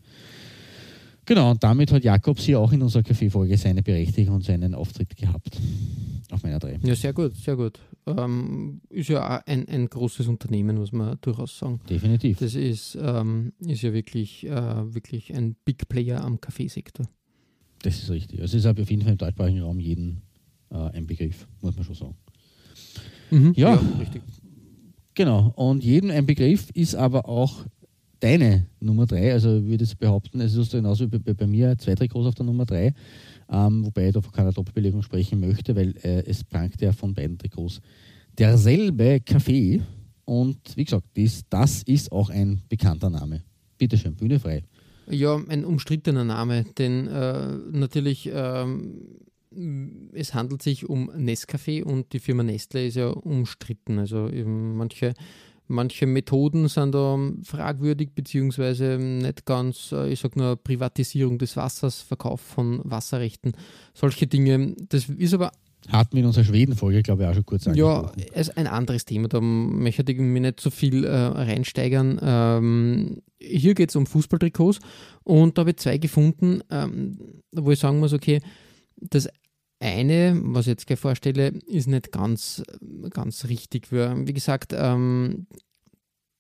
Genau, 1.25 1.51
und 1.51 1.63
damit 1.63 1.91
hat 1.91 2.03
Jakobs 2.03 2.43
hier 2.43 2.59
auch 2.59 2.71
in 2.71 2.81
unserer 2.83 3.01
Kaffeefolge 3.01 3.57
seine 3.57 3.81
Berechtigung 3.81 4.35
und 4.35 4.43
seinen 4.43 4.75
Auftritt 4.75 5.15
gehabt. 5.15 5.59
Auf 6.31 6.43
meiner 6.43 6.59
3. 6.59 6.79
Ja, 6.83 6.95
sehr 6.95 7.13
gut, 7.13 7.35
sehr 7.35 7.55
gut. 7.55 7.79
Ähm, 8.07 8.81
ist 8.89 9.09
ja 9.09 9.37
auch 9.37 9.45
ein, 9.47 9.67
ein 9.67 9.89
großes 9.89 10.27
Unternehmen, 10.27 10.77
muss 10.77 10.91
man 10.91 11.17
durchaus 11.21 11.57
sagen. 11.57 11.79
Definitiv. 11.89 12.37
Das 12.37 12.53
ist, 12.53 12.97
ähm, 13.01 13.53
ist 13.59 13.81
ja 13.81 13.93
wirklich, 13.93 14.45
äh, 14.45 14.93
wirklich 14.93 15.33
ein 15.33 15.55
Big 15.65 15.87
Player 15.89 16.23
am 16.23 16.39
Kaffeesektor. 16.39 17.07
Das 17.81 18.01
ist 18.01 18.09
richtig. 18.09 18.41
Also 18.41 18.57
es 18.57 18.65
ist 18.65 18.79
auf 18.79 18.89
jeden 18.89 19.01
Fall 19.01 19.13
im 19.13 19.17
deutschsprachigen 19.17 19.61
Raum 19.61 19.79
jeden 19.79 20.21
äh, 20.69 20.75
ein 20.75 21.07
Begriff, 21.07 21.47
muss 21.61 21.75
man 21.75 21.85
schon 21.85 21.95
sagen. 21.95 22.15
Mhm. 23.31 23.53
Ja. 23.55 23.73
richtig. 23.99 24.21
Genau, 25.15 25.53
und 25.55 25.83
jedem 25.83 26.11
ein 26.11 26.25
Begriff 26.25 26.69
ist 26.71 26.93
aber 26.93 27.27
auch 27.29 27.65
deine 28.19 28.67
Nummer 28.79 29.05
3. 29.05 29.33
Also 29.33 29.57
ich 29.57 29.65
würde 29.65 29.83
jetzt 29.83 29.97
behaupten, 29.97 30.41
es 30.41 30.55
ist 30.55 30.71
genauso 30.71 31.11
wie 31.11 31.19
bei, 31.19 31.33
bei 31.33 31.47
mir 31.47 31.77
zwei 31.77 31.95
Trikots 31.95 32.27
auf 32.27 32.35
der 32.35 32.45
Nummer 32.45 32.65
3, 32.65 32.93
ähm, 33.49 33.85
wobei 33.85 34.07
ich 34.07 34.13
da 34.13 34.21
von 34.21 34.31
keiner 34.31 34.51
Doppelbelegung 34.51 35.01
sprechen 35.01 35.39
möchte, 35.39 35.75
weil 35.75 35.95
äh, 36.03 36.23
es 36.25 36.43
prangt 36.43 36.81
ja 36.81 36.91
von 36.91 37.13
beiden 37.13 37.37
Trikots 37.37 37.81
derselbe 38.37 39.19
Kaffee. 39.21 39.81
Und 40.25 40.57
wie 40.75 40.83
gesagt, 40.83 41.05
das, 41.15 41.43
das 41.49 41.83
ist 41.83 42.11
auch 42.11 42.29
ein 42.29 42.61
bekannter 42.69 43.09
Name. 43.09 43.43
Bitte 43.77 43.97
schön, 43.97 44.15
Bühne 44.15 44.39
frei. 44.39 44.63
Ja, 45.07 45.39
ein 45.47 45.65
umstrittener 45.65 46.23
Name, 46.23 46.65
denn 46.77 47.07
äh, 47.07 47.57
natürlich 47.71 48.29
ähm, 48.33 49.19
es 50.13 50.33
handelt 50.33 50.61
sich 50.61 50.87
um 50.89 51.09
Nescafé 51.11 51.83
und 51.83 52.13
die 52.13 52.19
Firma 52.19 52.43
Nestle 52.43 52.87
ist 52.87 52.95
ja 52.95 53.09
umstritten. 53.09 53.99
Also 53.99 54.29
manche, 54.33 55.13
manche 55.67 56.05
Methoden 56.05 56.67
sind 56.67 56.93
da 56.93 57.17
fragwürdig, 57.43 58.11
beziehungsweise 58.13 58.97
nicht 58.97 59.45
ganz, 59.45 59.91
äh, 59.91 60.09
ich 60.09 60.19
sag 60.19 60.35
nur 60.35 60.55
Privatisierung 60.55 61.37
des 61.37 61.55
Wassers, 61.57 62.01
Verkauf 62.01 62.41
von 62.41 62.81
Wasserrechten, 62.83 63.53
solche 63.93 64.27
Dinge. 64.27 64.75
Das 64.89 65.09
ist 65.09 65.33
aber 65.33 65.51
Hatten 65.89 66.13
wir 66.13 66.21
in 66.21 66.27
unserer 66.27 66.45
Schweden-Folge, 66.45 67.03
glaube 67.03 67.23
ich, 67.23 67.29
auch 67.29 67.33
schon 67.35 67.45
kurz 67.45 67.65
ja, 67.65 67.71
angesprochen. 67.71 68.23
es 68.33 68.47
ist 68.47 68.57
ein 68.57 68.67
anderes 68.67 69.05
Thema, 69.05 69.27
da 69.27 69.39
möchte 69.39 70.11
ich 70.11 70.17
mich 70.17 70.41
nicht 70.41 70.59
so 70.59 70.71
viel 70.71 71.05
äh, 71.05 71.15
reinsteigern. 71.15 72.19
Ähm, 72.23 73.21
hier 73.39 73.75
geht 73.75 73.89
es 73.89 73.95
um 73.95 74.07
Fußballtrikots 74.07 74.79
und 75.23 75.57
da 75.57 75.61
habe 75.61 75.71
ich 75.71 75.77
zwei 75.77 75.97
gefunden, 75.97 76.61
ähm, 76.71 77.19
wo 77.51 77.71
ich 77.71 77.79
sagen 77.79 77.99
muss, 77.99 78.13
okay, 78.13 78.41
das 78.97 79.29
eine, 79.85 80.39
was 80.43 80.67
ich 80.67 80.71
jetzt 80.71 80.87
gleich 80.87 80.99
vorstelle, 80.99 81.49
ist 81.67 81.87
nicht 81.87 82.11
ganz, 82.11 82.63
ganz 83.11 83.45
richtig. 83.45 83.91
Wie 83.91 84.33
gesagt, 84.33 84.73
ähm, 84.75 85.47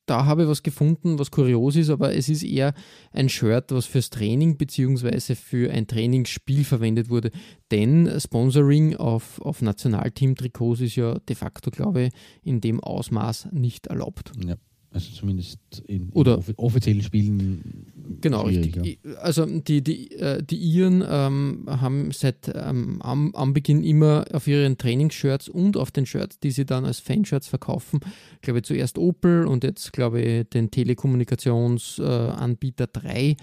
da 0.05 0.25
habe 0.25 0.43
ich 0.43 0.49
was 0.49 0.63
gefunden, 0.63 1.17
was 1.17 1.31
kurios 1.31 1.75
ist, 1.75 1.89
aber 1.89 2.15
es 2.15 2.29
ist 2.29 2.43
eher 2.43 2.73
ein 3.11 3.29
Shirt, 3.29 3.71
was 3.71 3.85
fürs 3.85 4.09
Training 4.09 4.57
bzw. 4.57 5.35
für 5.35 5.71
ein 5.71 5.87
Trainingsspiel 5.87 6.63
verwendet 6.63 7.09
wurde. 7.09 7.31
Denn 7.71 8.11
Sponsoring 8.19 8.95
auf, 8.95 9.41
auf 9.41 9.61
Nationalteam-Trikots 9.61 10.81
ist 10.81 10.95
ja 10.95 11.17
de 11.19 11.35
facto, 11.35 11.71
glaube 11.71 12.03
ich, 12.03 12.13
in 12.43 12.61
dem 12.61 12.79
Ausmaß 12.79 13.49
nicht 13.51 13.87
erlaubt. 13.87 14.31
Ja, 14.45 14.55
also 14.95 15.11
zumindest 15.13 15.59
in, 15.87 16.09
Oder- 16.13 16.35
in 16.35 16.39
offi- 16.39 16.53
offiziellen 16.57 17.01
Spielen. 17.03 17.85
Genau, 18.21 18.43
richtig. 18.43 18.97
Also 19.21 19.45
die, 19.45 19.83
die, 19.83 20.11
äh, 20.13 20.41
die 20.41 20.55
Iren 20.57 21.03
ähm, 21.07 21.65
haben 21.67 22.11
seit 22.11 22.49
ähm, 22.55 23.01
am, 23.01 23.35
am 23.35 23.53
Beginn 23.53 23.83
immer 23.83 24.23
auf 24.31 24.47
ihren 24.47 24.77
Trainingsshirts 24.77 25.49
und 25.49 25.75
auf 25.75 25.91
den 25.91 26.05
Shirts, 26.05 26.39
die 26.39 26.51
sie 26.51 26.65
dann 26.65 26.85
als 26.85 26.99
Fanshirts 26.99 27.47
verkaufen, 27.47 27.99
glaube 28.41 28.59
ich 28.59 28.65
zuerst 28.65 28.97
Opel 28.97 29.45
und 29.45 29.63
jetzt 29.65 29.91
glaube 29.91 30.21
ich 30.21 30.49
den 30.49 30.71
Telekommunikationsanbieter 30.71 32.29
äh, 32.33 32.37
Anbieter 32.43 32.87
3 32.87 33.35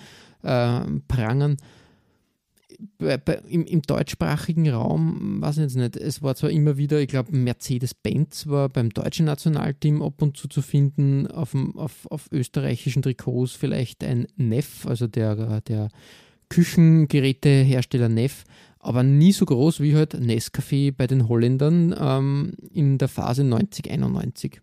äh, 0.43 0.81
prangern. 1.07 1.57
Bei, 2.99 3.17
bei, 3.17 3.35
im, 3.49 3.65
Im 3.65 3.83
deutschsprachigen 3.83 4.69
Raum, 4.69 5.41
weiß 5.41 5.59
ich 5.59 5.63
jetzt 5.63 5.77
nicht, 5.77 5.97
es 5.97 6.23
war 6.23 6.35
zwar 6.35 6.51
immer 6.51 6.77
wieder, 6.77 7.01
ich 7.01 7.09
glaube, 7.09 7.37
Mercedes-Benz 7.37 8.47
war 8.49 8.69
beim 8.69 8.91
deutschen 8.91 9.27
Nationalteam 9.27 10.03
ab 10.03 10.21
und 10.21 10.37
zu 10.37 10.49
zu 10.49 10.63
finden, 10.63 11.27
auf, 11.27 11.53
dem, 11.53 11.79
auf, 11.79 12.07
auf 12.11 12.29
österreichischen 12.33 13.03
Trikots 13.03 13.53
vielleicht 13.53 14.03
ein 14.03 14.27
Neff, 14.37 14.87
also 14.87 15.07
der, 15.07 15.61
der 15.63 15.89
Küchengerätehersteller 16.49 18.09
Neff, 18.09 18.45
aber 18.79 19.03
nie 19.03 19.33
so 19.33 19.47
groß 19.47 19.81
wie 19.81 19.95
halt 19.95 20.15
Nescafé 20.15 20.93
bei 20.93 21.07
den 21.07 21.29
Holländern 21.29 21.95
ähm, 21.99 22.55
in 22.73 22.99
der 22.99 23.09
Phase 23.09 23.43
90-91. 23.43 24.59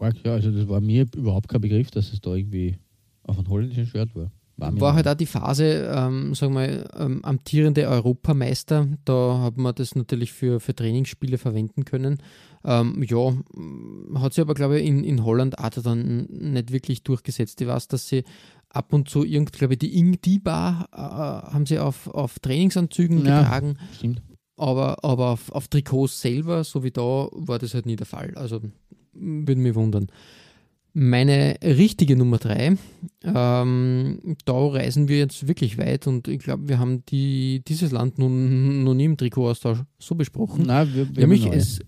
Arg, 0.00 0.16
Ja, 0.24 0.32
also 0.32 0.50
das 0.50 0.68
war 0.68 0.80
mir 0.80 1.06
überhaupt 1.16 1.48
kein 1.48 1.60
Begriff, 1.60 1.90
dass 1.90 2.12
es 2.12 2.20
da 2.20 2.34
irgendwie 2.34 2.78
auf 3.22 3.38
einem 3.38 3.48
holländischen 3.48 3.86
Shirt 3.86 4.14
war. 4.16 4.32
War, 4.60 4.80
War 4.80 4.94
halt 4.94 5.08
auch 5.08 5.14
die 5.14 5.26
Phase, 5.26 5.90
ähm, 5.94 6.34
sagen 6.34 6.54
wir 6.54 6.60
mal, 6.60 6.88
ähm, 6.98 7.24
amtierende 7.24 7.88
Europameister. 7.88 8.86
Da 9.04 9.40
hat 9.42 9.56
man 9.56 9.74
das 9.74 9.94
natürlich 9.94 10.32
für, 10.32 10.60
für 10.60 10.74
Trainingsspiele 10.74 11.38
verwenden 11.38 11.84
können. 11.84 12.18
Ähm, 12.64 13.02
ja, 13.08 13.28
m, 13.54 14.16
hat 14.20 14.34
sich 14.34 14.42
aber, 14.42 14.54
glaube 14.54 14.78
ich, 14.80 14.86
in, 14.86 15.02
in 15.04 15.24
Holland 15.24 15.58
auch 15.58 15.70
dann 15.70 16.26
nicht 16.30 16.72
wirklich 16.72 17.02
durchgesetzt. 17.02 17.60
Ich 17.60 17.66
weiß, 17.68 17.88
dass 17.88 18.06
sie 18.08 18.24
ab 18.68 18.92
und 18.92 19.08
zu 19.08 19.24
irgend, 19.24 19.52
glaube 19.52 19.74
ich, 19.74 19.78
die 19.78 19.96
Ing 19.98 20.18
die 20.22 20.38
Bar 20.38 20.88
äh, 20.92 20.96
haben 21.52 21.66
sie 21.66 21.78
auf, 21.78 22.06
auf 22.08 22.38
Trainingsanzügen 22.38 23.24
Ja. 23.24 23.40
getragen, 23.42 23.76
Stimmt. 23.96 24.22
aber, 24.56 25.02
aber 25.04 25.30
auf, 25.30 25.50
auf 25.52 25.68
Trikots 25.68 26.20
selber, 26.20 26.62
so 26.64 26.84
wie 26.84 26.90
da, 26.90 27.28
war 27.32 27.58
das 27.58 27.74
halt 27.74 27.86
nie 27.86 27.96
der 27.96 28.06
Fall. 28.06 28.32
Also 28.36 28.60
würde 29.12 29.60
mich 29.60 29.74
wundern. 29.74 30.06
Meine 30.92 31.56
richtige 31.62 32.16
Nummer 32.16 32.38
drei, 32.38 32.76
ähm, 33.22 34.36
da 34.44 34.66
reisen 34.66 35.08
wir 35.08 35.18
jetzt 35.18 35.46
wirklich 35.46 35.78
weit 35.78 36.06
und 36.06 36.26
ich 36.26 36.40
glaube, 36.40 36.68
wir 36.68 36.78
haben 36.78 37.04
die, 37.06 37.62
dieses 37.66 37.92
Land 37.92 38.18
nun 38.18 38.82
noch 38.82 38.94
nie 38.94 39.04
im 39.04 39.16
Trikotaustausch 39.16 39.82
so 39.98 40.14
besprochen. 40.14 40.66
Nein, 40.66 40.90
wir, 40.92 41.08
wir 41.16 41.26
Nämlich 41.26 41.46
es 41.46 41.80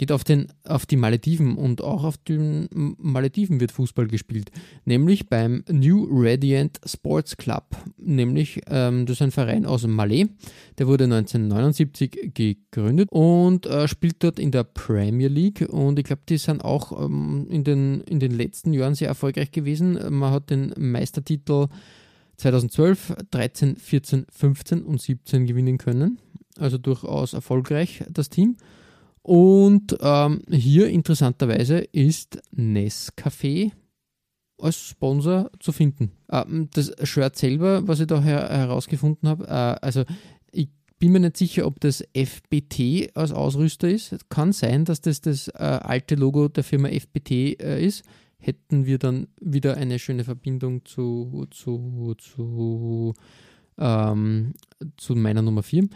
geht 0.00 0.12
auf, 0.12 0.24
den, 0.24 0.46
auf 0.64 0.86
die 0.86 0.96
Malediven 0.96 1.56
und 1.56 1.82
auch 1.82 2.04
auf 2.04 2.16
den 2.16 2.70
Malediven 2.72 3.60
wird 3.60 3.70
Fußball 3.70 4.08
gespielt, 4.08 4.50
nämlich 4.86 5.28
beim 5.28 5.62
New 5.70 6.08
Radiant 6.10 6.80
Sports 6.86 7.36
Club. 7.36 7.76
Nämlich, 7.98 8.62
ähm, 8.68 9.04
das 9.04 9.16
ist 9.16 9.22
ein 9.22 9.30
Verein 9.30 9.66
aus 9.66 9.84
Malé, 9.84 10.30
der 10.78 10.86
wurde 10.86 11.04
1979 11.04 12.32
gegründet 12.32 13.10
und 13.12 13.66
äh, 13.66 13.86
spielt 13.88 14.24
dort 14.24 14.38
in 14.38 14.50
der 14.50 14.64
Premier 14.64 15.28
League 15.28 15.68
und 15.68 15.98
ich 15.98 16.06
glaube, 16.06 16.22
die 16.26 16.38
sind 16.38 16.64
auch 16.64 16.98
ähm, 17.04 17.46
in, 17.50 17.62
den, 17.64 18.00
in 18.00 18.20
den 18.20 18.32
letzten 18.32 18.72
Jahren 18.72 18.94
sehr 18.94 19.08
erfolgreich 19.08 19.50
gewesen. 19.50 19.98
Man 20.08 20.32
hat 20.32 20.48
den 20.48 20.72
Meistertitel 20.78 21.66
2012, 22.38 23.16
13, 23.30 23.76
14, 23.76 24.24
15 24.32 24.82
und 24.82 24.98
17 24.98 25.44
gewinnen 25.44 25.76
können. 25.76 26.20
Also 26.58 26.78
durchaus 26.78 27.34
erfolgreich 27.34 28.02
das 28.08 28.30
Team. 28.30 28.56
Und 29.22 29.96
ähm, 30.00 30.42
hier 30.50 30.88
interessanterweise 30.88 31.78
ist 31.78 32.40
Nescafé 32.56 33.72
als 34.58 34.76
Sponsor 34.76 35.50
zu 35.58 35.72
finden. 35.72 36.12
Ähm, 36.30 36.68
das 36.72 36.92
Shirt 37.02 37.36
selber, 37.36 37.86
was 37.86 38.00
ich 38.00 38.06
da 38.06 38.20
her 38.22 38.48
herausgefunden 38.48 39.28
habe, 39.28 39.46
äh, 39.46 39.84
also 39.84 40.04
ich 40.52 40.68
bin 40.98 41.12
mir 41.12 41.20
nicht 41.20 41.36
sicher, 41.36 41.66
ob 41.66 41.80
das 41.80 42.04
FBT 42.14 43.14
als 43.14 43.32
Ausrüster 43.32 43.88
ist. 43.88 44.28
Kann 44.30 44.52
sein, 44.52 44.84
dass 44.84 45.00
das 45.00 45.20
das 45.20 45.48
äh, 45.48 45.58
alte 45.58 46.14
Logo 46.14 46.48
der 46.48 46.64
Firma 46.64 46.88
FBT 46.88 47.30
äh, 47.30 47.84
ist. 47.84 48.04
Hätten 48.38 48.86
wir 48.86 48.98
dann 48.98 49.28
wieder 49.40 49.76
eine 49.76 49.98
schöne 49.98 50.24
Verbindung 50.24 50.84
zu, 50.86 51.46
zu, 51.50 52.14
zu, 52.16 53.14
ähm, 53.78 54.54
zu 54.96 55.14
meiner 55.14 55.42
Nummer 55.42 55.62
4 55.62 55.88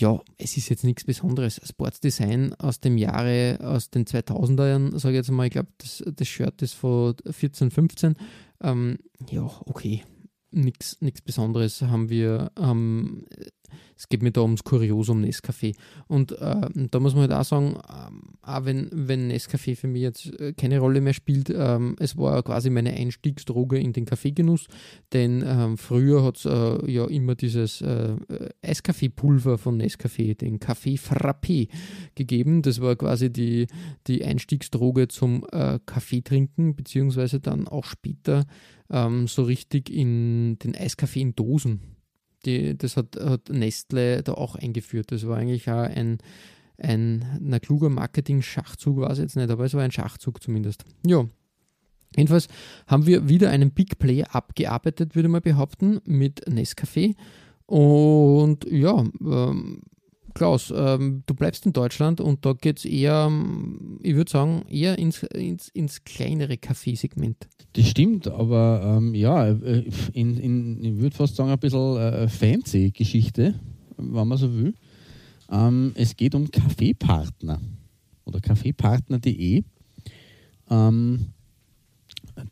ja, 0.00 0.20
es 0.38 0.56
ist 0.56 0.68
jetzt 0.70 0.84
nichts 0.84 1.04
Besonderes. 1.04 1.60
Sportsdesign 1.62 2.54
aus 2.54 2.80
dem 2.80 2.96
Jahre, 2.96 3.58
aus 3.62 3.90
den 3.90 4.06
2000er 4.06 4.68
Jahren, 4.68 4.98
sage 4.98 5.14
ich 5.14 5.18
jetzt 5.18 5.30
mal, 5.30 5.46
ich 5.46 5.52
glaube, 5.52 5.68
das, 5.78 6.02
das 6.06 6.26
Shirt 6.26 6.62
ist 6.62 6.74
von 6.74 7.14
14, 7.30 7.70
15. 7.70 8.16
Ähm, 8.62 8.98
ja, 9.30 9.42
okay, 9.66 10.02
nichts 10.52 10.96
Besonderes 11.24 11.82
haben 11.82 12.08
wir. 12.08 12.50
Ähm, 12.58 13.26
es 13.96 14.08
geht 14.08 14.22
mir 14.22 14.30
da 14.30 14.42
ums 14.42 14.64
Kuriosum 14.64 15.22
Nescafé. 15.22 15.74
Und 16.08 16.32
äh, 16.32 16.68
da 16.90 17.00
muss 17.00 17.14
man 17.14 17.22
halt 17.22 17.32
auch 17.32 17.44
sagen, 17.44 17.78
ähm, 17.88 18.22
auch 18.42 18.64
wenn, 18.64 18.88
wenn 18.92 19.30
Nescafé 19.30 19.76
für 19.76 19.88
mich 19.88 20.02
jetzt 20.02 20.38
äh, 20.40 20.52
keine 20.52 20.78
Rolle 20.78 21.00
mehr 21.00 21.12
spielt, 21.12 21.50
ähm, 21.50 21.96
es 21.98 22.16
war 22.16 22.42
quasi 22.42 22.70
meine 22.70 22.92
Einstiegsdroge 22.92 23.78
in 23.78 23.92
den 23.92 24.04
Kaffeegenuss, 24.04 24.66
denn 25.12 25.44
ähm, 25.46 25.76
früher 25.76 26.24
hat 26.24 26.38
es 26.38 26.44
äh, 26.44 26.90
ja 26.90 27.06
immer 27.06 27.34
dieses 27.34 27.80
äh, 27.80 28.16
Eiskaffeepulver 28.62 29.58
von 29.58 29.80
Nescafé, 29.80 30.36
den 30.36 30.60
Kaffee 30.60 30.96
Frappé 30.96 31.68
gegeben. 32.14 32.62
Das 32.62 32.80
war 32.80 32.96
quasi 32.96 33.30
die, 33.30 33.66
die 34.06 34.24
Einstiegsdroge 34.24 35.08
zum 35.08 35.46
äh, 35.52 35.78
Kaffee 35.86 36.22
trinken, 36.22 36.74
beziehungsweise 36.74 37.40
dann 37.40 37.68
auch 37.68 37.84
später 37.84 38.46
ähm, 38.90 39.26
so 39.26 39.42
richtig 39.42 39.90
in 39.90 40.58
den 40.58 40.74
Eiskaffee 40.76 41.20
in 41.20 41.34
Dosen. 41.34 41.80
Die, 42.44 42.76
das 42.76 42.96
hat, 42.96 43.16
hat 43.16 43.48
Nestle 43.50 44.22
da 44.22 44.34
auch 44.34 44.56
eingeführt. 44.56 45.12
Das 45.12 45.26
war 45.26 45.36
eigentlich 45.36 45.70
auch 45.70 45.82
ein 45.82 46.18
ein 46.82 47.38
na, 47.40 47.58
kluger 47.58 47.90
Marketing-Schachzug 47.90 48.98
war 48.98 49.10
es 49.10 49.18
jetzt 49.18 49.36
nicht, 49.36 49.50
aber 49.50 49.64
es 49.64 49.74
war 49.74 49.82
ein 49.82 49.92
Schachzug 49.92 50.42
zumindest. 50.42 50.84
Ja. 51.06 51.26
Jedenfalls 52.16 52.48
haben 52.86 53.06
wir 53.06 53.28
wieder 53.28 53.50
einen 53.50 53.70
Big 53.70 53.98
Play 53.98 54.24
abgearbeitet, 54.24 55.14
würde 55.14 55.28
man 55.28 55.42
behaupten, 55.42 56.00
mit 56.04 56.48
Nescafé. 56.48 57.14
Und 57.66 58.64
ja, 58.64 59.04
ähm, 59.20 59.82
Klaus, 60.34 60.72
ähm, 60.74 61.22
du 61.26 61.34
bleibst 61.34 61.66
in 61.66 61.72
Deutschland 61.72 62.20
und 62.20 62.44
da 62.44 62.52
geht 62.52 62.78
es 62.78 62.84
eher, 62.84 63.30
ich 64.02 64.14
würde 64.14 64.30
sagen, 64.30 64.64
eher 64.68 64.98
ins, 64.98 65.22
ins, 65.22 65.68
ins 65.68 66.04
kleinere 66.04 66.56
Kaffeesegment. 66.56 67.48
Das 67.74 67.86
stimmt, 67.88 68.28
aber 68.28 68.96
ähm, 68.98 69.14
ja, 69.14 69.48
äh, 69.48 69.84
in, 70.12 70.36
in, 70.38 70.84
ich 70.84 70.98
würde 70.98 71.16
fast 71.16 71.36
sagen, 71.36 71.50
ein 71.50 71.58
bisschen 71.58 71.96
äh, 71.96 72.28
fancy 72.28 72.90
Geschichte, 72.90 73.54
wenn 73.96 74.28
man 74.28 74.38
so 74.38 74.52
will. 74.52 74.74
Ähm, 75.50 75.92
es 75.94 76.16
geht 76.16 76.34
um 76.34 76.50
Kaffeepartner 76.50 77.60
oder 78.24 78.40
kaffeepartner.de, 78.40 79.62
ähm, 80.70 81.26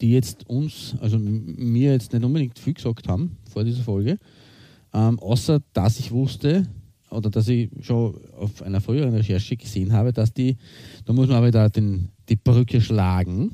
die 0.01 0.13
jetzt 0.13 0.49
uns, 0.49 0.97
also 1.01 1.19
mir 1.19 1.93
jetzt 1.93 2.13
nicht 2.13 2.25
unbedingt 2.25 2.59
viel 2.59 2.75
gesagt 2.75 3.09
haben 3.09 3.37
vor 3.51 3.65
dieser 3.65 3.83
Folge, 3.83 4.19
ähm, 4.93 5.19
außer 5.19 5.61
dass 5.73 5.99
ich 5.99 6.11
wusste 6.11 6.67
oder 7.11 7.31
dass 7.31 7.49
ich 7.49 7.71
schon 7.81 8.15
auf 8.39 8.63
einer 8.63 8.81
früheren 8.81 9.15
Recherche 9.15 9.57
gesehen 9.57 9.93
habe, 9.93 10.13
dass 10.13 10.33
die, 10.33 10.57
da 11.05 11.13
muss 11.13 11.29
man 11.29 11.39
aber 11.39 11.51
da 11.51 11.69
den, 11.69 12.09
die 12.29 12.37
Brücke 12.37 12.81
schlagen 12.81 13.53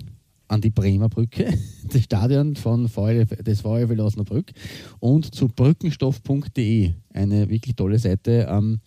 an 0.49 0.61
die 0.61 0.71
Bremer 0.71 1.09
Brücke, 1.09 1.53
das 1.93 2.03
Stadion 2.03 2.57
von 2.57 2.89
VfL, 2.89 3.27
des 3.27 3.61
VfL 3.61 4.01
Osnabrück 4.01 4.53
und 5.01 5.35
zu 5.35 5.49
brückenstoff.de, 5.49 6.93
eine 7.13 7.49
wirklich 7.49 7.77
tolle 7.77 7.99
Seite. 7.99 8.47
Ähm, 8.51 8.81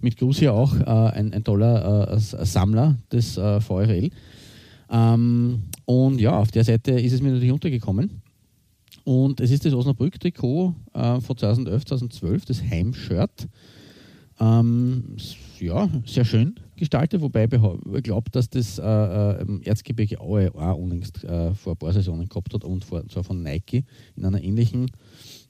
mit 0.00 0.16
Gruß 0.16 0.38
hier 0.38 0.54
auch 0.54 0.78
äh, 0.78 0.84
ein, 0.84 1.32
ein, 1.32 1.42
toller 1.42 2.12
äh, 2.12 2.18
Sammler 2.18 2.98
des 3.10 3.36
äh, 3.36 3.60
VfL. 3.60 4.10
Ähm, 4.90 5.62
und 5.84 6.20
ja, 6.20 6.38
auf 6.38 6.50
der 6.50 6.64
Seite 6.64 6.92
ist 6.92 7.12
es 7.12 7.20
mir 7.20 7.30
natürlich 7.30 7.52
untergekommen. 7.52 8.22
Und 9.04 9.40
es 9.40 9.50
ist 9.50 9.64
das 9.64 9.74
Osnabrück-Trikot 9.74 10.74
äh, 10.94 11.20
von 11.20 11.36
2011, 11.36 11.84
2012, 11.86 12.44
das 12.44 12.62
Heimshirt. 12.62 13.48
Ähm, 14.40 15.16
ja, 15.58 15.88
sehr 16.06 16.24
schön 16.24 16.54
gestaltet, 16.76 17.20
wobei 17.20 17.44
ich 17.44 18.02
glaube, 18.02 18.30
dass 18.30 18.48
das 18.48 18.78
äh, 18.78 18.82
äh, 18.82 19.60
Erzgebirge 19.64 20.20
Aue 20.20 20.54
auch 20.54 20.76
unlängst 20.76 21.24
äh, 21.24 21.52
vor 21.54 21.74
ein 21.74 21.76
paar 21.76 21.92
Saisonen 21.92 22.28
gehabt 22.28 22.54
hat 22.54 22.64
und 22.64 22.84
vor, 22.84 23.06
zwar 23.08 23.24
von 23.24 23.42
Nike 23.42 23.84
in 24.16 24.24
einer 24.24 24.42
ähnlichen 24.42 24.90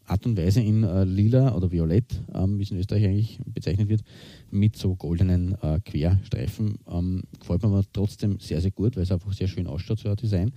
Art 0.07 0.25
und 0.25 0.39
Weise 0.39 0.63
in 0.63 0.85
äh, 0.85 1.05
lila 1.05 1.55
oder 1.55 1.71
violett, 1.71 2.23
ähm, 2.35 2.59
wie 2.59 2.63
es 2.63 2.71
in 2.71 2.79
Österreich 2.79 3.05
eigentlich 3.05 3.39
bezeichnet 3.45 3.89
wird, 3.89 4.03
mit 4.51 4.77
so 4.77 4.95
goldenen 4.95 5.55
äh, 5.63 5.81
Querstreifen. 5.81 6.79
Ähm, 6.91 7.23
gefällt 7.39 7.63
mir 7.63 7.69
aber 7.69 7.85
trotzdem 7.93 8.41
sehr, 8.41 8.63
sehr 8.63 8.71
gut, 8.71 8.97
weil 8.97 9.03
es 9.03 9.13
einfach 9.13 9.33
sehr 9.35 9.49
schön 9.49 9.67
ausschaut, 9.67 9.99
so 9.99 10.09
ein 10.09 10.17
Design, 10.17 10.53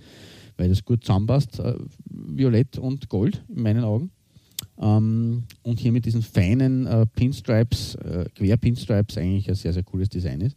weil 0.56 0.70
das 0.70 0.84
gut 0.84 1.04
zusammenpasst, 1.04 1.60
äh, 1.60 1.74
violett 2.06 2.78
und 2.78 3.08
gold 3.10 3.44
in 3.54 3.62
meinen 3.62 3.84
Augen. 3.84 4.10
Ähm, 4.78 5.44
und 5.62 5.80
hier 5.80 5.92
mit 5.92 6.06
diesen 6.06 6.22
feinen 6.22 6.86
äh, 6.86 7.06
Pinstripes, 7.06 7.94
äh, 7.96 8.26
Quer-Pinstripes 8.34 9.18
eigentlich 9.18 9.48
ein 9.48 9.54
sehr, 9.54 9.72
sehr 9.72 9.82
cooles 9.82 10.08
Design 10.08 10.40
ist. 10.40 10.56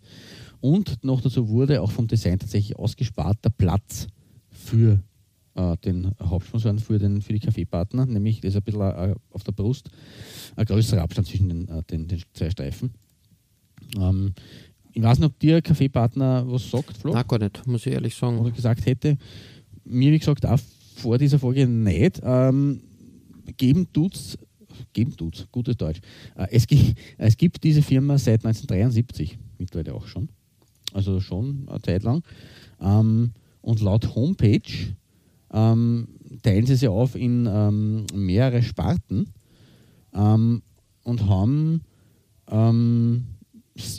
Und 0.61 1.03
noch 1.03 1.21
dazu 1.21 1.49
wurde 1.49 1.81
auch 1.81 1.91
vom 1.91 2.07
Design 2.07 2.39
tatsächlich 2.39 2.77
ausgespart 2.77 3.37
der 3.43 3.51
Platz 3.51 4.07
für 4.49 4.99
äh, 5.55 5.77
den 5.77 6.11
Hauptsponsoren 6.21 6.79
für, 6.79 6.97
den, 6.97 7.21
für 7.21 7.33
die 7.33 7.39
Kaffeepartner, 7.39 8.05
nämlich 8.05 8.41
das 8.41 8.49
ist 8.49 8.57
ein 8.57 8.63
bisschen 8.63 8.81
äh, 8.81 9.15
auf 9.31 9.43
der 9.43 9.51
Brust 9.51 9.89
ein 10.55 10.65
größerer 10.65 11.01
Abstand 11.01 11.27
zwischen 11.27 11.49
den, 11.49 11.67
äh, 11.67 11.83
den, 11.83 12.07
den 12.07 12.21
zwei 12.33 12.49
Streifen. 12.49 12.91
Ähm, 13.97 14.33
ich 14.93 15.03
weiß 15.03 15.19
nicht, 15.19 15.27
ob 15.27 15.39
dir 15.39 15.61
Kaffeepartner 15.61 16.45
was 16.47 16.71
sagt, 16.71 16.97
Flo? 16.97 17.13
Nein, 17.13 17.25
gar 17.27 17.39
nicht, 17.39 17.67
muss 17.67 17.85
ich 17.85 17.93
ehrlich 17.93 18.15
sagen. 18.15 18.39
Oder 18.39 18.51
gesagt 18.51 18.85
hätte. 18.85 19.17
Mir, 19.83 20.11
wie 20.11 20.19
gesagt, 20.19 20.45
auch 20.45 20.59
vor 20.95 21.17
dieser 21.17 21.37
Folge 21.37 21.67
nicht. 21.67 22.21
Ähm, 22.23 22.81
geben 23.57 23.91
tut's, 23.91 24.37
geben 24.93 25.15
tut's, 25.15 25.47
gutes 25.51 25.77
Deutsch. 25.77 25.99
Äh, 26.35 26.47
es, 26.51 26.65
es 27.17 27.37
gibt 27.37 27.63
diese 27.63 27.81
Firma 27.81 28.17
seit 28.17 28.45
1973, 28.45 29.37
mittlerweile 29.57 29.93
auch 29.93 30.07
schon. 30.07 30.29
Also 30.93 31.19
schon 31.19 31.67
eine 31.67 31.81
Zeit 31.81 32.03
lang. 32.03 32.23
Ähm, 32.81 33.31
und 33.61 33.81
laut 33.81 34.15
Homepage 34.15 34.61
ähm, 35.51 36.07
teilen 36.43 36.65
sie 36.65 36.75
sich 36.75 36.89
auf 36.89 37.15
in 37.15 37.47
ähm, 37.49 38.05
mehrere 38.13 38.61
Sparten 38.61 39.31
und 40.11 41.27
haben 41.27 41.81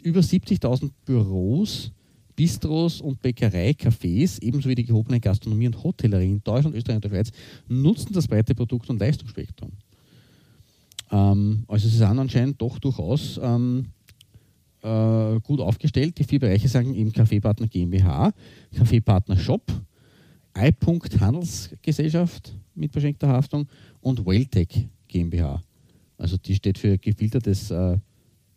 über 0.02 0.20
70.000 0.20 0.90
Büros, 1.04 1.92
Bistros 2.36 3.00
und 3.00 3.20
Bäckerei-Cafés, 3.22 4.40
ebenso 4.42 4.68
wie 4.68 4.74
die 4.74 4.84
gehobene 4.84 5.18
Gastronomie 5.18 5.66
und 5.66 5.82
Hotellerie 5.82 6.32
in 6.32 6.44
Deutschland, 6.44 6.76
Österreich 6.76 6.96
und 6.96 7.04
der 7.04 7.08
Schweiz, 7.08 7.32
nutzen 7.66 8.12
das 8.12 8.28
breite 8.28 8.54
Produkt- 8.54 8.90
und 8.90 9.00
Leistungsspektrum. 9.00 9.72
Ähm, 11.10 11.64
also 11.66 11.88
sie 11.88 11.96
sind 11.96 12.18
anscheinend 12.18 12.60
doch 12.60 12.78
durchaus 12.78 13.40
ähm, 13.42 13.86
äh, 14.82 15.40
gut 15.40 15.60
aufgestellt. 15.60 16.18
Die 16.18 16.24
vier 16.24 16.38
Bereiche 16.38 16.68
sagen 16.68 16.94
eben 16.94 17.12
Kaffeepartner 17.12 17.68
GmbH, 17.68 18.32
Kaffeepartner 18.74 19.36
Shop, 19.36 19.72
I. 20.56 20.72
Handelsgesellschaft 21.20 22.54
mit 22.74 22.92
beschränkter 22.92 23.28
Haftung 23.28 23.66
und 24.00 24.24
Welltech 24.26 24.88
GmbH. 25.08 25.62
Also 26.18 26.36
die 26.36 26.54
steht 26.54 26.78
für 26.78 26.98
gefiltertes 26.98 27.70
äh, 27.70 27.98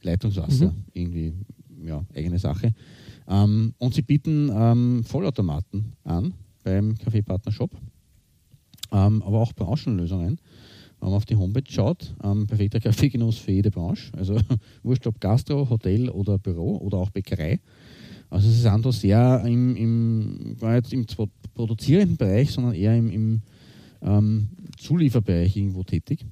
Leitungswasser, 0.01 0.67
mhm. 0.67 0.83
irgendwie 0.93 1.33
ja, 1.83 2.03
eigene 2.15 2.39
Sache. 2.39 2.73
Ähm, 3.29 3.73
und 3.77 3.93
sie 3.93 4.01
bieten 4.01 4.51
ähm, 4.51 5.03
Vollautomaten 5.03 5.93
an 6.03 6.33
beim 6.63 6.97
Kaffeepartner 6.97 7.51
Shop, 7.51 7.71
ähm, 8.91 9.21
aber 9.21 9.39
auch 9.39 9.53
Branchenlösungen. 9.53 10.39
Wenn 10.99 11.09
man 11.09 11.15
auf 11.15 11.25
die 11.25 11.35
Homepage 11.35 11.71
schaut, 11.71 12.13
ähm, 12.23 12.47
perfekter 12.47 12.79
Kaffeegenuss 12.81 13.37
für 13.37 13.51
jede 13.51 13.71
Branche, 13.71 14.11
also 14.17 14.37
wurscht 14.83 15.05
ob 15.07 15.21
Gastro, 15.21 15.69
Hotel 15.69 16.09
oder 16.09 16.39
Büro 16.39 16.77
oder 16.77 16.97
auch 16.97 17.11
Bäckerei. 17.11 17.59
Also 18.31 18.49
sie 18.49 18.61
sind 18.61 18.85
da 18.85 18.91
sehr 18.91 19.43
im, 19.45 19.75
im, 19.75 20.57
gar 20.59 20.81
im 20.91 21.05
produzierenden 21.53 22.17
Bereich, 22.17 22.51
sondern 22.51 22.73
eher 22.73 22.95
im, 22.95 23.09
im 23.09 23.41
ähm, 24.01 24.49
Zulieferbereich 24.77 25.55
irgendwo 25.55 25.83
tätig. 25.83 26.25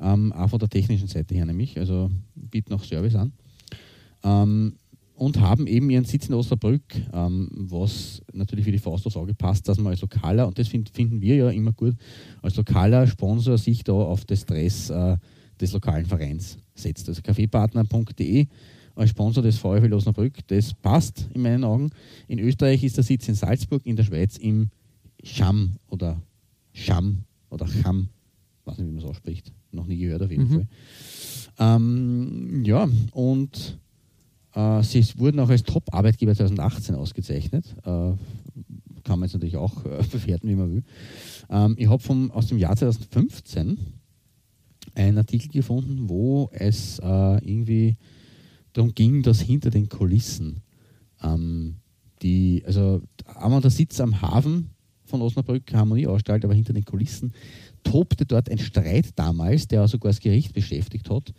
Ähm, 0.00 0.32
auch 0.32 0.48
von 0.48 0.58
der 0.58 0.68
technischen 0.68 1.08
Seite 1.08 1.34
her 1.34 1.46
nämlich, 1.46 1.78
also 1.78 2.10
bieten 2.34 2.72
auch 2.72 2.84
Service 2.84 3.14
an. 3.14 3.32
Ähm, 4.24 4.74
und 5.14 5.40
haben 5.40 5.66
eben 5.66 5.90
ihren 5.90 6.04
Sitz 6.04 6.28
in 6.28 6.34
Osnabrück, 6.34 6.82
ähm, 7.12 7.48
was 7.52 8.22
natürlich 8.32 8.64
für 8.64 8.72
die 8.72 8.78
Faust 8.78 9.06
aufs 9.06 9.16
Auge 9.16 9.34
passt, 9.34 9.68
dass 9.68 9.78
man 9.78 9.92
als 9.92 10.00
lokaler, 10.00 10.46
und 10.46 10.58
das 10.58 10.68
find, 10.68 10.90
finden 10.90 11.20
wir 11.20 11.36
ja 11.36 11.50
immer 11.50 11.72
gut, 11.72 11.94
als 12.40 12.56
lokaler 12.56 13.06
Sponsor 13.06 13.58
sich 13.58 13.84
da 13.84 13.92
auf 13.92 14.24
das 14.24 14.42
Stress 14.42 14.90
äh, 14.90 15.16
des 15.60 15.72
lokalen 15.72 16.06
Vereins 16.06 16.58
setzt. 16.74 17.08
Also 17.08 17.22
kaffeepartner.de 17.22 18.46
als 18.94 19.10
Sponsor 19.10 19.42
des 19.42 19.58
VfL 19.58 19.92
Osnabrück. 19.92 20.46
Das 20.48 20.74
passt 20.74 21.28
in 21.32 21.42
meinen 21.42 21.64
Augen. 21.64 21.90
In 22.28 22.38
Österreich 22.38 22.82
ist 22.84 22.96
der 22.96 23.04
Sitz 23.04 23.28
in 23.28 23.34
Salzburg, 23.34 23.84
in 23.86 23.96
der 23.96 24.04
Schweiz 24.04 24.36
im 24.36 24.70
Scham 25.22 25.76
oder 25.88 26.20
Scham 26.72 27.24
oder 27.50 27.66
Cham, 27.66 28.08
weiß 28.64 28.78
nicht, 28.78 28.88
wie 28.88 28.92
man 28.92 29.02
es 29.02 29.08
ausspricht, 29.08 29.52
noch 29.70 29.86
nie 29.86 29.98
gehört 29.98 30.22
auf 30.22 30.30
jeden 30.30 30.48
mhm. 30.48 30.52
Fall. 30.54 30.68
Ähm, 31.58 32.64
ja, 32.64 32.88
und 33.12 33.78
äh, 34.54 34.82
sie 34.82 35.04
wurden 35.18 35.40
auch 35.40 35.48
als 35.48 35.62
Top-Arbeitgeber 35.62 36.34
2018 36.34 36.94
ausgezeichnet. 36.94 37.74
Äh, 37.84 38.12
kann 39.04 39.18
man 39.18 39.22
jetzt 39.22 39.34
natürlich 39.34 39.56
auch 39.56 39.84
äh, 39.84 40.02
bewerten, 40.12 40.48
wie 40.48 40.54
man 40.54 40.70
will. 40.70 40.84
Ähm, 41.50 41.74
ich 41.78 41.88
habe 41.88 42.30
aus 42.32 42.46
dem 42.46 42.58
Jahr 42.58 42.76
2015 42.76 43.78
einen 44.94 45.18
Artikel 45.18 45.48
gefunden, 45.48 46.08
wo 46.08 46.50
es 46.52 46.98
äh, 46.98 47.04
irgendwie 47.04 47.96
darum 48.72 48.94
ging, 48.94 49.22
dass 49.22 49.40
hinter 49.40 49.70
den 49.70 49.88
Kulissen 49.88 50.62
ähm, 51.22 51.76
die, 52.22 52.62
also 52.66 53.02
einmal 53.26 53.60
der 53.60 53.70
Sitz 53.70 54.00
am 54.00 54.20
Hafen 54.22 54.70
von 55.04 55.22
Osnabrück 55.22 55.72
Harmonie 55.72 56.06
ausstrahlt, 56.06 56.44
aber 56.44 56.54
hinter 56.54 56.72
den 56.72 56.84
Kulissen 56.84 57.32
tobte 57.82 58.24
dort 58.24 58.50
ein 58.50 58.58
Streit 58.58 59.10
damals, 59.16 59.66
der 59.66 59.88
sogar 59.88 60.10
das 60.10 60.20
Gericht 60.20 60.52
beschäftigt 60.52 61.10
hat, 61.10 61.32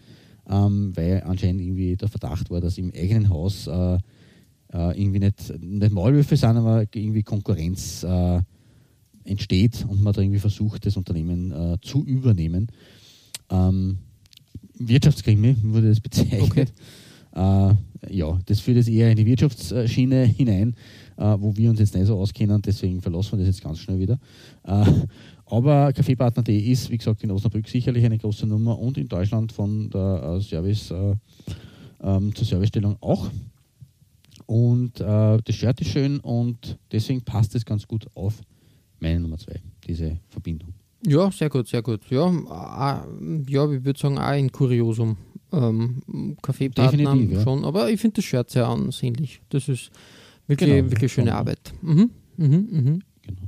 ähm, 0.49 0.91
weil 0.95 1.23
anscheinend 1.25 1.61
irgendwie 1.61 1.95
der 1.95 2.09
Verdacht 2.09 2.49
war, 2.49 2.61
dass 2.61 2.77
im 2.77 2.91
eigenen 2.95 3.29
Haus 3.29 3.67
äh, 3.67 3.95
äh, 4.73 5.01
irgendwie 5.01 5.19
nicht, 5.19 5.53
nicht 5.61 5.93
Maulwürfe 5.93 6.35
sind, 6.35 6.57
aber 6.57 6.85
irgendwie 6.93 7.23
Konkurrenz 7.23 8.03
äh, 8.03 8.41
entsteht 9.23 9.85
und 9.87 10.01
man 10.01 10.13
da 10.13 10.21
irgendwie 10.21 10.39
versucht, 10.39 10.85
das 10.85 10.97
Unternehmen 10.97 11.51
äh, 11.51 11.77
zu 11.81 12.03
übernehmen. 12.03 12.67
Ähm, 13.49 13.99
Wirtschaftskrimi 14.79 15.55
wurde 15.63 15.89
das 15.89 15.99
bezeichnet. 15.99 16.41
Okay. 16.41 16.65
Äh, 17.35 17.73
ja, 18.09 18.39
das 18.45 18.59
führt 18.59 18.77
jetzt 18.77 18.89
eher 18.89 19.09
in 19.09 19.17
die 19.17 19.25
Wirtschaftsschiene 19.25 20.23
hinein, 20.25 20.75
äh, 21.17 21.35
wo 21.39 21.55
wir 21.55 21.69
uns 21.69 21.79
jetzt 21.79 21.95
nicht 21.95 22.07
so 22.07 22.17
auskennen, 22.17 22.61
deswegen 22.61 23.01
verlassen 23.01 23.33
wir 23.33 23.39
das 23.39 23.55
jetzt 23.55 23.63
ganz 23.63 23.79
schnell 23.79 23.99
wieder. 23.99 24.19
Äh, 24.63 24.85
aber 25.45 25.93
Kaffeepartner.de 25.93 26.57
ist, 26.57 26.89
wie 26.89 26.97
gesagt, 26.97 27.23
in 27.23 27.31
Osnabrück 27.31 27.67
sicherlich 27.67 28.05
eine 28.05 28.17
große 28.17 28.45
Nummer 28.45 28.77
und 28.77 28.97
in 28.97 29.07
Deutschland 29.07 29.51
von 29.51 29.89
der 29.89 30.39
Service 30.41 30.91
äh, 30.91 31.15
ähm, 32.01 32.33
zur 32.35 32.45
Servicestellung 32.45 32.97
auch. 33.01 33.29
Und 34.45 34.99
äh, 34.99 35.37
das 35.43 35.55
Shirt 35.55 35.79
ist 35.81 35.89
schön 35.89 36.19
und 36.19 36.77
deswegen 36.91 37.21
passt 37.21 37.55
es 37.55 37.65
ganz 37.65 37.87
gut 37.87 38.07
auf 38.15 38.41
meine 38.99 39.19
Nummer 39.19 39.37
zwei, 39.37 39.59
diese 39.87 40.17
Verbindung. 40.29 40.73
Ja, 41.05 41.31
sehr 41.31 41.49
gut, 41.49 41.67
sehr 41.67 41.81
gut. 41.81 42.01
Ja, 42.09 42.29
äh, 42.29 43.51
ja 43.51 43.71
ich 43.71 43.83
würde 43.83 43.99
sagen, 43.99 44.17
auch 44.17 44.23
ein 44.23 44.51
Kuriosum. 44.51 45.17
Ähm, 45.53 46.35
Kaffeepartner 46.41 47.15
ja. 47.15 47.43
schon, 47.43 47.63
aber 47.63 47.89
ich 47.91 48.01
finde 48.01 48.15
das 48.15 48.25
Shirt 48.25 48.49
sehr 48.49 48.67
ansehnlich. 48.67 49.39
Das 49.49 49.69
ist 49.69 49.91
wirklich, 50.47 50.69
genau, 50.69 50.91
wirklich 50.91 51.13
schöne 51.13 51.35
Arbeit. 51.35 51.73
Mhm. 51.81 52.09
Mhm, 52.37 52.67
mhm. 52.71 53.01
Genau. 53.21 53.41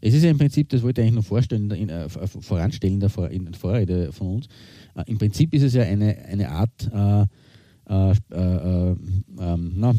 Es 0.00 0.14
ist 0.14 0.22
ja 0.22 0.30
im 0.30 0.38
Prinzip, 0.38 0.68
das 0.68 0.82
wollte 0.82 1.00
ich 1.00 1.06
eigentlich 1.06 1.16
noch 1.16 1.24
vorstellen, 1.24 1.70
in, 1.70 1.88
äh, 1.88 2.08
voranstellen 2.08 2.94
in 2.94 3.00
der, 3.00 3.30
in 3.30 3.44
der 3.46 3.54
Vorrede 3.54 4.12
von 4.12 4.36
uns. 4.36 4.46
Äh, 4.94 5.04
Im 5.06 5.18
Prinzip 5.18 5.54
ist 5.54 5.62
es 5.62 5.74
ja 5.74 5.84
eine, 5.84 6.16
eine 6.26 6.50
Art, 6.50 6.90
äh, 6.92 7.22
äh, 7.88 8.12
äh 8.34 8.96
ähm, 9.40 9.72
na, 9.76 9.94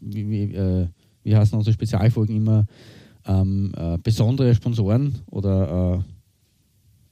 wie, 0.00 0.30
wie, 0.30 0.88
wie 1.24 1.36
heißen 1.36 1.58
unsere 1.58 1.74
Spezialfolgen 1.74 2.36
immer, 2.36 2.66
ähm, 3.26 3.72
besondere 4.02 4.54
Sponsoren 4.54 5.14
oder 5.30 6.04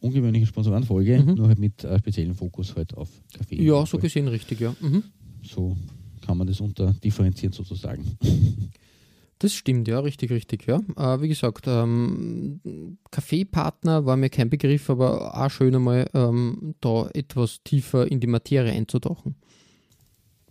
ungewöhnliche 0.03 0.47
Sponsorenfolge, 0.47 1.21
mhm. 1.21 1.35
nur 1.35 1.49
halt 1.49 1.59
mit 1.59 1.85
äh, 1.85 1.99
speziellem 1.99 2.35
Fokus 2.35 2.75
halt 2.77 2.95
auf 2.95 3.09
Kaffee. 3.37 3.63
Ja, 3.63 3.87
so 3.87 3.99
gesehen 3.99 4.29
richtig, 4.29 4.61
ja. 4.61 4.75
Mhm. 4.81 5.05
So 5.43 5.77
kann 6.21 6.39
man 6.39 6.47
das 6.47 6.61
unterdifferenzieren 6.61 7.53
sozusagen. 7.53 8.05
Das 9.39 9.55
stimmt, 9.55 9.89
ja, 9.89 9.99
richtig, 9.99 10.31
richtig, 10.31 10.69
ja. 10.69 10.81
Äh, 10.97 11.21
wie 11.21 11.27
gesagt, 11.27 11.65
ähm, 11.67 12.61
Kaffeepartner 13.11 14.07
war 14.07 14.17
mir 14.17 14.31
kein 14.31 14.49
Begriff, 14.49 14.89
aber 14.89 15.37
auch 15.37 15.51
schön 15.51 15.75
einmal 15.75 16.09
ähm, 16.15 16.77
da 16.81 17.09
etwas 17.13 17.61
tiefer 17.65 18.09
in 18.09 18.21
die 18.21 18.29
Materie 18.29 18.71
einzutauchen. 18.71 19.35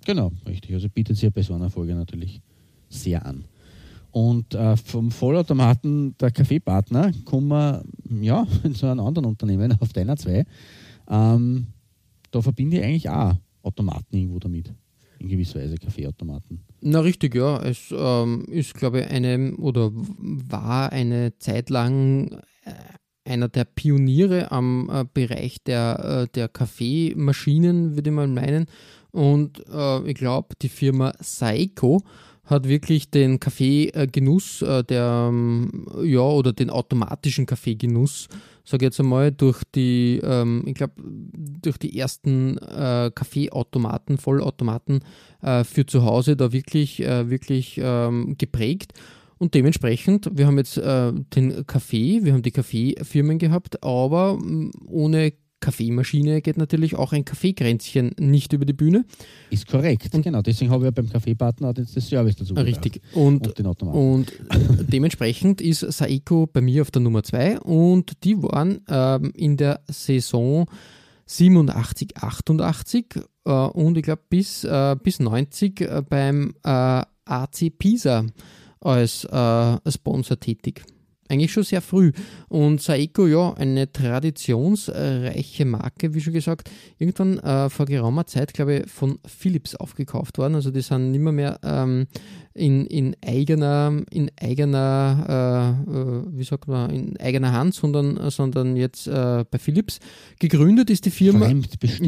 Genau, 0.06 0.34
richtig. 0.46 0.74
Also 0.74 0.90
bietet 0.90 1.16
sich 1.16 1.32
bei 1.32 1.42
so 1.42 1.54
einer 1.54 1.70
Folge 1.70 1.96
natürlich 1.96 2.42
sehr 2.90 3.26
an. 3.26 3.46
Und 4.12 4.54
äh, 4.56 4.76
vom 4.78 5.10
Vollautomaten 5.10 6.18
der 6.18 6.32
Kaffeepartner 6.32 7.12
kommen 7.26 7.48
wir 7.48 7.84
ja, 8.22 8.46
zu 8.74 8.88
einem 8.88 9.06
anderen 9.06 9.26
Unternehmen, 9.26 9.78
auf 9.80 9.94
deiner 9.94 10.18
zwei. 10.18 10.46
Ähm, 11.10 11.68
da 12.32 12.42
verbinde 12.42 12.78
ich 12.78 12.84
eigentlich 12.84 13.10
auch 13.10 13.36
Automaten 13.64 14.16
irgendwo 14.16 14.40
damit. 14.40 14.74
In 15.20 15.30
gewisser 15.30 15.60
Weise 15.60 15.76
Kaffeeautomaten. 15.76 16.62
Na 16.82 17.00
richtig, 17.02 17.36
ja. 17.36 17.62
Es 17.62 17.94
ähm, 17.96 18.46
ist, 18.46 18.74
glaube 18.74 19.02
ich, 19.02 19.08
eine 19.08 19.56
oder 19.58 19.92
war 19.94 20.92
eine 20.92 21.38
Zeit 21.38 21.70
lang 21.70 22.32
äh, 22.66 22.74
einer 23.24 23.48
der 23.48 23.66
Pioniere 23.66 24.52
am 24.52 24.90
äh, 24.92 25.06
Bereich 25.14 25.64
der, 25.64 26.24
äh, 26.24 26.28
der 26.34 26.48
Kaffeemaschinen, 26.48 27.96
würde 27.96 28.12
mal 28.12 28.28
meinen. 28.28 28.66
Und 29.12 29.64
äh, 29.72 30.10
ich 30.10 30.16
glaube, 30.16 30.56
die 30.62 30.70
Firma 30.70 31.14
Saiko 31.20 32.02
hat 32.46 32.68
wirklich 32.68 33.10
den 33.10 33.40
Kaffeegenuss, 33.40 34.62
äh, 34.62 34.84
der, 34.84 35.30
ähm, 35.30 35.88
ja, 36.04 36.22
oder 36.22 36.54
den 36.54 36.70
automatischen 36.70 37.46
Kaffeegenuss, 37.46 38.28
sage 38.66 38.86
jetzt 38.86 39.00
einmal, 39.00 39.32
durch 39.32 39.64
die, 39.76 40.20
ähm, 40.24 40.64
ich 40.66 40.74
glaube, 40.74 40.94
durch 40.98 41.78
die 41.78 41.98
ersten 41.98 42.58
äh, 42.58 43.12
Kaffeeautomaten, 43.14 44.18
Vollautomaten 44.18 45.04
äh, 45.42 45.64
für 45.64 45.86
zu 45.86 46.04
Hause 46.04 46.36
da 46.36 46.52
wirklich, 46.52 47.00
wirklich 47.00 47.80
ähm, 47.82 48.36
geprägt. 48.38 48.94
Und 49.38 49.56
dementsprechend, 49.56 50.30
wir 50.34 50.46
haben 50.46 50.60
jetzt 50.60 50.78
den 50.78 51.66
Kaffee, 51.66 52.24
wir 52.24 52.34
haben 52.34 52.44
die 52.44 52.52
Kaffeefirmen 52.52 53.40
gehabt, 53.40 53.84
aber 53.84 54.38
mm, 54.38 54.72
ohne 54.86 55.34
Kaffeemaschine 55.62 56.42
geht 56.42 56.58
natürlich 56.58 56.96
auch 56.96 57.14
ein 57.14 57.24
Kaffeekränzchen 57.24 58.12
nicht 58.20 58.52
über 58.52 58.66
die 58.66 58.74
Bühne. 58.74 59.06
Ist 59.50 59.68
korrekt, 59.68 60.14
und 60.14 60.24
genau. 60.24 60.42
Deswegen 60.42 60.72
habe 60.72 60.84
ich 60.84 60.86
ja 60.88 60.92
beim 60.92 61.10
Kaffeepartner 61.10 61.74
jetzt 61.78 61.96
das 61.96 62.10
Service 62.10 62.36
dazu 62.36 62.54
Richtig. 62.56 63.02
Und, 63.14 63.48
und, 63.48 63.58
den 63.58 63.68
Automaten. 63.68 63.98
und 63.98 64.34
dementsprechend 64.92 65.62
ist 65.62 65.80
Saeco 65.80 66.48
bei 66.48 66.60
mir 66.60 66.82
auf 66.82 66.92
der 66.92 67.02
Nummer 67.02 67.24
2 67.24 67.62
und 67.62 68.24
die 68.24 68.42
waren 68.44 68.82
ähm, 68.90 69.32
in 69.36 69.56
der 69.56 69.82
Saison 69.88 70.66
87, 71.28 72.18
88 72.18 73.06
äh, 73.46 73.52
und 73.52 73.98
ich 73.98 74.04
glaube 74.04 74.24
bis, 74.30 74.64
äh, 74.64 74.98
bis 75.02 75.20
90 75.20 75.82
äh, 75.82 76.04
beim 76.08 76.54
äh, 76.64 77.04
AC 77.26 77.78
Pisa 77.78 78.26
als 78.82 79.24
äh, 79.26 79.78
Sponsor 79.90 80.40
tätig 80.40 80.84
eigentlich 81.32 81.54
schon 81.54 81.64
sehr 81.64 81.82
früh. 81.82 82.12
Und 82.50 82.82
Saeco, 82.82 83.26
ja, 83.26 83.54
eine 83.54 83.92
traditionsreiche 83.92 85.66
Marke, 85.66 86.14
wie 86.14 86.20
schon 86.20 86.34
gesagt, 86.34 86.70
irgendwann 86.98 87.40
äh, 87.40 87.70
vor 87.70 87.86
geraumer 87.86 88.28
Zeit, 88.28 88.54
glaube 88.54 88.80
ich, 88.80 88.92
von 88.92 89.18
Philips 89.26 89.76
aufgekauft 89.76 90.38
worden. 90.38 90.56
Also 90.56 90.72
die 90.72 90.82
sind 90.82 91.12
nicht 91.12 91.22
mehr, 91.22 91.32
mehr 91.32 91.60
ähm, 91.64 92.08
in, 92.54 92.86
in 92.86 93.16
eigener, 93.26 94.02
in 94.12 94.30
eigener, 94.40 95.78
äh, 95.88 95.92
äh, 95.92 96.38
wie 96.38 96.44
sagt 96.44 96.68
man, 96.68 96.90
in 96.90 97.18
eigener 97.18 97.54
Hand, 97.54 97.76
sondern, 97.76 98.30
sondern 98.30 98.76
jetzt 98.76 99.08
äh, 99.08 99.46
bei 99.50 99.58
Philips. 99.58 100.00
Gegründet 100.40 100.90
ist 100.90 101.06
die 101.06 101.12
Firma. 101.12 101.48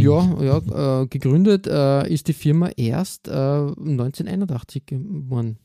Ja, 0.04 0.44
ja, 0.44 1.02
äh, 1.02 1.08
gegründet 1.08 1.66
äh, 1.68 2.12
ist 2.14 2.28
die 2.28 2.34
Firma 2.34 2.70
erst 2.76 3.30
1981 3.30 4.86
geworden. 4.86 5.58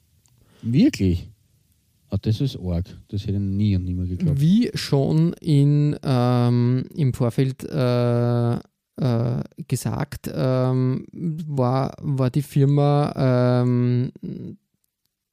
Wirklich? 0.62 1.28
Ah, 2.10 2.16
das 2.20 2.40
ist 2.40 2.58
arg. 2.58 2.86
Das 3.08 3.22
hätte 3.22 3.34
ich 3.34 3.38
nie 3.38 3.76
und 3.76 3.84
nimmer 3.84 4.06
geglaubt. 4.06 4.40
Wie 4.40 4.70
schon 4.74 5.34
in, 5.34 5.96
ähm, 6.02 6.84
im 6.94 7.12
Vorfeld 7.12 7.64
äh, 7.64 8.54
äh, 8.54 9.42
gesagt, 9.68 10.30
ähm, 10.32 11.06
war, 11.12 11.94
war 12.00 12.30
die 12.30 12.42
Firma 12.42 13.12
ähm, 13.62 14.12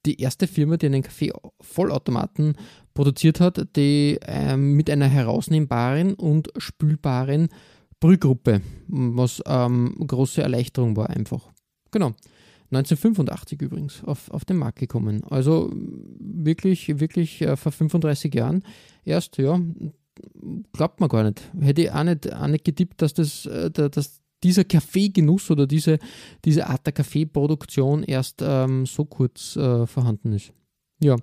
die 0.06 0.20
erste 0.20 0.46
Firma, 0.46 0.76
die 0.76 0.86
einen 0.86 1.02
Kaffee-Vollautomaten 1.02 2.54
produziert 2.94 3.40
hat, 3.40 3.76
die 3.76 4.18
ähm, 4.24 4.74
mit 4.74 4.88
einer 4.88 5.08
herausnehmbaren 5.08 6.14
und 6.14 6.48
spülbaren 6.56 7.48
Brühgruppe, 7.98 8.60
was 8.88 9.42
ähm, 9.46 9.94
große 10.06 10.42
Erleichterung 10.42 10.96
war 10.96 11.10
einfach. 11.10 11.50
Genau. 11.90 12.14
1985 12.70 13.62
übrigens 13.62 14.04
auf, 14.04 14.30
auf 14.30 14.44
den 14.44 14.56
Markt 14.56 14.78
gekommen. 14.78 15.22
Also 15.24 15.70
wirklich, 15.74 17.00
wirklich 17.00 17.42
äh, 17.42 17.56
vor 17.56 17.72
35 17.72 18.34
Jahren 18.34 18.62
erst, 19.04 19.38
ja, 19.38 19.60
glaubt 20.72 21.00
man 21.00 21.08
gar 21.08 21.24
nicht. 21.24 21.42
Hätte 21.60 21.82
ich 21.82 21.92
auch 21.92 22.04
nicht, 22.04 22.32
auch 22.32 22.46
nicht 22.46 22.64
getippt, 22.64 23.02
dass, 23.02 23.14
das, 23.14 23.46
äh, 23.46 23.70
dass 23.70 24.20
dieser 24.42 24.64
Kaffeegenuss 24.64 25.50
oder 25.50 25.66
diese, 25.66 25.98
diese 26.44 26.66
Art 26.66 26.86
der 26.86 26.92
Kaffeeproduktion 26.92 28.02
erst 28.02 28.42
ähm, 28.42 28.86
so 28.86 29.04
kurz 29.04 29.56
äh, 29.56 29.86
vorhanden 29.86 30.32
ist. 30.32 30.52
Ja, 31.02 31.16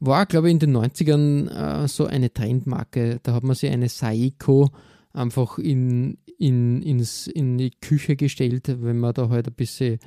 war, 0.00 0.26
glaube 0.26 0.48
ich, 0.48 0.52
in 0.52 0.58
den 0.58 0.76
90ern 0.76 1.84
äh, 1.84 1.88
so 1.88 2.06
eine 2.06 2.32
Trendmarke. 2.32 3.20
Da 3.22 3.34
hat 3.34 3.44
man 3.44 3.54
sich 3.54 3.70
eine 3.70 3.88
Saiko 3.88 4.70
einfach 5.12 5.58
in, 5.58 6.18
in, 6.38 6.82
ins, 6.82 7.26
in 7.26 7.58
die 7.58 7.70
Küche 7.70 8.16
gestellt, 8.16 8.74
wenn 8.82 8.98
man 8.98 9.14
da 9.14 9.28
halt 9.28 9.48
ein 9.48 9.54
bisschen 9.54 9.98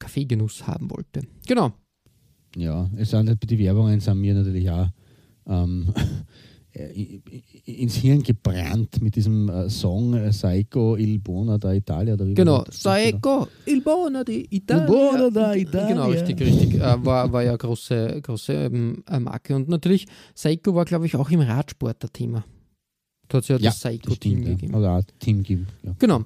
Kaffeegenuss 0.00 0.66
haben 0.66 0.90
wollte. 0.90 1.22
Genau. 1.46 1.72
Ja, 2.56 2.90
es 2.96 3.10
sind 3.10 3.38
die 3.48 3.58
Werbungen 3.60 4.00
sind 4.00 4.20
mir 4.20 4.34
natürlich 4.34 4.68
auch 4.68 4.88
ähm, 5.46 5.94
ins 7.64 7.96
Hirn 7.96 8.22
gebrannt 8.22 9.00
mit 9.02 9.16
diesem 9.16 9.48
äh, 9.48 9.68
Song 9.68 10.14
äh, 10.14 10.30
Psycho 10.30 10.96
Il 10.96 11.18
Bona 11.18 11.58
da 11.58 11.72
Italia. 11.72 12.14
Oder 12.14 12.26
genau, 12.26 12.62
Psycho 12.62 13.48
Il 13.66 13.82
Bona 13.82 14.24
di 14.24 14.46
Italia. 14.50 14.84
Il 14.84 14.88
Bona 14.88 15.30
da 15.30 15.54
Italia. 15.54 15.88
Genau, 15.88 16.08
richtig, 16.08 16.40
richtig. 16.40 16.74
Äh, 16.74 17.04
war, 17.04 17.32
war 17.32 17.42
ja 17.42 17.56
große, 17.56 18.20
große 18.22 18.52
ähm, 18.52 19.04
äh, 19.08 19.18
Marke. 19.20 19.54
Und 19.54 19.68
natürlich, 19.68 20.06
Psycho 20.34 20.74
war, 20.74 20.84
glaube 20.84 21.06
ich, 21.06 21.16
auch 21.16 21.30
im 21.30 21.40
Radsport 21.40 22.02
der 22.02 22.12
Thema. 22.12 22.44
Da 23.28 23.38
hat 23.38 23.44
es 23.44 23.48
ja, 23.48 23.56
ja 23.56 23.70
das 23.70 23.78
Psycho-Team 23.80 24.42
ja. 24.42 24.48
gegeben. 24.50 24.74
Oder 24.74 25.04
Team 25.18 25.38
gegeben. 25.38 25.66
Ja. 25.82 25.94
Genau. 25.98 26.24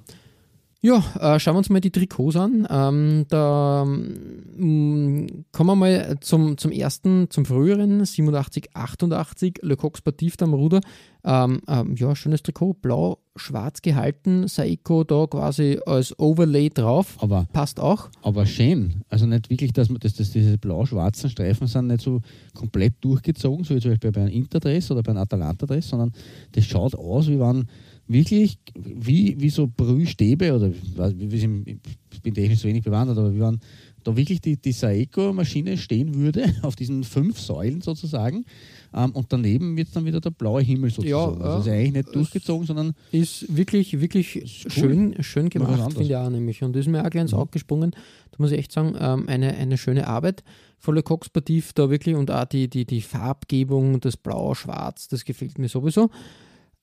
Ja, 0.85 1.03
äh, 1.19 1.39
schauen 1.39 1.55
wir 1.55 1.57
uns 1.57 1.71
mal 1.71 1.81
die 1.81 1.89
Trikots 1.89 2.35
an. 2.35 2.67
Ähm, 2.69 3.25
da 3.29 3.81
ähm, 3.87 5.45
kommen 5.51 5.69
wir 5.71 5.75
mal 5.75 6.19
zum, 6.19 6.59
zum 6.59 6.71
ersten, 6.71 7.27
zum 7.31 7.43
früheren, 7.43 8.05
87, 8.05 8.69
88, 8.75 9.61
Le 9.63 9.77
Coq 9.77 9.97
Sportif 9.97 10.35
am 10.41 10.53
Ruder. 10.53 10.81
Ähm, 11.23 11.61
ähm, 11.67 11.95
ja, 11.95 12.15
schönes 12.15 12.43
Trikot, 12.43 12.75
blau, 12.75 13.17
schwarz 13.35 13.81
gehalten, 13.81 14.47
Saiko 14.47 15.03
da 15.03 15.25
quasi 15.25 15.79
als 15.87 16.13
Overlay 16.19 16.69
drauf. 16.69 17.17
Aber, 17.19 17.47
Passt 17.51 17.79
auch. 17.79 18.09
aber 18.21 18.45
schön. 18.45 19.01
Also 19.09 19.25
nicht 19.25 19.49
wirklich, 19.49 19.73
dass, 19.73 19.89
man, 19.89 19.97
dass, 20.01 20.13
dass 20.13 20.29
diese 20.29 20.59
blau-schwarzen 20.59 21.31
Streifen 21.31 21.65
sind 21.65 21.87
nicht 21.87 22.01
so 22.01 22.21
komplett 22.53 22.93
durchgezogen, 23.01 23.65
so 23.65 23.73
wie 23.73 23.79
zum 23.79 23.89
Beispiel 23.89 24.11
bei 24.11 24.21
einem 24.21 24.29
Interdress 24.29 24.91
oder 24.91 25.01
bei 25.01 25.13
einem 25.13 25.23
Atalanta-Dress, 25.23 25.89
sondern 25.89 26.11
das 26.51 26.65
schaut 26.65 26.93
aus, 26.93 27.27
wie 27.27 27.39
wenn 27.39 27.65
wirklich 28.07 28.57
wie, 28.75 29.35
wie 29.39 29.49
so 29.49 29.67
Brühstäbe 29.67 30.53
oder 30.53 30.67
ich 30.69 32.21
bin 32.21 32.33
technisch 32.33 32.59
so 32.59 32.67
wenig 32.67 32.83
bewandert, 32.83 33.17
aber 33.17 33.33
wie 33.33 33.39
wenn 33.39 33.59
da 34.03 34.15
wirklich 34.15 34.39
die, 34.39 34.55
die 34.57 34.71
Saeco-Maschine 34.71 35.77
stehen 35.77 36.13
würde 36.13 36.53
auf 36.61 36.75
diesen 36.75 37.03
fünf 37.03 37.39
Säulen 37.39 37.81
sozusagen 37.81 38.45
ähm, 38.93 39.11
und 39.11 39.33
daneben 39.33 39.75
wird 39.75 39.95
dann 39.95 40.05
wieder 40.05 40.21
der 40.21 40.29
blaue 40.29 40.61
Himmel 40.61 40.91
sozusagen. 40.91 41.41
Ja, 41.41 41.45
also 41.45 41.67
ist 41.69 41.75
eigentlich 41.75 41.93
nicht 41.93 42.15
durchgezogen, 42.15 42.67
sondern 42.67 42.93
Ist 43.11 43.55
wirklich, 43.55 43.99
wirklich 43.99 44.35
cool. 44.65 44.71
schön, 44.71 45.15
schön 45.23 45.49
gemacht, 45.49 45.93
finde 45.93 46.03
ich 46.03 46.15
auch 46.15 46.29
nämlich. 46.29 46.61
Und 46.61 46.75
ist 46.75 46.87
mir 46.87 47.03
auch 47.03 47.09
gleich 47.09 47.23
ins 47.23 47.31
Mhm. 47.31 47.39
Auge 47.39 47.51
gesprungen. 47.51 47.91
Da 47.91 48.37
muss 48.37 48.51
ich 48.51 48.59
echt 48.59 48.71
sagen, 48.71 48.95
ähm, 48.99 49.27
eine, 49.27 49.55
eine 49.55 49.77
schöne 49.79 50.07
Arbeit 50.07 50.43
von 50.77 50.93
Le 50.93 51.01
Coq 51.01 51.25
Sportif 51.25 51.73
da 51.73 51.89
wirklich 51.89 52.15
und 52.15 52.29
auch 52.29 52.45
die, 52.45 52.67
die, 52.69 52.85
die 52.85 53.01
Farbgebung, 53.01 53.99
das 54.01 54.17
Blau-Schwarz, 54.17 55.07
das 55.07 55.25
gefällt 55.25 55.57
mir 55.57 55.67
sowieso. 55.69 56.11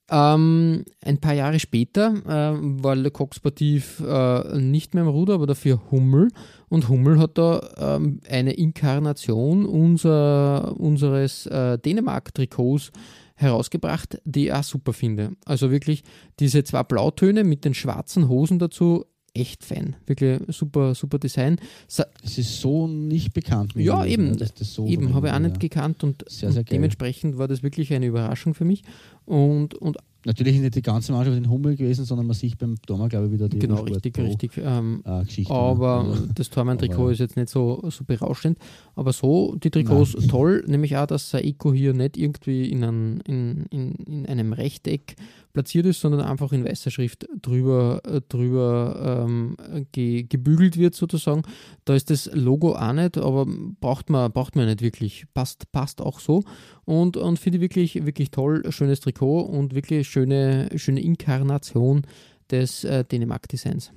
Ähm, 0.09 0.83
ein 1.03 1.19
paar 1.19 1.33
Jahre 1.33 1.59
später 1.59 2.13
äh, 2.25 2.83
war 2.83 2.95
Le 2.95 3.09
Coq 3.09 3.33
Sportif 3.33 4.01
äh, 4.05 4.59
nicht 4.59 4.93
mehr 4.93 5.03
im 5.03 5.09
Ruder, 5.09 5.35
aber 5.35 5.47
dafür 5.47 5.81
Hummel. 5.91 6.27
Und 6.69 6.89
Hummel 6.89 7.19
hat 7.19 7.37
da 7.37 7.69
ähm, 7.77 8.19
eine 8.29 8.53
Inkarnation 8.53 9.65
unser, 9.65 10.77
unseres 10.79 11.45
äh, 11.45 11.77
Dänemark-Trikots 11.77 12.91
herausgebracht, 13.35 14.21
die 14.25 14.45
ich 14.45 14.53
auch 14.53 14.63
super 14.63 14.93
finde. 14.93 15.31
Also 15.45 15.71
wirklich 15.71 16.03
diese 16.39 16.63
zwei 16.63 16.83
Blautöne 16.83 17.43
mit 17.43 17.65
den 17.65 17.73
schwarzen 17.73 18.27
Hosen 18.27 18.59
dazu, 18.59 19.05
echt 19.33 19.63
fein. 19.63 19.95
Wirklich 20.05 20.39
super, 20.49 20.93
super 20.95 21.17
Design. 21.19 21.57
Sa 21.87 22.05
es 22.23 22.37
ist 22.37 22.61
so 22.61 22.87
nicht 22.87 23.33
bekannt. 23.33 23.75
mir 23.75 23.83
Ja, 23.83 24.03
gewesen, 24.03 24.11
eben. 24.27 24.31
ne, 24.31 24.49
das 24.57 24.73
so 24.73 24.85
Eben, 24.87 25.13
habe 25.13 25.27
ich 25.27 25.33
auch 25.33 25.39
nicht 25.39 25.51
wird, 25.53 25.59
gekannt 25.59 26.03
und, 26.03 26.23
Sehr, 26.29 26.51
sehr 26.51 26.59
und 26.61 26.71
dementsprechend 26.71 27.37
war 27.37 27.47
das 27.47 27.63
wirklich 27.63 27.91
eine 27.93 28.05
Überraschung 28.05 28.53
für 28.53 28.65
mich. 28.65 28.83
Und, 29.25 29.75
und 29.75 29.95
ja. 29.95 30.01
Natürlich 30.25 30.55
ist 30.55 30.61
nicht 30.61 30.75
die 30.75 30.81
ganze 30.81 31.11
Mannschaft 31.11 31.35
in 31.35 31.49
Hummel 31.49 31.75
gewesen, 31.75 32.05
sondern 32.05 32.27
man 32.27 32.33
sieht 32.33 32.57
beim 32.57 32.75
Dormer, 32.85 33.09
glaube 33.09 33.25
ich, 33.25 33.33
wieder 33.33 33.49
die 33.49 33.59
genau, 33.59 33.81
richtig, 33.81 34.17
richtig. 34.17 34.51
Ähm, 34.57 35.01
Äh, 35.05 35.25
Geschichte. 35.25 35.53
aber 35.53 36.03
ne? 36.03 36.29
Das 36.33 36.49
Tormann-Trikot 36.49 37.09
ist 37.09 37.19
jetzt 37.19 37.35
nicht 37.35 37.49
so, 37.49 37.83
so 37.89 38.05
berauschend. 38.05 38.57
Aber 38.95 39.11
so, 39.11 39.55
die 39.55 39.69
Trikots 39.69 40.13
toll, 40.29 40.63
nämlich 40.65 40.95
auch, 40.95 41.07
dass 41.07 41.29
Saiko 41.29 41.73
hier 41.73 41.93
nicht 41.93 42.15
irgendwie 42.15 42.69
in, 42.71 42.85
ein, 42.85 43.19
in, 43.27 43.65
in, 43.69 43.91
in 43.95 44.25
einem 44.27 44.53
Rechteck 44.53 45.17
platziert 45.53 45.85
ist, 45.85 46.01
sondern 46.01 46.21
einfach 46.21 46.51
in 46.51 46.65
weißer 46.65 46.91
Schrift 46.91 47.27
drüber, 47.41 48.01
äh, 48.05 48.21
drüber 48.27 49.25
ähm, 49.25 49.55
ge, 49.91 50.23
gebügelt 50.23 50.77
wird 50.77 50.95
sozusagen. 50.95 51.43
Da 51.85 51.95
ist 51.95 52.09
das 52.09 52.29
Logo 52.33 52.75
auch 52.75 52.93
nicht, 52.93 53.17
aber 53.17 53.45
braucht 53.79 54.09
man, 54.09 54.31
braucht 54.31 54.55
man 54.55 54.65
nicht 54.65 54.81
wirklich. 54.81 55.25
Passt, 55.33 55.71
passt 55.71 56.01
auch 56.01 56.19
so. 56.19 56.43
Und, 56.85 57.15
und 57.17 57.39
finde 57.39 57.57
ich 57.57 57.61
wirklich, 57.61 58.05
wirklich 58.05 58.31
toll, 58.31 58.63
schönes 58.71 58.99
Trikot 58.99 59.41
und 59.41 59.75
wirklich 59.75 60.07
schöne, 60.07 60.69
schöne 60.75 61.01
Inkarnation 61.01 62.01
des 62.49 62.83
äh, 62.83 63.05
Dänemark-Designs. 63.05 63.91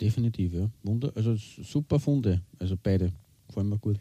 Definitiv, 0.00 0.54
ja. 0.54 0.70
Wunder, 0.82 1.12
also 1.14 1.34
super 1.36 1.98
Funde, 1.98 2.42
also 2.58 2.76
beide. 2.80 3.12
Gefallen 3.48 3.68
mir 3.68 3.78
gut. 3.78 3.98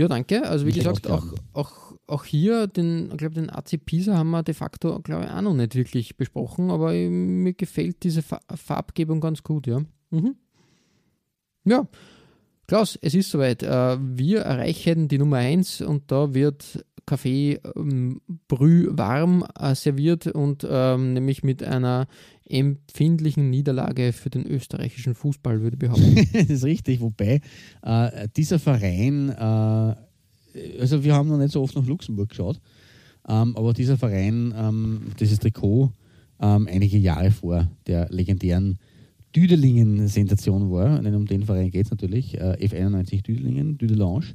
Ja, 0.00 0.08
danke. 0.08 0.48
Also 0.48 0.64
wie 0.64 0.70
Nicht 0.70 0.78
gesagt, 0.78 1.10
auch, 1.10 1.26
auch, 1.52 1.92
auch 2.06 2.24
hier, 2.24 2.66
den, 2.66 3.10
ich 3.10 3.18
glaube, 3.18 3.34
den 3.34 3.50
AC 3.50 3.84
Pisa 3.84 4.16
haben 4.16 4.30
wir 4.30 4.42
de 4.42 4.54
facto, 4.54 4.98
glaube 5.00 5.24
ich, 5.24 5.30
auch 5.30 5.42
noch 5.42 5.52
nicht 5.52 5.74
wirklich 5.74 6.16
besprochen, 6.16 6.70
aber 6.70 6.92
mir 6.94 7.52
gefällt 7.52 8.02
diese 8.02 8.22
Fa 8.22 8.40
Farbgebung 8.54 9.20
ganz 9.20 9.42
gut, 9.42 9.66
ja. 9.66 9.82
Mhm. 10.08 10.36
Ja, 11.66 11.86
Klaus, 12.66 12.98
es 13.02 13.12
ist 13.12 13.30
soweit. 13.30 13.62
Äh, 13.62 13.98
Wir 14.00 14.40
erreichen 14.40 15.06
die 15.08 15.18
Nummer 15.18 15.36
1 15.36 15.82
und 15.82 16.10
da 16.10 16.32
wird 16.32 16.82
Kaffee 17.06 17.60
ähm, 17.76 18.20
brühwarm 18.48 19.44
äh, 19.58 19.74
serviert 19.74 20.26
und 20.26 20.66
ähm, 20.68 21.14
nämlich 21.14 21.42
mit 21.42 21.62
einer 21.62 22.06
empfindlichen 22.48 23.50
Niederlage 23.50 24.12
für 24.12 24.30
den 24.30 24.46
österreichischen 24.46 25.14
Fußball, 25.14 25.60
würde 25.60 25.76
ich 25.76 25.78
behaupten. 25.78 26.28
das 26.32 26.50
ist 26.50 26.64
richtig, 26.64 27.00
wobei 27.00 27.40
äh, 27.82 28.28
dieser 28.36 28.58
Verein, 28.58 29.30
äh, 29.30 29.94
also 30.80 31.04
wir 31.04 31.14
haben 31.14 31.28
noch 31.28 31.38
nicht 31.38 31.52
so 31.52 31.62
oft 31.62 31.76
nach 31.76 31.86
Luxemburg 31.86 32.30
geschaut, 32.30 32.60
ähm, 33.28 33.56
aber 33.56 33.72
dieser 33.72 33.96
Verein, 33.96 34.52
ähm, 34.56 35.02
dieses 35.18 35.38
Trikot, 35.38 35.92
ähm, 36.40 36.68
einige 36.70 36.98
Jahre 36.98 37.30
vor 37.30 37.70
der 37.86 38.08
legendären 38.10 38.78
Düdelingen-Sensation 39.34 40.70
war, 40.72 41.00
denn 41.00 41.14
um 41.14 41.26
den 41.26 41.44
Verein 41.44 41.70
geht 41.70 41.84
es 41.84 41.90
natürlich, 41.90 42.36
äh, 42.38 42.56
F91 42.60 43.22
Düdelingen, 43.22 43.78
Düdelange, 43.78 44.34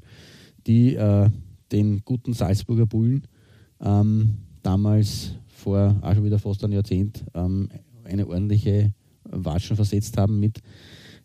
die 0.67 0.95
äh, 0.95 1.29
den 1.71 2.03
guten 2.05 2.33
Salzburger 2.33 2.85
Bullen 2.85 3.23
ähm, 3.81 4.35
damals 4.63 5.31
vor 5.47 5.95
auch 6.01 6.13
schon 6.13 6.25
wieder 6.25 6.39
fast 6.39 6.63
ein 6.63 6.71
Jahrzehnt 6.71 7.23
ähm, 7.33 7.69
eine 8.03 8.27
ordentliche 8.27 8.93
Watschen 9.23 9.75
versetzt 9.75 10.17
haben 10.17 10.39
mit 10.39 10.61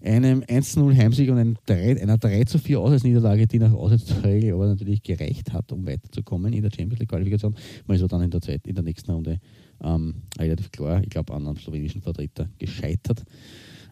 einem 0.02 0.40
1-0 0.40 0.96
Heimsieg 0.96 1.30
und 1.30 1.38
einem 1.38 1.56
3, 1.66 2.00
einer 2.00 2.16
3 2.16 2.44
zu 2.44 2.58
4 2.58 2.80
Auswärtsniederlage, 2.80 3.46
die 3.46 3.58
nach 3.58 3.72
Auswärtsregel 3.72 4.54
aber 4.54 4.66
natürlich 4.66 5.02
gereicht 5.02 5.52
hat, 5.52 5.72
um 5.72 5.86
weiterzukommen 5.86 6.52
in 6.52 6.62
der 6.62 6.70
Champions 6.70 7.00
League 7.00 7.10
Qualifikation. 7.10 7.54
Man 7.86 7.96
ist 7.96 8.02
aber 8.02 8.08
dann 8.08 8.22
in 8.22 8.30
der, 8.30 8.40
Zeit, 8.40 8.66
in 8.66 8.74
der 8.74 8.84
nächsten 8.84 9.10
Runde 9.10 9.38
ähm, 9.82 10.22
relativ 10.38 10.70
klar, 10.70 11.02
ich 11.02 11.10
glaube, 11.10 11.34
an 11.34 11.46
einem 11.46 11.58
slowenischen 11.58 12.00
Vertreter 12.00 12.48
gescheitert. 12.58 13.24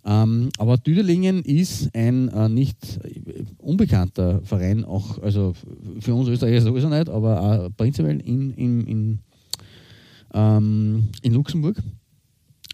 Ähm, 0.08 0.48
aber 0.56 0.78
Düdelingen 0.78 1.42
ist 1.42 1.94
ein 1.94 2.28
äh, 2.28 2.48
nicht 2.48 2.98
äh, 3.04 3.44
unbekannter 3.58 4.40
Verein, 4.42 4.86
auch 4.86 5.22
also 5.22 5.52
für 6.00 6.14
uns 6.14 6.28
Österreicher 6.28 6.62
sowieso 6.62 6.88
nicht, 6.88 7.10
aber 7.10 7.42
auch 7.42 7.68
prinzipiell 7.76 8.18
in, 8.20 8.52
in, 8.52 8.86
in, 8.86 9.18
ähm, 10.32 11.08
in 11.20 11.34
Luxemburg. 11.34 11.82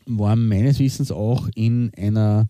War 0.06 0.36
meines 0.36 0.78
Wissens 0.78 1.10
auch 1.10 1.48
in 1.56 1.90
einer 1.96 2.48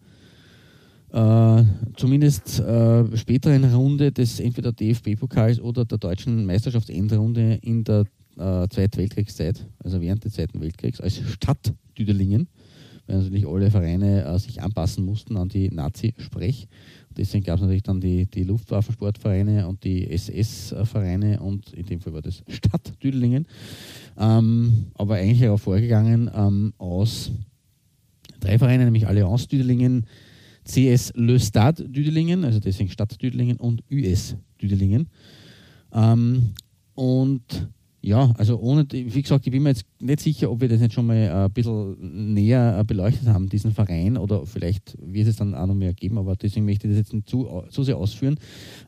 äh, 1.12 1.64
zumindest 1.96 2.60
äh, 2.60 3.16
späteren 3.16 3.64
Runde 3.72 4.12
des 4.12 4.38
entweder 4.38 4.72
DFB-Pokals 4.72 5.60
oder 5.60 5.86
der 5.86 5.96
deutschen 5.96 6.44
Meisterschaftsendrunde 6.44 7.58
in 7.62 7.84
der 7.84 8.04
äh, 8.36 8.68
Zweiten 8.68 8.98
Weltkriegszeit, 8.98 9.66
also 9.82 9.98
während 10.02 10.24
des 10.24 10.34
Zweiten 10.34 10.60
Weltkriegs, 10.60 11.00
als 11.00 11.22
Stadt 11.30 11.72
Düdelingen, 11.96 12.48
weil 13.06 13.18
natürlich 13.18 13.46
alle 13.46 13.70
Vereine 13.70 14.24
äh, 14.24 14.38
sich 14.38 14.62
anpassen 14.62 15.04
mussten 15.04 15.36
an 15.36 15.48
die 15.48 15.70
Nazi-Sprech. 15.70 16.68
Deswegen 17.16 17.44
gab 17.44 17.56
es 17.56 17.62
natürlich 17.62 17.82
dann 17.82 18.00
die, 18.00 18.26
die 18.26 18.42
Luftwaffensportvereine 18.42 19.68
und 19.68 19.84
die 19.84 20.10
SS-Vereine 20.10 21.40
und 21.40 21.72
in 21.72 21.86
dem 21.86 22.00
Fall 22.00 22.12
war 22.12 22.22
das 22.22 22.42
Stadt 22.48 22.92
Düdelingen. 23.02 23.46
Ähm, 24.18 24.86
aber 24.94 25.16
eigentlich 25.16 25.40
hervorgegangen 25.40 26.30
ähm, 26.34 26.74
aus 26.78 27.30
drei 28.40 28.58
Vereinen, 28.58 28.84
nämlich 28.84 29.06
Allianz 29.06 29.46
Düdelingen, 29.46 30.06
CS 30.64 31.12
Le 31.14 31.38
Stade 31.38 31.88
Düdelingen, 31.88 32.44
also 32.44 32.58
deswegen 32.58 32.90
Stadt 32.90 33.20
Düdelingen 33.22 33.58
und 33.58 33.84
US 33.90 34.36
Düdelingen. 34.60 35.08
Ähm, 35.92 36.54
und 36.94 37.68
ja, 38.04 38.34
also 38.36 38.58
ohne, 38.58 38.86
wie 38.90 39.22
gesagt, 39.22 39.46
ich 39.46 39.50
bin 39.50 39.62
mir 39.62 39.70
jetzt 39.70 39.86
nicht 39.98 40.20
sicher, 40.20 40.50
ob 40.50 40.60
wir 40.60 40.68
das 40.68 40.82
jetzt 40.82 40.92
schon 40.92 41.06
mal 41.06 41.16
äh, 41.16 41.30
ein 41.30 41.50
bisschen 41.50 42.34
näher 42.34 42.76
äh, 42.78 42.84
beleuchtet 42.84 43.28
haben, 43.28 43.48
diesen 43.48 43.72
Verein, 43.72 44.18
oder 44.18 44.44
vielleicht 44.44 44.94
wird 45.00 45.26
es 45.26 45.36
dann 45.36 45.54
auch 45.54 45.66
noch 45.66 45.74
mehr 45.74 45.94
geben, 45.94 46.18
aber 46.18 46.36
deswegen 46.36 46.66
möchte 46.66 46.86
ich 46.86 46.92
das 46.92 46.98
jetzt 46.98 47.14
nicht 47.14 47.30
zu, 47.30 47.62
zu 47.70 47.82
sehr 47.82 47.96
ausführen. 47.96 48.36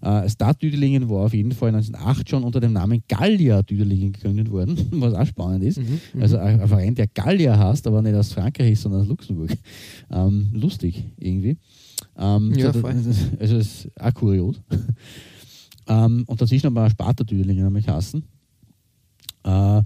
Äh, 0.03 0.29
Start 0.29 0.61
Düdelingen 0.61 1.09
war 1.09 1.25
auf 1.25 1.33
jeden 1.33 1.53
Fall 1.53 1.75
1908 1.75 2.29
schon 2.29 2.45
unter 2.45 2.61
dem 2.61 2.75
Namen 2.75 3.03
Gallia 3.09 3.62
Düdelingen 3.62 4.12
gegründet 4.12 4.51
worden, 4.51 4.77
was 4.91 5.14
auch 5.14 5.27
spannend 5.27 5.64
ist. 5.64 5.79
Mhm, 5.79 5.99
Also 6.21 6.37
ein, 6.37 6.61
ein 6.61 6.69
Verein, 6.69 6.95
der 6.95 7.07
Gallia 7.07 7.59
heißt, 7.59 7.87
aber 7.87 8.03
nicht 8.03 8.14
aus 8.14 8.35
Frankreich 8.35 8.73
ist, 8.73 8.83
sondern 8.83 9.01
aus 9.01 9.09
Luxemburg. 9.09 9.51
Ähm, 10.11 10.51
lustig 10.53 11.05
irgendwie. 11.19 11.57
Ähm, 12.19 12.53
Ja, 12.55 12.71
so, 12.71 12.81
voll. 12.81 12.93
das, 12.93 13.17
also 13.41 13.57
es 13.57 13.87
ist 13.87 13.91
auch 13.99 14.12
kurios. 14.12 14.61
ähm, 15.89 16.25
und 16.27 16.39
dazwischen 16.39 16.67
haben 16.67 16.75
wir 16.75 16.91
Sparta 16.91 17.25
Düdelingen 17.25 17.64
nämlich 17.64 17.89
hassen. 17.89 18.23
Äh, 19.47 19.83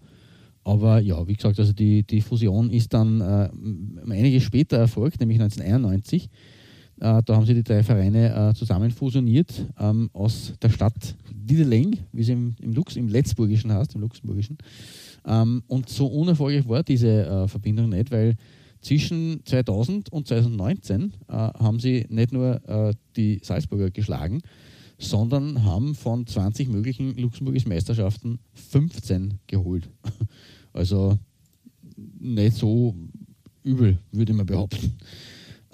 aber 0.64 1.00
ja, 1.00 1.26
wie 1.26 1.34
gesagt, 1.34 1.58
also 1.58 1.72
die, 1.72 2.02
die 2.02 2.20
Fusion 2.20 2.70
ist 2.70 2.92
dann 2.92 3.20
äh, 3.20 3.48
einige 4.10 4.40
später 4.40 4.78
erfolgt, 4.78 5.20
nämlich 5.20 5.40
1991. 5.40 6.24
Äh, 7.00 7.22
da 7.24 7.36
haben 7.36 7.46
sie 7.46 7.54
die 7.54 7.62
drei 7.62 7.82
Vereine 7.82 8.50
äh, 8.50 8.54
zusammen 8.54 8.90
fusioniert 8.90 9.66
ähm, 9.78 10.10
aus 10.12 10.52
der 10.60 10.70
Stadt 10.70 11.16
Dideleng, 11.32 11.98
wie 12.12 12.22
sie 12.22 12.32
im, 12.32 12.54
im, 12.60 12.72
Lux, 12.72 12.96
im 12.96 13.08
Letzburgischen 13.08 13.72
heißt, 13.72 13.94
im 13.94 14.02
Luxemburgischen. 14.02 14.58
Ähm, 15.26 15.62
und 15.66 15.88
so 15.88 16.06
unerfolgreich 16.06 16.68
war 16.68 16.82
diese 16.82 17.26
äh, 17.26 17.48
Verbindung 17.48 17.90
nicht, 17.90 18.10
weil 18.10 18.36
Zwischen 18.82 19.42
2000 19.44 20.10
und 20.10 20.26
2019 20.26 21.12
äh, 21.28 21.32
haben 21.32 21.80
sie 21.80 22.06
nicht 22.08 22.32
nur 22.32 22.66
äh, 22.66 22.94
die 23.14 23.40
Salzburger 23.42 23.90
geschlagen, 23.90 24.40
sondern 25.00 25.64
haben 25.64 25.94
von 25.94 26.26
20 26.26 26.68
möglichen 26.68 27.16
Luxemburgischen 27.16 27.70
Meisterschaften 27.70 28.38
15 28.54 29.38
geholt. 29.46 29.88
Also 30.72 31.18
nicht 32.20 32.56
so 32.56 32.94
übel, 33.64 33.98
würde 34.12 34.32
man 34.32 34.46
behaupten. 34.46 34.96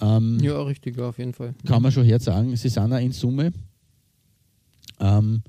Ähm, 0.00 0.38
ja, 0.40 0.62
richtig, 0.62 0.98
auf 0.98 1.18
jeden 1.18 1.34
Fall. 1.34 1.54
Kann 1.66 1.82
man 1.82 1.92
schon 1.92 2.06
her 2.06 2.18
sagen, 2.18 2.56
sie 2.56 2.70
sind 2.70 2.90
auch 2.90 2.98
in 2.98 3.12
Summe. 3.12 3.52
Ähm, 4.98 5.42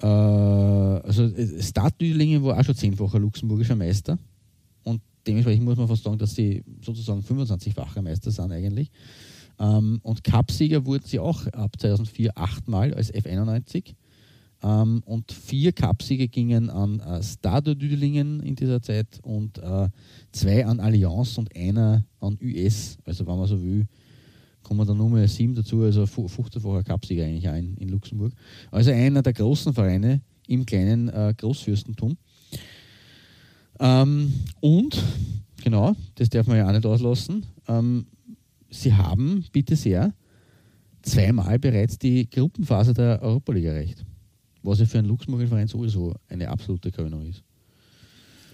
äh, 0.00 0.06
also 0.06 1.30
Start 1.60 2.00
Düdelingen 2.00 2.42
war 2.44 2.58
auch 2.58 2.64
schon 2.64 2.74
zehnfacher 2.74 3.18
luxemburgischer 3.18 3.76
Meister 3.76 4.18
und 4.84 5.02
dementsprechend 5.26 5.64
muss 5.64 5.76
man 5.76 5.88
fast 5.88 6.04
sagen, 6.04 6.18
dass 6.18 6.34
sie 6.34 6.64
sozusagen 6.82 7.20
25-facher 7.20 8.00
Meister 8.00 8.30
sind 8.30 8.52
eigentlich. 8.52 8.90
Ähm, 9.58 10.00
und 10.02 10.24
Cupsieger 10.24 10.86
wurden 10.86 11.04
sie 11.04 11.18
auch 11.18 11.46
ab 11.48 11.76
2004 11.78 12.36
achtmal 12.36 12.94
als 12.94 13.12
F91. 13.12 13.94
Ähm, 14.62 15.02
und 15.06 15.30
vier 15.30 15.72
Cupsiege 15.72 16.28
gingen 16.28 16.70
an 16.70 17.00
äh, 17.00 17.22
Stade 17.22 17.76
Düdelingen 17.76 18.40
in 18.40 18.56
dieser 18.56 18.82
Zeit 18.82 19.20
und 19.22 19.58
äh, 19.58 19.88
zwei 20.32 20.66
an 20.66 20.80
Allianz 20.80 21.38
und 21.38 21.54
einer 21.54 22.04
an 22.20 22.38
US. 22.42 22.98
Also, 23.04 23.26
wenn 23.26 23.38
man 23.38 23.46
so 23.46 23.62
will, 23.62 23.86
kommen 24.62 24.86
da 24.86 24.94
Nummer 24.94 25.26
sieben 25.28 25.54
dazu, 25.54 25.82
also 25.82 26.02
15-facher 26.02 26.82
Cupsieger 26.82 27.24
eigentlich 27.24 27.48
ein 27.48 27.74
in 27.78 27.88
Luxemburg. 27.88 28.32
Also 28.70 28.90
einer 28.90 29.22
der 29.22 29.32
großen 29.32 29.72
Vereine 29.72 30.20
im 30.46 30.66
kleinen 30.66 31.08
äh, 31.08 31.34
Großfürstentum. 31.36 32.16
Ähm, 33.80 34.32
und, 34.60 35.02
genau, 35.62 35.94
das 36.16 36.28
darf 36.28 36.46
man 36.48 36.56
ja 36.58 36.68
auch 36.68 36.72
nicht 36.72 36.84
auslassen, 36.84 37.46
ähm, 37.68 38.06
sie 38.70 38.94
haben, 38.94 39.44
bitte 39.52 39.76
sehr, 39.76 40.12
zweimal 41.02 41.58
bereits 41.58 41.98
die 41.98 42.28
Gruppenphase 42.28 42.92
der 42.94 43.20
Europa 43.22 43.52
League 43.52 43.64
erreicht. 43.64 44.04
Was 44.62 44.80
ja 44.80 44.86
für 44.86 44.98
einen 44.98 45.08
Luxemburger 45.08 45.46
Verein 45.46 45.68
sowieso 45.68 46.14
eine 46.28 46.48
absolute 46.48 46.90
Krönung 46.90 47.26
ist. 47.26 47.42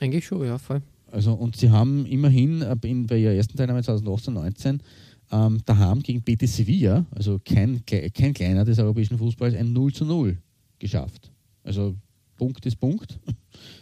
Eigentlich 0.01 0.27
schon, 0.27 0.47
ja, 0.47 0.59
voll. 0.59 0.83
Also, 1.11 1.33
und 1.33 1.57
sie 1.57 1.71
haben 1.71 2.07
immerhin 2.07 2.63
in, 2.83 3.07
bei 3.07 3.19
ihrer 3.19 3.33
ersten 3.33 3.57
Teilnahme 3.57 3.83
2018, 3.83 4.35
19 4.35 4.83
ähm, 5.31 5.61
daheim 5.65 6.03
gegen 6.03 6.23
Betis 6.23 6.57
Sevilla, 6.57 7.07
also 7.13 7.41
kein, 7.45 7.85
kein 7.87 8.35
kleiner 8.35 8.65
des 8.65 8.79
europäischen 8.79 9.19
Fußballs, 9.19 9.55
ein 9.55 9.73
0 9.73 9.93
zu 9.93 10.05
0 10.05 10.37
geschafft. 10.79 11.31
Also 11.63 11.97
Punkt 12.37 12.65
ist 12.67 12.77
Punkt. 12.77 13.19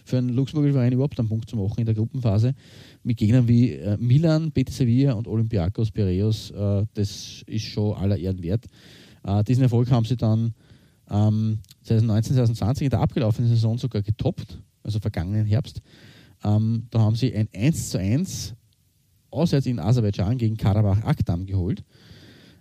Für 0.04 0.18
einen 0.18 0.30
Luxemburger 0.30 0.72
Verein 0.72 0.92
überhaupt 0.92 1.18
einen 1.18 1.28
Punkt 1.28 1.48
zu 1.48 1.56
machen 1.56 1.78
in 1.78 1.86
der 1.86 1.94
Gruppenphase. 1.94 2.54
Mit 3.02 3.16
Gegnern 3.16 3.48
wie 3.48 3.72
äh, 3.72 3.96
Milan, 3.98 4.50
Betis 4.50 4.76
Sevilla 4.76 5.12
und 5.14 5.26
Olympiakos 5.26 5.90
Piraeus, 5.90 6.50
äh, 6.50 6.84
das 6.94 7.42
ist 7.46 7.64
schon 7.64 7.96
aller 7.96 8.16
Ehren 8.16 8.42
wert. 8.42 8.66
Äh, 9.24 9.44
diesen 9.44 9.62
Erfolg 9.62 9.90
haben 9.90 10.04
sie 10.04 10.16
dann 10.16 10.54
ähm, 11.10 11.58
2019, 11.82 12.34
2020 12.34 12.84
in 12.84 12.90
der 12.90 13.00
abgelaufenen 13.00 13.50
Saison 13.50 13.78
sogar 13.78 14.02
getoppt, 14.02 14.58
also 14.82 14.98
vergangenen 14.98 15.46
Herbst. 15.46 15.80
Ähm, 16.44 16.86
da 16.90 17.00
haben 17.00 17.16
sie 17.16 17.34
ein 17.34 17.48
1 17.54 17.90
zu 17.90 17.98
1 17.98 18.54
auswärts 19.30 19.66
in 19.66 19.78
Aserbaidschan 19.78 20.38
gegen 20.38 20.56
Karabach 20.56 21.02
Akdam 21.04 21.46
geholt. 21.46 21.84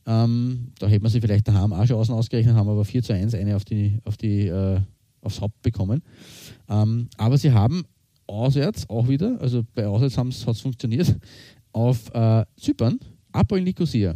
Ähm, 0.05 0.71
da 0.79 0.87
hätte 0.87 1.03
man 1.03 1.11
sie 1.11 1.21
vielleicht 1.21 1.47
daheim 1.47 1.73
auch 1.73 1.85
schon 1.85 1.97
außen 1.97 2.13
ausgerechnet, 2.13 2.55
haben 2.55 2.69
aber 2.69 2.85
4 2.85 3.03
zu 3.03 3.13
1 3.13 3.35
eine 3.35 3.55
auf 3.55 3.65
die, 3.65 3.99
auf 4.03 4.17
die, 4.17 4.47
äh, 4.47 4.79
aufs 5.22 5.41
Haupt 5.41 5.61
bekommen. 5.61 6.01
Ähm, 6.69 7.09
aber 7.17 7.38
sie 7.38 7.51
haben 7.51 7.84
auswärts 8.28 8.89
auch 8.89 9.07
wieder, 9.07 9.39
also 9.41 9.63
bei 9.76 9.88
auswärts 9.88 10.17
hat 10.17 10.55
es 10.55 10.61
funktioniert, 10.61 11.17
auf 11.74 12.13
äh, 12.13 12.45
Zypern, 12.57 12.99
Apoel 13.32 13.61
Nicosia, 13.61 14.15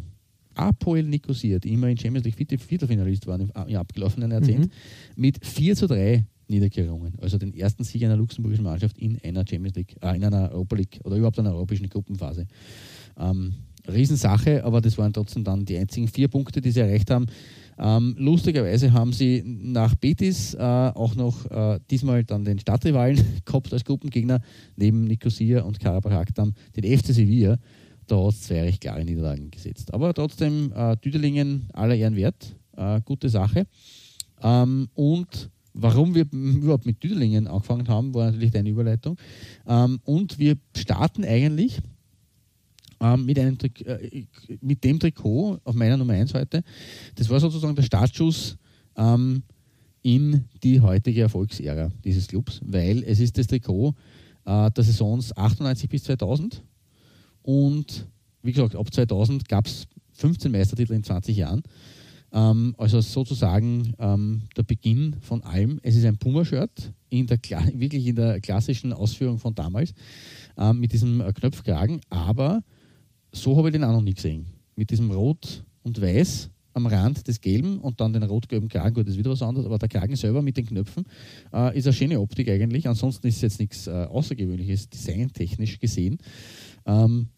Apoel 0.56 1.03
Nicosia, 1.03 1.60
die 1.60 1.74
immer 1.74 1.88
in 1.88 1.97
Champions 1.97 2.26
League 2.26 2.62
Viertelfinalist 2.62 3.28
waren 3.28 3.41
im, 3.41 3.51
im 3.68 3.76
abgelaufenen 3.76 4.32
Jahrzehnt, 4.32 4.66
mhm. 4.66 4.72
mit 5.16 5.45
4 5.45 5.76
zu 5.76 5.88
3 5.88 6.26
niedergerungen. 6.47 7.14
Also 7.20 7.38
den 7.38 7.53
ersten 7.53 7.84
Sieg 7.84 8.03
einer 8.03 8.18
luxemburgischen 8.18 8.64
Mannschaft 8.64 8.97
in 8.97 9.20
einer 9.24 9.43
Champions 9.47 9.76
League, 9.76 9.95
äh, 10.01 10.16
in 10.16 10.24
einer 10.24 10.51
Europa 10.51 10.76
League 10.76 10.99
oder 11.03 11.18
überhaupt 11.18 11.39
einer 11.39 11.53
europäischen 11.53 11.89
Gruppenphase. 11.89 12.47
Ähm, 13.18 13.53
Riesensache, 13.88 14.64
aber 14.64 14.82
das 14.82 14.97
waren 14.97 15.14
trotzdem 15.14 15.43
dann 15.43 15.66
die 15.66 15.78
einzigen 15.78 16.08
vier 16.08 16.28
Punkte, 16.28 16.62
die 16.62 16.72
sie 16.72 16.80
erreicht 16.80 17.12
haben. 17.12 17.28
Ähm, 17.78 18.15
lustigerweise 18.17 18.93
haben 18.93 19.11
sie 19.11 19.43
nach 19.45 19.95
Betis 19.95 20.53
äh, 20.53 20.59
auch 20.59 21.15
noch 21.15 21.45
äh, 21.51 21.80
diesmal 21.91 22.23
dann 22.23 22.45
den 22.45 22.59
Stadtrivalen 22.59 23.19
gehabt 23.45 23.73
als 23.73 23.84
Gruppengegner, 23.84 24.39
neben 24.76 25.03
Nicosia 25.03 25.61
und 25.63 25.80
Karabach 25.80 26.26
den 26.76 26.97
FC 26.97 27.07
Sevilla. 27.07 27.57
Da 28.07 28.17
hat 28.17 28.34
es 28.34 28.43
zwei 28.43 28.61
recht 28.61 28.82
klare 28.82 29.03
Niederlagen 29.03 29.51
gesetzt. 29.51 29.93
Aber 29.93 30.13
trotzdem, 30.13 30.71
äh, 30.76 30.95
Düdelingen 30.97 31.67
aller 31.73 31.95
Ehren 31.95 32.15
wert, 32.15 32.55
äh, 32.78 33.01
gute 33.03 33.30
Sache. 33.30 33.65
Ähm, 34.41 34.88
und 34.93 35.49
warum 35.73 36.15
wir 36.15 36.26
überhaupt 36.32 36.86
mit 36.86 37.03
Düdelingen 37.03 37.47
angefangen 37.47 37.88
haben, 37.88 38.13
war 38.13 38.28
natürlich 38.32 38.51
deine 38.51 38.69
Überleitung. 38.69 39.17
Ähm, 39.67 39.99
und 40.03 40.39
wir 40.39 40.55
starten 40.76 41.26
eigentlich 41.26 41.80
ähm, 43.00 43.26
mit, 43.26 43.39
einem 43.39 43.58
äh, 43.86 44.26
mit 44.62 44.84
dem 44.84 45.00
Trikot 45.00 45.60
auf 45.64 45.76
meiner 45.76 45.98
Nummer 45.98 46.14
1 46.14 46.34
heute. 46.34 46.64
Das 47.16 47.30
war 47.30 47.39
sozusagen 47.39 47.76
der 47.76 47.84
Startschuss 47.84 48.58
ähm, 48.96 49.43
in 50.02 50.46
die 50.64 50.80
heutige 50.82 51.22
Erfolgsära 51.22 51.91
dieses 52.04 52.28
Clubs, 52.28 52.62
weil 52.64 53.04
es 53.04 53.20
ist 53.20 53.38
das 53.38 53.48
Trikot 53.48 53.96
äh, 54.46 54.72
der 54.72 54.84
Saisons 54.84 55.36
98 55.36 55.89
bis 55.89 56.04
2000 56.04 56.64
und 57.41 58.08
wie 58.41 58.52
gesagt, 58.52 58.76
ab 58.76 58.93
2000 58.93 59.48
gab 59.50 59.66
es 59.66 59.88
15 60.14 60.52
Meistertitel 60.52 60.93
in 60.93 61.04
20 61.04 61.36
Jahren. 61.36 61.64
Ähm, 62.32 62.76
also 62.78 63.02
sozusagen 63.02 63.93
ähm, 63.98 64.43
der 64.56 64.64
Beginn 64.64 65.16
von 65.22 65.43
allem. 65.43 65.80
Es 65.84 65.96
ist 65.96 66.06
ein 66.06 66.18
Puma-Shirt, 66.18 66.93
in 67.10 67.30
wirklich 67.30 68.08
in 68.08 68.16
der 68.16 68.39
klassischen 68.41 68.93
Ausführung 68.93 69.39
von 69.39 69.56
damals, 69.56 69.93
ähm, 70.58 70.80
mit 70.80 70.91
diesem 70.93 71.22
äh, 71.22 71.32
Knöpfkragen, 71.34 72.02
aber 72.10 72.62
so 73.36 73.58
habe 73.58 73.70
ich 73.70 73.74
den 73.74 73.84
auch 73.84 73.92
noch 73.92 74.02
nie 74.02 74.14
gesehen. 74.14 74.46
Mit 74.76 74.90
diesem 74.90 75.12
Rot 75.12 75.64
und 75.84 76.02
Weiß 76.02 76.50
am 76.74 76.88
Rand 76.88 77.28
des 77.28 77.40
Gelben 77.40 77.80
und 77.80 78.02
dann 78.02 78.12
den 78.12 78.24
rot-gelben 78.24 78.68
Kragen, 78.68 78.94
gut, 78.94 79.06
das 79.06 79.14
ist 79.14 79.20
wieder 79.20 79.32
was 79.32 79.42
anderes, 79.42 79.66
aber 79.66 79.78
der 79.78 79.88
Kragen 79.88 80.16
selber 80.18 80.42
mit 80.42 80.58
den 80.58 80.66
Knöpfen 80.66 81.06
äh, 81.54 81.78
ist 81.78 81.88
eine 81.88 81.94
schöne 81.94 82.20
Optik 82.20 82.50
eigentlich. 82.50 82.88
Ansonsten 82.88 83.28
ist 83.28 83.38
es 83.38 83.42
jetzt 83.42 83.60
nichts 83.60 83.88
äh, 83.88 83.92
Außergewöhnliches, 83.92 84.90
designtechnisch 84.90 85.80
gesehen. 85.80 86.18
Ähm, 86.86 87.30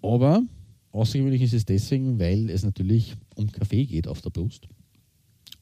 aber 0.00 0.42
außergewöhnlich 0.92 1.42
ist 1.42 1.52
es 1.52 1.66
deswegen, 1.66 2.18
weil 2.18 2.48
es 2.48 2.62
natürlich 2.62 3.14
um 3.34 3.52
Kaffee 3.52 3.84
geht 3.84 4.08
auf 4.08 4.22
der 4.22 4.30
Brust 4.30 4.66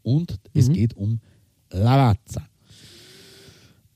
und 0.02 0.30
mhm. 0.30 0.36
es 0.54 0.70
geht 0.70 0.94
um 0.94 1.18
Lavazza. 1.72 2.46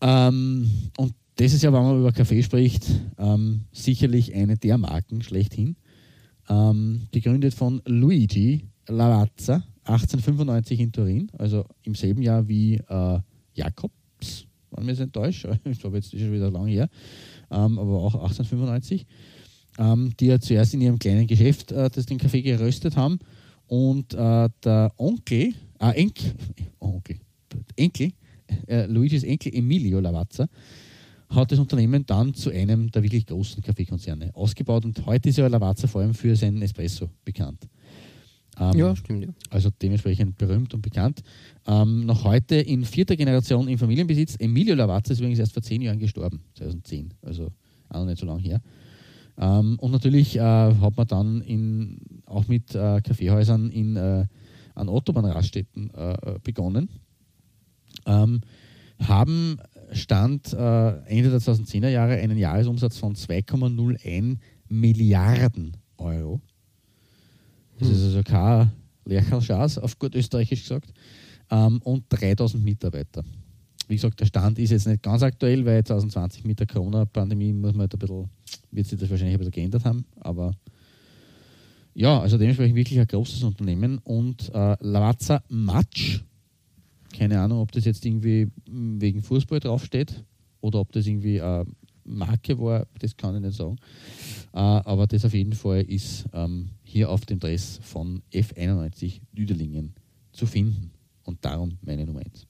Ähm, 0.00 0.68
und 0.96 1.14
das 1.40 1.54
ist 1.54 1.62
ja, 1.62 1.72
wenn 1.72 1.82
man 1.82 1.98
über 1.98 2.12
Kaffee 2.12 2.42
spricht, 2.42 2.84
ähm, 3.16 3.62
sicherlich 3.72 4.34
eine 4.34 4.58
der 4.58 4.76
Marken 4.76 5.22
schlechthin. 5.22 5.74
Ähm, 6.50 7.08
gegründet 7.12 7.54
von 7.54 7.80
Luigi 7.86 8.66
Lavazza, 8.86 9.64
1895 9.84 10.80
in 10.80 10.92
Turin, 10.92 11.30
also 11.38 11.64
im 11.82 11.94
selben 11.94 12.20
Jahr 12.20 12.46
wie 12.46 12.74
äh, 12.74 13.20
Jakobs, 13.54 14.48
wenn 14.70 14.84
mich 14.84 14.98
nicht 14.98 15.14
täuscht. 15.14 15.48
Ich 15.64 15.78
glaube, 15.78 15.96
jetzt 15.96 16.12
ist 16.12 16.20
schon 16.20 16.32
wieder 16.34 16.50
lang 16.50 16.66
her, 16.66 16.90
ähm, 17.50 17.78
aber 17.78 18.02
auch 18.02 18.14
1895, 18.16 19.06
ähm, 19.78 20.12
die 20.20 20.26
ja 20.26 20.38
zuerst 20.40 20.74
in 20.74 20.82
ihrem 20.82 20.98
kleinen 20.98 21.26
Geschäft 21.26 21.72
äh, 21.72 21.88
das 21.88 22.04
den 22.04 22.18
Kaffee 22.18 22.42
geröstet 22.42 22.96
haben. 22.96 23.18
Und 23.66 24.12
äh, 24.12 24.50
der 24.62 24.92
Onkel, 24.98 25.54
äh, 25.78 25.90
Enkel, 25.92 26.34
Onkel, 26.80 27.16
Enkel, 27.76 28.12
äh, 28.66 28.84
Luigis 28.84 29.22
Enkel 29.22 29.54
Emilio 29.54 30.00
Lavazza, 30.00 30.46
hat 31.30 31.52
das 31.52 31.58
Unternehmen 31.58 32.04
dann 32.06 32.34
zu 32.34 32.50
einem 32.50 32.90
der 32.90 33.02
wirklich 33.02 33.26
großen 33.26 33.62
Kaffeekonzerne 33.62 34.34
ausgebaut 34.34 34.84
und 34.84 35.06
heute 35.06 35.28
ist 35.28 35.38
ja 35.38 35.46
Lavazza 35.46 35.86
vor 35.86 36.00
allem 36.00 36.14
für 36.14 36.34
seinen 36.34 36.60
Espresso 36.62 37.08
bekannt. 37.24 37.68
Ähm, 38.58 38.76
ja, 38.76 38.96
stimmt. 38.96 39.24
Ja. 39.24 39.30
Also 39.48 39.70
dementsprechend 39.70 40.36
berühmt 40.36 40.74
und 40.74 40.82
bekannt. 40.82 41.22
Ähm, 41.66 42.04
noch 42.04 42.24
heute 42.24 42.56
in 42.56 42.84
vierter 42.84 43.16
Generation 43.16 43.68
im 43.68 43.78
Familienbesitz. 43.78 44.36
Emilio 44.38 44.74
Lavazza 44.74 45.12
ist 45.12 45.20
übrigens 45.20 45.38
erst 45.38 45.52
vor 45.52 45.62
zehn 45.62 45.80
Jahren 45.82 45.98
gestorben, 45.98 46.42
2010, 46.54 47.14
also 47.22 47.50
auch 47.88 48.00
noch 48.00 48.06
nicht 48.06 48.18
so 48.18 48.26
lange 48.26 48.42
her. 48.42 48.60
Ähm, 49.38 49.78
und 49.78 49.92
natürlich 49.92 50.36
äh, 50.36 50.40
hat 50.40 50.96
man 50.96 51.06
dann 51.06 51.40
in, 51.42 52.00
auch 52.26 52.48
mit 52.48 52.74
äh, 52.74 53.00
Kaffeehäusern 53.00 53.70
in, 53.70 53.96
äh, 53.96 54.26
an 54.74 54.88
Autobahnraststätten 54.88 55.90
äh, 55.94 56.38
begonnen. 56.42 56.88
Ähm, 58.06 58.40
haben 59.00 59.58
Stand 59.92 60.52
äh, 60.52 60.90
Ende 61.06 61.30
der 61.30 61.40
2010er 61.40 61.88
Jahre 61.88 62.14
einen 62.14 62.38
Jahresumsatz 62.38 62.98
von 62.98 63.14
2,01 63.14 64.38
Milliarden 64.68 65.76
Euro. 65.98 66.40
Das 67.78 67.88
hm. 67.88 67.94
ist 67.94 68.02
also 68.04 68.22
kein 68.22 68.70
Lerchalschas, 69.04 69.78
auf 69.78 69.98
gut 69.98 70.14
österreichisch 70.14 70.62
gesagt. 70.62 70.92
Ähm, 71.50 71.80
und 71.82 72.04
3000 72.08 72.62
Mitarbeiter. 72.64 73.24
Wie 73.88 73.96
gesagt, 73.96 74.20
der 74.20 74.26
Stand 74.26 74.58
ist 74.60 74.70
jetzt 74.70 74.86
nicht 74.86 75.02
ganz 75.02 75.22
aktuell, 75.22 75.64
weil 75.66 75.82
2020 75.82 76.44
mit 76.44 76.60
der 76.60 76.66
Corona-Pandemie 76.68 77.52
muss 77.52 77.72
man 77.72 77.80
halt 77.80 77.94
ein 77.94 77.98
bisschen 77.98 78.30
wird 78.70 78.86
sich 78.86 78.98
das 78.98 79.10
wahrscheinlich 79.10 79.34
ein 79.34 79.38
bisschen 79.38 79.52
geändert 79.52 79.84
haben, 79.84 80.04
aber 80.20 80.52
ja, 81.94 82.20
also 82.20 82.38
dementsprechend 82.38 82.76
wirklich 82.76 83.00
ein 83.00 83.06
großes 83.06 83.42
Unternehmen 83.42 83.98
und 83.98 84.48
äh, 84.54 84.76
Lavazza 84.80 85.42
Match, 85.48 86.24
keine 87.16 87.40
Ahnung, 87.40 87.60
ob 87.60 87.72
das 87.72 87.84
jetzt 87.84 88.04
irgendwie 88.04 88.50
wegen 88.66 89.22
Fußball 89.22 89.60
draufsteht 89.60 90.24
oder 90.60 90.80
ob 90.80 90.92
das 90.92 91.06
irgendwie 91.06 91.40
eine 91.40 91.66
Marke 92.04 92.58
war, 92.58 92.86
das 92.98 93.16
kann 93.16 93.36
ich 93.36 93.42
nicht 93.42 93.56
sagen. 93.56 93.76
Äh, 94.52 94.58
aber 94.58 95.06
das 95.06 95.24
auf 95.24 95.34
jeden 95.34 95.52
Fall 95.52 95.82
ist 95.82 96.26
ähm, 96.32 96.70
hier 96.82 97.10
auf 97.10 97.26
dem 97.26 97.38
Dress 97.38 97.80
von 97.82 98.22
F91 98.32 99.20
Düdelingen 99.32 99.94
zu 100.32 100.46
finden 100.46 100.90
und 101.24 101.44
darum 101.44 101.78
meine 101.82 102.06
Nummer 102.06 102.20
1. 102.20 102.46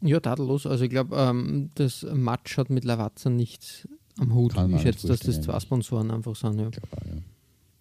Ja, 0.00 0.20
tadellos. 0.20 0.66
Also 0.66 0.84
ich 0.84 0.90
glaube, 0.90 1.16
ähm, 1.16 1.70
das 1.74 2.06
Match 2.12 2.56
hat 2.56 2.70
mit 2.70 2.84
Lavazza 2.84 3.30
nichts 3.30 3.88
am 4.18 4.34
Hut. 4.34 4.54
Kann 4.54 4.74
ich 4.74 4.82
schätze, 4.82 5.08
dass 5.08 5.20
das 5.20 5.40
zwei. 5.40 5.58
Sponsoren 5.58 6.10
einfach 6.10 6.36
sind. 6.36 6.58
Ja. 6.58 6.66
Auch, 6.66 7.06
ja. 7.06 7.22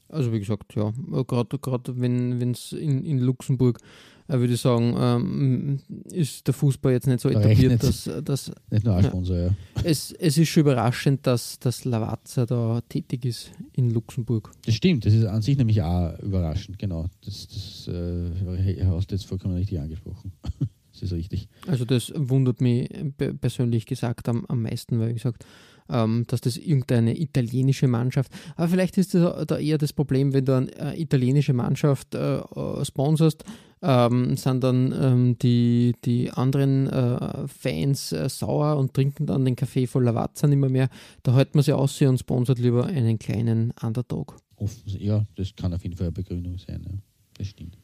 Also 0.09 0.31
wie 0.31 0.39
gesagt, 0.39 0.73
ja, 0.75 0.93
gerade 1.11 1.99
wenn 1.99 2.51
es 2.51 2.71
in, 2.71 3.03
in 3.05 3.19
Luxemburg, 3.19 3.79
äh, 3.79 3.83
würde 4.27 4.53
ich 4.53 4.61
sagen, 4.61 4.93
ähm, 4.99 5.79
ist 6.11 6.45
der 6.47 6.53
Fußball 6.53 6.91
jetzt 6.91 7.07
nicht 7.07 7.19
so 7.21 7.29
etabliert, 7.29 7.81
dass, 7.83 8.09
dass 8.23 8.51
Nicht 8.69 8.85
nur 8.85 8.95
ein 8.95 9.03
Ja. 9.03 9.09
Sponsor, 9.09 9.37
ja. 9.37 9.55
es, 9.83 10.11
es 10.11 10.37
ist 10.37 10.49
schon 10.49 10.61
überraschend, 10.61 11.25
dass, 11.25 11.59
dass 11.59 11.85
Lavazza 11.85 12.45
da 12.45 12.81
tätig 12.89 13.25
ist 13.25 13.51
in 13.73 13.89
Luxemburg. 13.91 14.51
Das 14.65 14.75
stimmt, 14.75 15.05
das 15.05 15.13
ist 15.13 15.25
an 15.25 15.41
sich 15.41 15.57
nämlich 15.57 15.81
auch 15.81 16.17
überraschend, 16.19 16.77
genau. 16.77 17.07
Das, 17.23 17.47
das 17.47 17.87
äh, 17.93 18.85
hast 18.85 19.11
du 19.11 19.15
jetzt 19.15 19.25
vollkommen 19.25 19.55
richtig 19.55 19.79
angesprochen. 19.79 20.31
das 20.93 21.01
ist 21.03 21.13
richtig. 21.13 21.47
Also 21.67 21.85
das 21.85 22.11
wundert 22.15 22.59
mich 22.61 22.89
pe- 23.17 23.33
persönlich 23.33 23.85
gesagt 23.85 24.27
am, 24.29 24.45
am 24.47 24.61
meisten, 24.63 24.99
weil 24.99 25.09
wie 25.09 25.13
gesagt, 25.13 25.45
ähm, 25.89 26.25
dass 26.27 26.41
das 26.41 26.57
irgendeine 26.57 27.19
italienische 27.19 27.87
Mannschaft, 27.87 28.31
aber 28.55 28.69
vielleicht 28.69 28.97
ist 28.97 29.13
das 29.13 29.45
da 29.47 29.57
eher 29.57 29.77
das 29.77 29.93
Problem, 29.93 30.33
wenn 30.33 30.45
du 30.45 30.55
eine 30.55 30.95
äh, 30.95 31.01
italienische 31.01 31.53
Mannschaft 31.53 32.15
äh, 32.15 32.37
äh, 32.37 32.85
sponsorst, 32.85 33.43
ähm, 33.81 34.35
sind 34.37 34.63
dann 34.63 34.93
ähm, 34.99 35.37
die, 35.37 35.95
die 36.03 36.31
anderen 36.31 36.87
äh, 36.87 37.47
Fans 37.47 38.11
äh, 38.11 38.27
sauer 38.29 38.77
und 38.77 38.93
trinken 38.93 39.27
dann 39.27 39.45
den 39.45 39.55
Kaffee 39.55 39.87
voll 39.87 40.03
Lavazza 40.03 40.47
nicht 40.47 40.57
mehr. 40.57 40.89
Da 41.23 41.35
hält 41.35 41.53
man 41.53 41.63
sich 41.63 41.73
aus 41.73 42.01
und 42.01 42.19
sponsert 42.19 42.59
lieber 42.59 42.85
einen 42.85 43.19
kleinen 43.19 43.73
Underdog. 43.81 44.37
Ja, 44.85 45.25
das 45.35 45.55
kann 45.55 45.73
auf 45.73 45.83
jeden 45.83 45.95
Fall 45.95 46.07
eine 46.07 46.13
Begründung 46.13 46.57
sein, 46.57 46.83
ja. 46.89 46.97
Das 47.37 47.47
stimmt. 47.47 47.77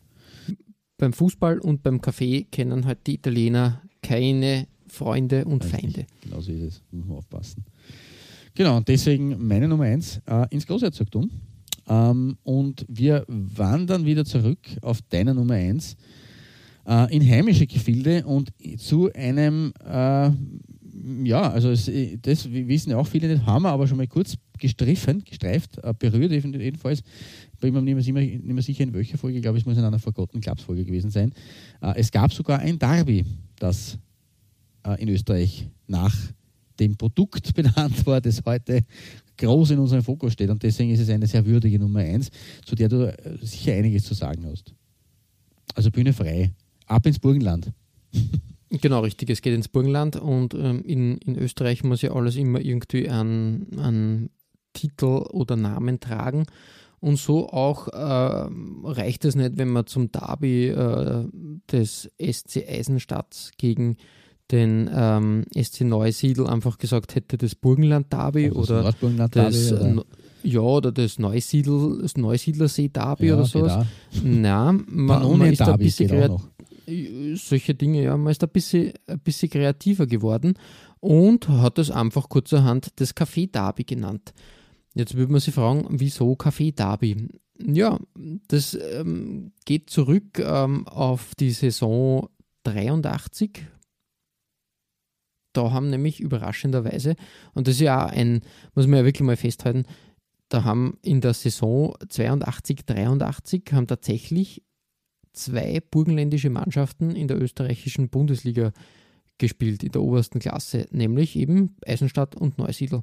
Beim 0.98 1.14
Fußball 1.14 1.60
und 1.60 1.84
beim 1.84 2.02
Kaffee 2.02 2.46
kennen 2.46 2.86
halt 2.86 3.06
die 3.06 3.16
Italiener 3.16 3.82
keine 4.02 4.68
Freunde 4.88 5.46
und 5.46 5.64
Richtig. 5.64 5.82
Feinde. 5.82 6.06
Genau 6.22 6.40
so 6.40 6.52
ist 6.52 6.62
es. 6.62 6.84
Muss 6.92 7.06
man 7.06 7.18
aufpassen. 7.18 7.66
Genau, 8.56 8.78
und 8.78 8.88
deswegen 8.88 9.48
meine 9.48 9.68
Nummer 9.68 9.86
eins 9.86 10.22
äh, 10.28 10.46
ins 10.52 10.68
Großherzogtum. 10.68 11.30
Ähm, 11.88 12.38
und 12.44 12.86
wir 12.88 13.26
wandern 13.28 14.06
wieder 14.06 14.24
zurück 14.26 14.60
auf 14.82 15.02
deiner 15.10 15.34
Nummer 15.34 15.56
eins 15.56 15.98
äh, 16.88 17.14
in 17.16 17.28
heimische 17.28 17.66
Gefilde 17.68 18.26
und 18.26 18.54
zu 18.78 19.12
einem, 19.14 19.74
äh, 19.84 20.30
ja, 21.28 21.50
also 21.52 21.72
es, 21.72 21.92
das 22.22 22.50
wissen 22.52 22.92
ja 22.92 22.98
auch 22.98 23.08
viele 23.08 23.28
nicht, 23.28 23.46
haben 23.46 23.64
wir 23.64 23.70
aber 23.72 23.88
schon 23.88 23.98
mal 23.98 24.08
kurz 24.08 24.38
gestriffen, 24.60 25.24
gestreift, 25.26 25.78
äh, 25.84 25.94
berührt 25.98 26.32
jeden- 26.32 26.58
jedenfalls. 26.60 27.02
Bin 27.60 27.74
mir 27.74 27.82
nicht 27.82 27.96
mehr, 27.96 28.04
sicher- 28.04 28.20
nicht 28.20 28.46
mehr 28.46 28.64
sicher, 28.64 28.84
in 28.84 28.94
welcher 28.94 29.18
Folge, 29.18 29.38
ich 29.38 29.42
glaube, 29.42 29.58
es 29.58 29.66
muss 29.66 29.78
in 29.78 29.84
einer 29.84 30.00
Forgotten 30.00 30.40
Clubs 30.40 30.62
Folge 30.64 30.86
gewesen 30.86 31.10
sein. 31.10 31.34
Äh, 31.82 31.94
es 31.98 32.12
gab 32.12 32.32
sogar 32.32 32.60
ein 32.60 32.78
Derby, 32.80 33.26
das 33.60 33.98
äh, 34.86 35.02
in 35.02 35.10
Österreich 35.10 35.68
nach 35.88 36.16
dem 36.80 36.98
Produkt 36.98 37.54
benannt 37.56 38.06
war, 38.06 38.22
das 38.22 38.42
heute 38.46 38.82
groß 39.38 39.72
in 39.72 39.80
unserem 39.80 40.04
Fokus 40.04 40.34
steht. 40.34 40.50
Und 40.50 40.64
deswegen 40.64 40.92
ist 40.92 41.00
es 41.00 41.10
eine 41.10 41.28
sehr 41.28 41.46
würdige 41.46 41.80
Nummer 41.80 42.00
eins, 42.00 42.30
zu 42.66 42.76
der 42.76 42.90
du 42.90 43.08
äh, 43.08 43.38
sicher 43.42 43.74
einiges 43.74 44.04
zu 44.04 44.14
sagen 44.14 44.46
hast. 44.46 44.74
Also 45.76 45.92
Bühne 45.92 46.14
frei. 46.14 46.52
Ab 46.86 47.06
ins 47.06 47.20
Burgenland. 47.20 47.72
Genau, 48.82 49.02
richtig. 49.02 49.30
Es 49.30 49.44
geht 49.44 49.54
ins 49.54 49.68
Burgenland 49.68 50.16
und 50.16 50.56
ähm, 50.56 50.84
in, 50.84 51.20
in 51.20 51.38
Österreich 51.38 51.84
muss 51.84 52.02
ja 52.02 52.12
alles 52.12 52.36
immer 52.36 52.60
irgendwie 52.60 53.08
einen, 53.08 53.78
einen 53.78 54.32
Titel 54.74 55.28
oder 55.30 55.56
Namen 55.56 56.00
tragen. 56.00 56.48
Und 57.00 57.18
so 57.18 57.50
auch 57.50 57.90
ähm, 57.94 58.84
reicht 58.84 59.26
es 59.26 59.36
nicht, 59.36 59.58
wenn 59.58 59.70
man 59.70 59.86
zum 59.86 60.12
Derby 60.12 60.70
äh, 60.70 61.28
des 61.72 62.10
SC 62.20 62.68
Eisenstadt 62.68 63.52
gegen 63.58 63.98
den 64.52 64.90
ähm, 64.94 65.46
SC 65.56 65.82
Neusiedl 65.82 66.46
einfach 66.48 66.78
gesagt 66.78 67.16
hätte, 67.16 67.38
das 67.38 67.56
Burgenland-Derby 67.56 68.50
das 68.50 68.58
oder 68.58 68.84
das, 68.84 69.32
Derby, 69.32 69.74
oder? 69.74 69.96
äh, 69.98 70.50
ja, 70.50 70.60
oder 70.60 70.92
das 70.92 71.18
Neusiedl, 71.20 72.00
das 72.02 72.18
Neusiedlersee-Derby 72.18 73.28
Ja, 73.28 73.36
oder 73.36 73.46
sowas. 73.46 73.74
auch. 73.78 73.86
Nein, 74.24 74.84
man, 74.88 75.38
man 75.38 75.52
ist 75.52 75.62
da 75.62 75.74
ein 75.74 75.80
bisschen 75.80 76.40
solche 77.36 77.74
Dinge, 77.76 78.04
ja, 78.04 78.18
man 78.18 78.32
ist 78.32 78.44
ein 78.44 78.50
bisschen, 78.50 78.92
ein 79.08 79.20
bisschen 79.20 79.50
kreativer 79.50 80.06
geworden 80.06 80.56
und 81.00 81.48
hat 81.48 81.80
es 81.80 81.90
einfach 81.92 82.30
kurzerhand 82.30 82.92
das 82.98 83.16
Café 83.16 83.50
Derby 83.50 83.84
genannt. 83.86 84.34
Jetzt 84.94 85.16
würde 85.16 85.32
man 85.32 85.42
sich 85.42 85.54
fragen, 85.54 85.86
wieso 85.90 86.34
Café 86.34 86.76
Derby? 86.76 87.30
Ja, 87.66 88.00
das 88.48 88.78
ähm, 88.94 89.54
geht 89.66 89.90
zurück 89.90 90.40
ähm, 90.40 90.88
auf 90.88 91.36
die 91.36 91.52
Saison 91.52 92.30
83. 92.64 93.66
Da 95.54 95.72
haben 95.72 95.90
nämlich 95.90 96.20
überraschenderweise, 96.20 97.16
und 97.54 97.68
das 97.68 97.76
ist 97.76 97.82
ja 97.82 98.06
auch 98.06 98.12
ein, 98.12 98.42
muss 98.76 98.88
man 98.88 99.00
ja 99.00 99.06
wirklich 99.06 99.26
mal 99.26 99.38
festhalten, 99.38 99.86
da 100.50 100.64
haben 100.64 100.98
in 101.02 101.22
der 101.22 101.34
Saison 101.34 101.96
82, 102.10 102.86
83 102.86 103.64
haben 103.72 103.88
tatsächlich 103.88 104.62
zwei 105.32 105.82
burgenländische 105.90 106.50
Mannschaften 106.50 107.16
in 107.16 107.28
der 107.28 107.42
österreichischen 107.42 108.10
Bundesliga 108.10 108.72
gespielt, 109.38 109.84
in 109.84 109.92
der 109.92 110.02
obersten 110.02 110.40
Klasse, 110.40 110.86
nämlich 110.92 111.36
eben 111.36 111.76
Eisenstadt 111.86 112.36
und 112.36 112.58
Neusiedl. 112.58 113.02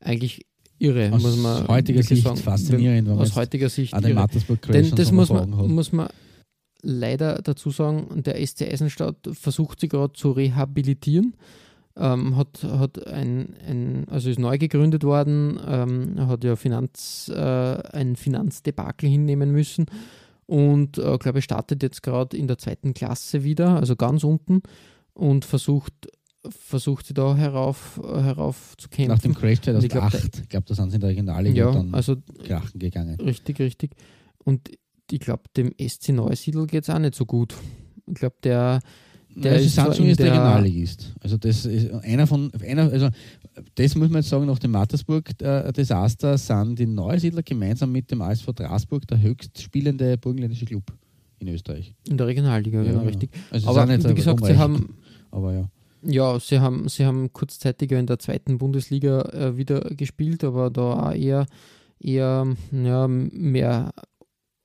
Eigentlich 0.00 0.46
irre, 0.78 1.12
Aus 1.12 1.22
muss 1.22 1.36
man 1.36 1.66
heutiger 1.68 2.02
Sicht 2.02 2.26
faszinierend, 2.38 3.08
wenn 3.08 3.18
Aus 3.18 3.34
heutiger 3.34 3.68
Sicht 3.68 3.94
An 3.94 4.02
den 4.02 4.18
Denn 4.72 4.90
das 4.94 5.12
muss 5.12 5.30
man, 5.30 5.50
muss 5.50 5.92
man 5.92 6.08
leider 6.82 7.40
dazu 7.42 7.70
sagen, 7.70 8.22
der 8.22 8.44
SC 8.44 8.62
Eisenstadt 8.62 9.16
versucht 9.32 9.80
sie 9.80 9.88
gerade 9.88 10.12
zu 10.12 10.32
rehabilitieren. 10.32 11.34
Ähm, 11.94 12.36
hat, 12.36 12.64
hat 12.64 13.06
ein, 13.06 13.54
ein, 13.68 14.06
also 14.08 14.30
ist 14.30 14.38
neu 14.38 14.56
gegründet 14.56 15.04
worden, 15.04 15.60
ähm, 15.66 16.26
hat 16.26 16.42
ja 16.42 16.56
Finanz, 16.56 17.30
äh, 17.34 17.38
ein 17.38 18.16
Finanzdebakel 18.16 19.10
hinnehmen 19.10 19.50
müssen 19.50 19.84
und 20.46 20.96
äh, 20.96 21.18
glaube 21.18 21.40
ich 21.40 21.44
startet 21.44 21.82
jetzt 21.82 22.02
gerade 22.02 22.36
in 22.36 22.46
der 22.46 22.56
zweiten 22.56 22.94
Klasse 22.94 23.44
wieder, 23.44 23.76
also 23.76 23.94
ganz 23.94 24.24
unten 24.24 24.62
und 25.14 25.44
versucht, 25.44 25.92
versucht 26.48 27.06
sie 27.06 27.14
da 27.14 27.36
herauf, 27.36 28.00
herauf 28.02 28.74
zu 28.76 28.88
kämpfen. 28.88 29.12
Nach 29.12 29.18
dem 29.18 29.34
Crash 29.34 29.60
Und 29.68 29.84
ich 29.84 29.90
glaub, 29.90 30.10
2008, 30.10 30.40
ich 30.42 30.48
glaube, 30.48 30.66
da 30.66 30.74
sind 30.74 30.90
sie 30.90 30.94
in 30.96 31.00
der 31.00 31.10
Regionalliga 31.10 31.66
ja, 31.66 31.72
dann 31.72 31.94
also 31.94 32.16
krachen 32.44 32.78
gegangen. 32.78 33.20
Richtig, 33.20 33.60
richtig. 33.60 33.94
Und 34.38 34.70
ich 35.10 35.20
glaube, 35.20 35.42
dem 35.56 35.72
SC 35.78 36.10
Neusiedl 36.10 36.66
geht 36.66 36.84
es 36.84 36.90
auch 36.90 36.98
nicht 36.98 37.14
so 37.14 37.26
gut. 37.26 37.54
Ich 38.06 38.14
glaube, 38.14 38.36
der, 38.42 38.80
der 39.34 39.58
ist 39.60 39.76
in 39.78 40.06
ist 40.06 40.20
der- 40.20 40.26
Regionalligist. 40.32 41.14
Also 41.20 41.36
das 41.38 41.64
ist 41.66 41.90
einer 42.04 42.26
von 42.26 42.50
einer, 42.64 42.90
also 42.90 43.08
das 43.74 43.94
muss 43.94 44.08
man 44.08 44.20
jetzt 44.22 44.28
sagen, 44.30 44.46
nach 44.46 44.58
dem 44.58 44.70
Mattersburg-Desaster 44.72 46.38
sind 46.38 46.78
die 46.78 46.86
Neusiedler 46.86 47.42
gemeinsam 47.42 47.92
mit 47.92 48.10
dem 48.10 48.22
ASV 48.22 48.50
Straßburg 48.52 49.06
der 49.06 49.20
höchst 49.20 49.60
spielende 49.60 50.16
burgenländische 50.18 50.64
Club 50.64 50.84
in 51.38 51.48
Österreich. 51.48 51.94
in 52.08 52.16
der 52.16 52.26
Regionalliga, 52.26 52.82
genau, 52.82 53.00
Ja, 53.00 53.06
richtig. 53.08 53.30
Also 53.50 53.68
Aber 53.68 53.88
wie 53.88 54.14
gesagt, 54.14 54.44
sie 54.46 54.56
haben, 54.56 54.96
aber 55.30 55.52
ja. 55.54 55.68
ja, 56.06 56.38
sie 56.40 56.60
haben, 56.60 56.88
sie 56.88 57.04
haben 57.04 57.32
kurzzeitiger 57.32 57.98
in 57.98 58.06
der 58.06 58.18
zweiten 58.18 58.58
Bundesliga 58.58 59.22
äh, 59.32 59.56
wieder 59.56 59.80
gespielt, 59.80 60.44
aber 60.44 60.70
da 60.70 61.08
auch 61.10 61.14
eher, 61.14 61.46
eher 61.98 62.46
ja, 62.70 63.08
mehr 63.08 63.92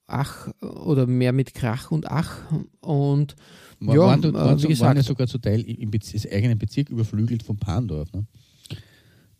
Ach 0.07 0.47
oder 0.61 1.05
mehr 1.05 1.33
mit 1.33 1.53
Krach 1.53 1.91
und 1.91 2.09
Ach. 2.09 2.39
Und 2.79 3.35
Ja, 3.81 3.97
waren, 3.97 4.23
äh, 4.23 4.33
waren, 4.33 4.63
wie 4.63 4.67
gesagt- 4.69 4.87
waren 4.87 4.97
ja 4.97 5.03
sogar 5.03 5.27
zu 5.27 5.37
Teil 5.37 5.61
im 5.61 5.91
Bez 5.91 6.13
eigenen 6.31 6.57
Bezirk 6.57 6.89
überflügelt 6.89 7.43
von 7.43 7.57
Pandorf. 7.57 8.11
Ne? 8.13 8.25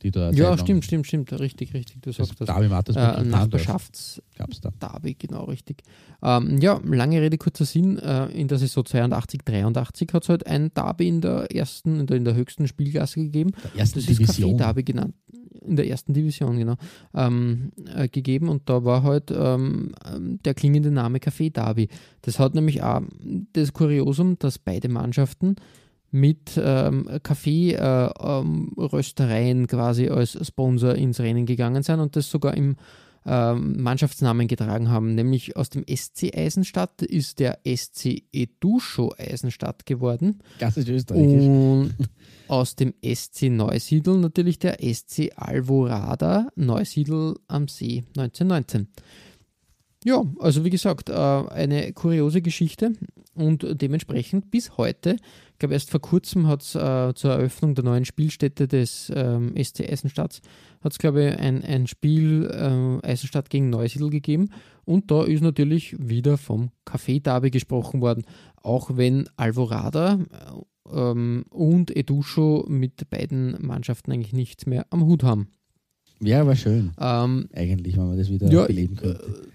Die 0.03 0.11
da 0.11 0.29
ja, 0.31 0.55
stimmt, 0.57 0.85
stimmt, 0.85 1.07
stimmt. 1.07 1.33
Richtig, 1.39 1.73
richtig. 1.73 2.01
Du 2.01 2.11
sagst 2.11 2.39
das. 2.39 2.45
Derby 2.47 2.67
Mattersburg 2.67 3.17
Äh, 3.17 3.29
Nachbarschafts- 3.29 4.21
gab 4.37 4.51
es 4.51 4.61
da. 4.61 4.71
Derby, 4.79 5.15
genau 5.15 5.45
richtig. 5.45 5.81
Ähm, 6.21 6.59
ja, 6.59 6.79
lange 6.85 7.19
Rede, 7.21 7.37
kurzer 7.39 7.65
Sinn. 7.65 7.97
Äh, 7.97 8.27
in 8.27 8.47
der 8.47 8.59
Saison 8.59 8.85
82, 8.85 9.41
83 9.43 10.13
hat 10.13 10.23
es 10.23 10.29
halt 10.29 10.45
ein 10.45 10.71
Derby 10.73 11.07
in 11.07 11.21
der 11.21 11.51
ersten, 11.55 11.99
in 12.01 12.05
der, 12.07 12.17
in 12.17 12.25
der 12.25 12.35
höchsten 12.35 12.67
Spielklasse 12.67 13.19
gegeben. 13.21 13.51
Der 13.73 13.79
ersten 13.81 13.99
Das 13.99 14.07
ist 14.07 14.19
Division. 14.19 14.53
Café 14.53 14.57
Derby 14.57 14.83
genannt. 14.83 15.15
In 15.65 15.75
der 15.75 15.87
ersten 15.87 16.13
Division, 16.13 16.57
genau. 16.59 16.75
Ähm, 17.15 17.71
äh, 17.95 18.07
gegeben 18.07 18.47
und 18.49 18.69
da 18.69 18.85
war 18.85 19.01
halt 19.03 19.31
ähm, 19.35 19.93
ähm, 20.05 20.39
der 20.45 20.53
klingende 20.53 20.91
Name 20.91 21.17
Café 21.17 21.51
Derby. 21.51 21.89
Das 22.21 22.37
hat 22.39 22.53
nämlich 22.55 22.83
auch 22.83 23.01
das 23.53 23.73
Kuriosum, 23.73 24.37
dass 24.39 24.59
beide 24.59 24.87
Mannschaften 24.89 25.55
mit 26.11 26.59
ähm, 26.61 27.09
Kaffeeröstereien 27.23 29.63
äh, 29.63 29.67
quasi 29.67 30.09
als 30.09 30.37
Sponsor 30.45 30.95
ins 30.95 31.19
Rennen 31.19 31.45
gegangen 31.45 31.83
sind 31.83 31.99
und 31.99 32.15
das 32.15 32.29
sogar 32.29 32.55
im 32.55 32.77
ähm, 33.27 33.81
Mannschaftsnamen 33.81 34.47
getragen 34.47 34.89
haben. 34.89 35.13
Nämlich 35.13 35.57
aus 35.57 35.69
dem 35.69 35.83
SC 35.83 36.35
Eisenstadt 36.35 37.01
ist 37.01 37.39
der 37.39 37.59
SC 37.65 38.23
Edusho 38.31 39.13
Eisenstadt 39.17 39.85
geworden. 39.85 40.39
Das 40.59 40.77
ist 40.77 40.87
österreichisch. 40.87 41.43
Und 41.43 41.95
aus 42.47 42.75
dem 42.75 42.93
SC 43.03 43.49
Neusiedl 43.49 44.17
natürlich 44.17 44.59
der 44.59 44.77
SC 44.81 45.31
Alvorada 45.35 46.47
Neusiedl 46.55 47.35
am 47.47 47.67
See 47.67 48.05
1919. 48.15 48.87
Ja, 50.07 50.23
also 50.39 50.63
wie 50.63 50.69
gesagt, 50.69 51.09
äh, 51.09 51.13
eine 51.13 51.91
kuriose 51.91 52.41
Geschichte 52.41 52.93
und 53.35 53.65
dementsprechend 53.81 54.49
bis 54.51 54.77
heute, 54.77 55.17
ich 55.51 55.59
glaube 55.59 55.73
erst 55.73 55.91
vor 55.91 55.99
kurzem 55.99 56.47
hat 56.47 56.61
es 56.61 56.75
äh, 56.75 57.13
zur 57.13 57.31
Eröffnung 57.31 57.75
der 57.75 57.83
neuen 57.83 58.05
Spielstätte 58.05 58.69
des 58.69 59.11
ähm, 59.13 59.53
SC 59.61 59.81
Eisenstadt, 59.81 60.39
hat 60.79 60.93
es 60.93 60.97
glaube 60.97 61.25
ich 61.25 61.37
ein, 61.37 61.61
ein 61.61 61.87
Spiel 61.87 62.49
äh, 62.49 63.05
Eisenstadt 63.05 63.49
gegen 63.49 63.69
Neusiedl 63.69 64.09
gegeben 64.09 64.51
und 64.85 65.11
da 65.11 65.25
ist 65.25 65.43
natürlich 65.43 65.93
wieder 65.99 66.37
vom 66.37 66.69
Café-Derby 66.85 67.51
gesprochen 67.51 67.99
worden, 67.99 68.23
auch 68.63 68.95
wenn 68.95 69.27
Alvorada 69.35 70.19
ähm, 70.89 71.43
und 71.49 71.93
Edusho 71.93 72.65
mit 72.69 73.09
beiden 73.09 73.57
Mannschaften 73.59 74.13
eigentlich 74.13 74.31
nichts 74.31 74.65
mehr 74.67 74.85
am 74.89 75.03
Hut 75.03 75.23
haben. 75.23 75.49
Ja, 76.21 76.47
war 76.47 76.55
schön. 76.55 76.93
Ähm, 76.97 77.49
Eigentlich, 77.53 77.97
wenn 77.97 78.07
man 78.07 78.17
das 78.17 78.29
wieder 78.29 78.49
ja, 78.49 78.65
beleben 78.65 78.95
könnte. 78.95 79.49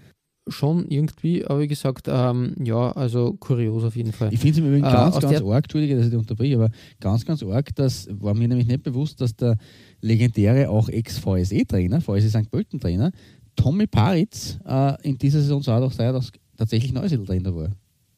Schon 0.47 0.87
irgendwie, 0.89 1.45
aber 1.45 1.61
wie 1.61 1.67
gesagt, 1.67 2.07
ähm, 2.09 2.55
ja, 2.63 2.91
also 2.91 3.33
kurios 3.39 3.83
auf 3.83 3.95
jeden 3.95 4.11
Fall. 4.11 4.33
Ich 4.33 4.39
finde 4.39 4.53
es 4.53 4.57
im 4.59 4.67
Übrigen 4.67 4.85
Äh, 4.85 4.91
ganz, 4.91 5.19
ganz 5.19 5.41
arg, 5.41 5.63
Entschuldige, 5.65 5.95
dass 5.95 6.05
ich 6.05 6.11
dich 6.11 6.19
unterbreche, 6.19 6.55
aber 6.55 6.69
ganz, 6.99 7.25
ganz 7.25 7.41
arg, 7.43 7.73
das 7.75 8.07
war 8.11 8.33
mir 8.33 8.47
nämlich 8.47 8.67
nicht 8.67 8.83
bewusst, 8.83 9.21
dass 9.21 9.35
der 9.35 9.57
legendäre 10.01 10.69
auch 10.69 10.89
Ex-VSE-Trainer, 10.89 12.01
VSE 12.01 12.29
St. 12.29 12.51
Pölten-Trainer, 12.51 13.11
Tommy 13.55 13.87
Paritz 13.87 14.59
äh, 14.65 15.01
in 15.07 15.17
dieser 15.17 15.39
Saison 15.39 15.61
sah 15.61 15.79
doch 15.79 15.91
sei, 15.91 16.11
dass 16.11 16.31
tatsächlich 16.57 16.91
Neusiedl-Trainer 16.93 17.55
war. 17.55 17.69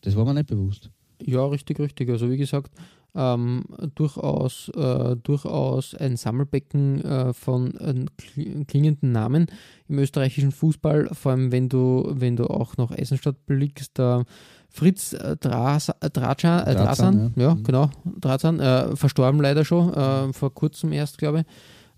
Das 0.02 0.16
war 0.16 0.26
mir 0.26 0.34
nicht 0.34 0.48
bewusst. 0.48 0.90
Ja, 1.24 1.46
richtig, 1.46 1.80
richtig. 1.80 2.10
Also 2.10 2.30
wie 2.30 2.38
gesagt, 2.38 2.72
ähm, 3.16 3.64
durchaus, 3.96 4.70
äh, 4.76 5.16
durchaus 5.16 5.96
ein 5.96 6.18
Sammelbecken 6.18 7.04
äh, 7.04 7.34
von 7.34 7.74
äh, 7.78 8.06
kli- 8.22 8.66
klingenden 8.66 9.12
Namen 9.12 9.48
im 9.88 10.00
österreichischen 10.00 10.52
Fußball, 10.52 11.10
vor 11.14 11.32
allem 11.32 11.52
wenn 11.52 11.70
du, 11.70 12.06
wenn 12.12 12.36
du 12.36 12.46
auch 12.48 12.78
noch 12.78 12.92
Eisenstadt 12.92 13.46
blickst, 13.46 13.98
der 13.98 14.26
Fritz 14.70 15.14
äh, 15.14 15.38
Dras, 15.38 15.90
äh, 16.02 16.10
Dracan, 16.10 16.68
äh, 16.68 16.76
Drazan, 16.76 17.34
ja. 17.38 17.44
ja, 17.44 17.56
Mhm. 17.56 17.64
genau, 17.64 17.90
Drazan, 18.20 18.60
äh, 18.60 18.96
verstorben 18.96 19.40
leider 19.40 19.64
schon, 19.64 19.94
äh, 19.94 20.34
vor 20.34 20.54
kurzem 20.54 20.92
erst, 20.92 21.18
glaube 21.18 21.40
ich. 21.42 21.46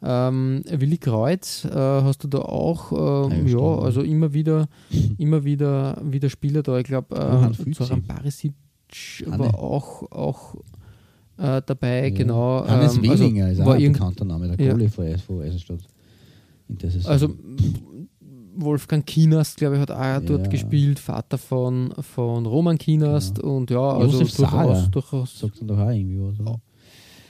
Ähm, 0.03 0.61
Willi 0.69 0.99
Kreuz 0.99 1.65
äh, 1.65 1.71
hast 1.73 2.23
du 2.23 2.27
da 2.27 2.37
auch, 2.37 2.91
ja, 2.91 3.29
äh, 3.35 3.49
ja, 3.49 3.79
also 3.79 4.01
immer 4.03 4.31
wieder, 4.31 4.67
immer 5.17 5.43
wieder, 5.43 5.97
wieder 6.03 6.29
Spieler 6.29 6.61
da. 6.61 6.77
Ich 6.77 6.83
glaube, 6.85 7.15
äh. 7.15 7.73
Zoran 7.73 8.03
Barisic 8.03 8.53
Ah, 9.25 9.31
war 9.31 9.47
ne. 9.47 9.53
auch, 9.55 10.03
auch 10.11 10.55
äh, 11.37 11.61
dabei, 11.65 12.07
Ja. 12.09 12.09
genau. 12.15 12.65
Hannes 12.67 12.97
ähm, 12.97 13.09
also 13.09 13.23
Wehlinger 13.23 13.51
ist 13.51 13.61
auch 13.61 13.65
war 13.67 13.75
ein 13.75 13.91
bekannter 13.93 14.25
Name, 14.25 14.55
der 14.55 14.65
Ja. 14.65 14.73
Kohle 14.73 14.89
von 14.89 15.17
von 15.19 15.41
Eisenstadt. 15.41 15.79
Also 17.05 17.33
Wolfgang 18.59 19.05
Kienast, 19.05 19.57
glaube 19.57 19.75
ich, 19.75 19.81
hat 19.81 19.91
auch 19.91 20.19
dort 20.25 20.45
Ja. 20.45 20.47
gespielt, 20.49 20.99
Vater 20.99 21.37
von, 21.37 21.93
von 22.01 22.45
Roman 22.45 22.77
Kienast 22.77 23.39
und 23.39 23.69
ja, 23.69 23.79
also 23.79 24.19
Josef 24.19 24.35
durchaus, 24.37 24.89
durchaus 24.91 25.39
sagt 25.39 25.61
dann 25.61 25.67
doch 25.67 25.77
auch 25.79 25.89
irgendwie 25.91 26.19
was. 26.19 26.39
Oder? 26.39 26.59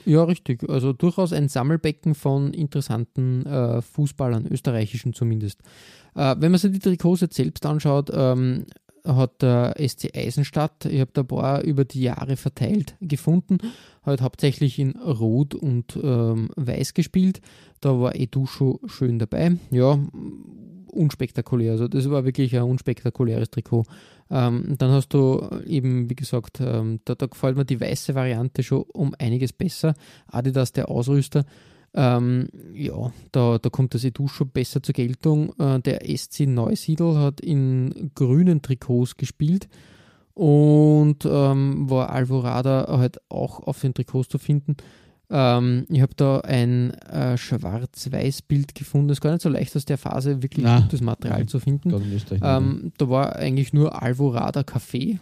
Ja, 0.06 0.24
richtig. 0.24 0.66
Also 0.70 0.94
durchaus 0.94 1.34
ein 1.34 1.48
Sammelbecken 1.48 2.14
von 2.14 2.54
interessanten 2.54 3.44
äh, 3.44 3.82
Fußballern, 3.82 4.46
österreichischen 4.46 5.12
zumindest. 5.12 5.60
Äh, 6.14 6.34
wenn 6.38 6.50
man 6.50 6.58
sich 6.58 6.72
die 6.72 6.78
Trikots 6.78 7.20
jetzt 7.20 7.36
selbst 7.36 7.66
anschaut, 7.66 8.10
ähm, 8.14 8.64
hat 9.04 9.42
der 9.42 9.74
SC 9.78 10.16
Eisenstadt, 10.16 10.84
ich 10.84 11.00
habe 11.00 11.10
da 11.12 11.22
ein 11.22 11.26
paar 11.26 11.62
über 11.62 11.84
die 11.84 12.02
Jahre 12.02 12.36
verteilt 12.36 12.96
gefunden, 13.00 13.58
hat 14.02 14.20
hauptsächlich 14.20 14.78
in 14.78 14.92
Rot 14.92 15.54
und 15.54 15.98
ähm, 16.02 16.50
Weiß 16.56 16.94
gespielt. 16.94 17.40
Da 17.80 18.00
war 18.00 18.14
Edusho 18.14 18.80
schön 18.86 19.18
dabei. 19.18 19.56
Ja, 19.70 19.98
unspektakulär. 20.90 21.72
Also 21.72 21.88
das 21.88 22.10
war 22.10 22.24
wirklich 22.24 22.56
ein 22.56 22.62
unspektakuläres 22.62 23.50
Trikot. 23.50 23.84
Ähm, 24.30 24.74
dann 24.78 24.90
hast 24.90 25.08
du 25.14 25.40
eben, 25.66 26.10
wie 26.10 26.14
gesagt, 26.14 26.60
ähm, 26.60 27.00
da, 27.04 27.14
da 27.14 27.26
gefällt 27.26 27.56
mir 27.56 27.64
die 27.64 27.80
weiße 27.80 28.14
Variante 28.14 28.62
schon 28.62 28.84
um 28.92 29.14
einiges 29.18 29.52
besser. 29.52 29.94
Adidas, 30.26 30.72
der 30.72 30.90
Ausrüster. 30.90 31.44
Ähm, 31.94 32.48
ja, 32.74 33.12
da, 33.32 33.58
da 33.58 33.70
kommt 33.70 33.94
das 33.94 34.04
Edu 34.04 34.28
schon 34.28 34.50
besser 34.50 34.82
zur 34.82 34.92
Geltung. 34.92 35.52
Äh, 35.58 35.80
der 35.80 36.00
SC 36.16 36.46
Neusiedl 36.46 37.16
hat 37.16 37.40
in 37.40 38.10
grünen 38.14 38.62
Trikots 38.62 39.16
gespielt 39.16 39.68
und 40.34 41.24
ähm, 41.24 41.90
war 41.90 42.10
Alvorada 42.10 42.86
halt 42.98 43.20
auch 43.28 43.60
auf 43.60 43.80
den 43.80 43.94
Trikots 43.94 44.28
zu 44.28 44.38
finden. 44.38 44.76
Ähm, 45.30 45.84
ich 45.90 46.00
habe 46.00 46.14
da 46.16 46.40
ein 46.40 46.92
äh, 46.94 47.36
Schwarz-Weiß-Bild 47.36 48.74
gefunden. 48.74 49.10
Es 49.10 49.18
ist 49.18 49.20
gar 49.20 49.32
nicht 49.32 49.42
so 49.42 49.50
leicht 49.50 49.76
aus 49.76 49.84
der 49.84 49.98
Phase 49.98 50.42
wirklich 50.42 50.64
Na, 50.64 50.80
gutes 50.80 51.02
Material 51.02 51.40
ja. 51.40 51.46
zu 51.46 51.60
finden. 51.60 51.92
Ähm, 52.42 52.92
da 52.96 53.08
war 53.10 53.36
eigentlich 53.36 53.72
nur 53.74 54.02
Alvorada 54.02 54.60
Café 54.60 55.18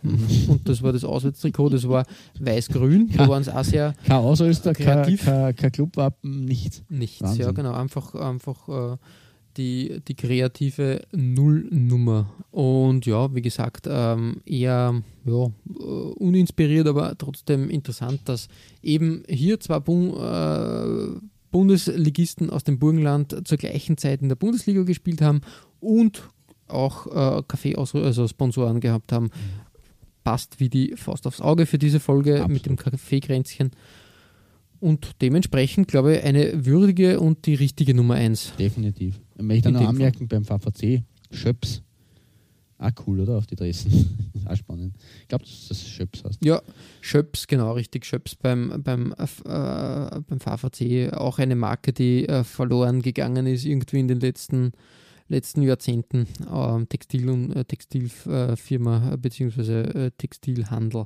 und 0.49 0.69
das 0.69 0.83
war 0.83 0.93
das 0.93 1.05
Auswärtstrikot, 1.05 1.71
das 1.71 1.89
war 1.89 2.05
weiß-grün. 2.39 3.11
Da 3.17 3.29
waren 3.29 3.43
es 3.43 3.49
auch 3.49 3.65
sehr 3.65 3.95
kein 4.07 4.17
Ausrüster, 4.17 4.75
kein, 4.75 4.87
kreativ. 4.87 5.25
kein, 5.25 5.57
kein 5.57 5.73
Clubwappen, 5.73 6.45
nichts. 6.45 6.83
nichts. 6.89 7.23
Wahnsinn. 7.23 7.43
Ja, 7.43 7.51
genau, 7.51 7.73
einfach, 7.73 8.15
einfach 8.15 8.69
äh, 8.69 8.97
die, 9.57 10.01
die 10.07 10.15
kreative 10.15 11.03
Nullnummer. 11.13 12.33
Und 12.51 13.07
ja, 13.07 13.35
wie 13.35 13.43
gesagt, 13.43 13.87
ähm, 13.89 14.41
eher 14.45 15.03
ja, 15.25 15.45
äh, 15.45 15.83
uninspiriert, 15.83 16.87
aber 16.87 17.17
trotzdem 17.19 17.71
interessant, 17.71 18.21
dass 18.25 18.49
eben 18.83 19.23
hier 19.29 19.61
zwei 19.61 19.81
Bun 19.81 20.15
äh, 20.17 21.21
Bundesligisten 21.51 22.51
aus 22.51 22.65
dem 22.65 22.79
Burgenland 22.79 23.49
zur 23.49 23.57
gleichen 23.57 23.97
Zeit 23.97 24.21
in 24.21 24.29
der 24.29 24.37
Bundesliga 24.37 24.83
gespielt 24.83 25.23
haben 25.23 25.41
und 25.81 26.29
auch 26.69 27.07
äh, 27.07 27.43
Kaffee 27.47 27.77
also 27.77 28.29
Sponsoren 28.29 28.81
gehabt 28.81 29.13
haben. 29.13 29.31
Passt 30.25 30.59
wie 30.59 30.69
die 30.69 30.97
Faust 30.97 31.27
aufs 31.27 31.41
Auge 31.41 31.67
für 31.67 31.79
diese 31.79 32.01
Folge 32.01 32.35
Absolut. 32.35 32.53
mit 32.53 32.67
dem 32.67 32.77
Kaffeekränzchen. 32.77 33.71
Und 34.81 35.23
dementsprechend, 35.23 35.89
glaube 35.89 36.17
ich, 36.17 36.25
eine 36.25 36.67
würdige 36.67 37.21
und 37.21 37.47
die 37.47 37.55
richtige 37.55 37.95
Nummer 37.95 38.15
1. 38.15 38.53
Definitiv. 38.59 39.19
Ich 39.37 39.43
möchte 39.43 39.69
In 39.69 39.75
noch 39.75 39.83
dem 39.83 39.89
anmerken 39.89 40.29
beim 40.29 40.45
VVC, 40.45 41.03
Schöps. 41.31 41.83
Auch 42.79 42.91
cool, 43.07 43.21
oder? 43.21 43.39
Auf 43.39 43.47
die 43.47 43.57
Dressen. 43.57 44.33
auch 44.45 44.57
spannend. 44.57 44.95
Ich 45.23 45.29
glaube, 45.29 45.45
dass 45.45 45.69
das 45.69 45.87
Schöps 45.87 46.25
heißt. 46.25 46.45
Ja, 46.45 46.61
Schöps, 47.01 47.47
genau, 47.47 47.73
richtig. 47.73 48.05
Schöps 48.05 48.35
beim, 48.35 48.83
beim, 48.83 49.13
äh, 49.13 50.21
beim 50.21 50.41
VVC, 50.41 51.13
auch 51.15 51.39
eine 51.39 51.57
Marke, 51.57 51.93
die 51.93 52.29
äh, 52.29 52.45
verloren 52.45 53.01
gegangen 53.01 53.47
ist, 53.47 53.65
irgendwie 53.65 54.01
in 54.01 54.09
den 54.09 54.21
letzten, 54.21 54.73
letzten 55.29 55.63
Jahrzehnten. 55.63 56.27
Ähm, 56.53 56.89
Textil- 56.89 57.31
und 57.31 57.53
äh, 57.53 57.65
Textilfirma 57.65 59.13
äh, 59.13 59.17
bzw. 59.17 59.81
Äh, 59.81 60.11
Textilhandel. 60.13 61.05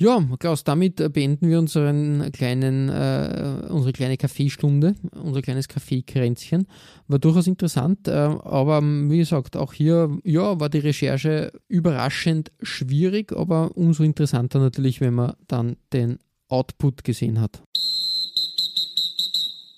Ja, 0.00 0.26
Klaus, 0.38 0.64
damit 0.64 1.12
beenden 1.12 1.50
wir 1.50 1.58
unseren 1.58 2.32
kleinen, 2.32 2.88
äh, 2.88 3.66
unsere 3.68 3.92
kleine 3.92 4.16
Kaffeestunde, 4.16 4.94
unser 5.22 5.42
kleines 5.42 5.68
Kaffeekränzchen. 5.68 6.66
War 7.06 7.18
durchaus 7.18 7.46
interessant, 7.46 8.08
äh, 8.08 8.12
aber 8.12 8.78
ähm, 8.78 9.10
wie 9.10 9.18
gesagt, 9.18 9.58
auch 9.58 9.74
hier 9.74 10.18
ja, 10.24 10.58
war 10.58 10.70
die 10.70 10.78
Recherche 10.78 11.52
überraschend 11.68 12.50
schwierig, 12.62 13.30
aber 13.32 13.76
umso 13.76 14.02
interessanter 14.02 14.58
natürlich, 14.58 15.02
wenn 15.02 15.12
man 15.12 15.34
dann 15.48 15.76
den 15.92 16.16
Output 16.48 17.04
gesehen 17.04 17.38
hat. 17.38 17.62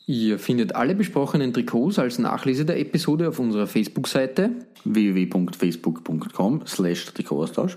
Ihr 0.07 0.39
findet 0.39 0.77
alle 0.77 0.95
besprochenen 0.95 1.53
Trikots 1.53 1.99
als 1.99 2.21
Nachlese 2.21 2.65
der 2.65 2.79
Episode 2.79 3.29
auf 3.29 3.41
unserer 3.41 3.67
Facebook-Seite 3.67 4.51
www.facebook.com 4.85 6.63
slash 6.65 7.07
Trikotaustausch 7.07 7.77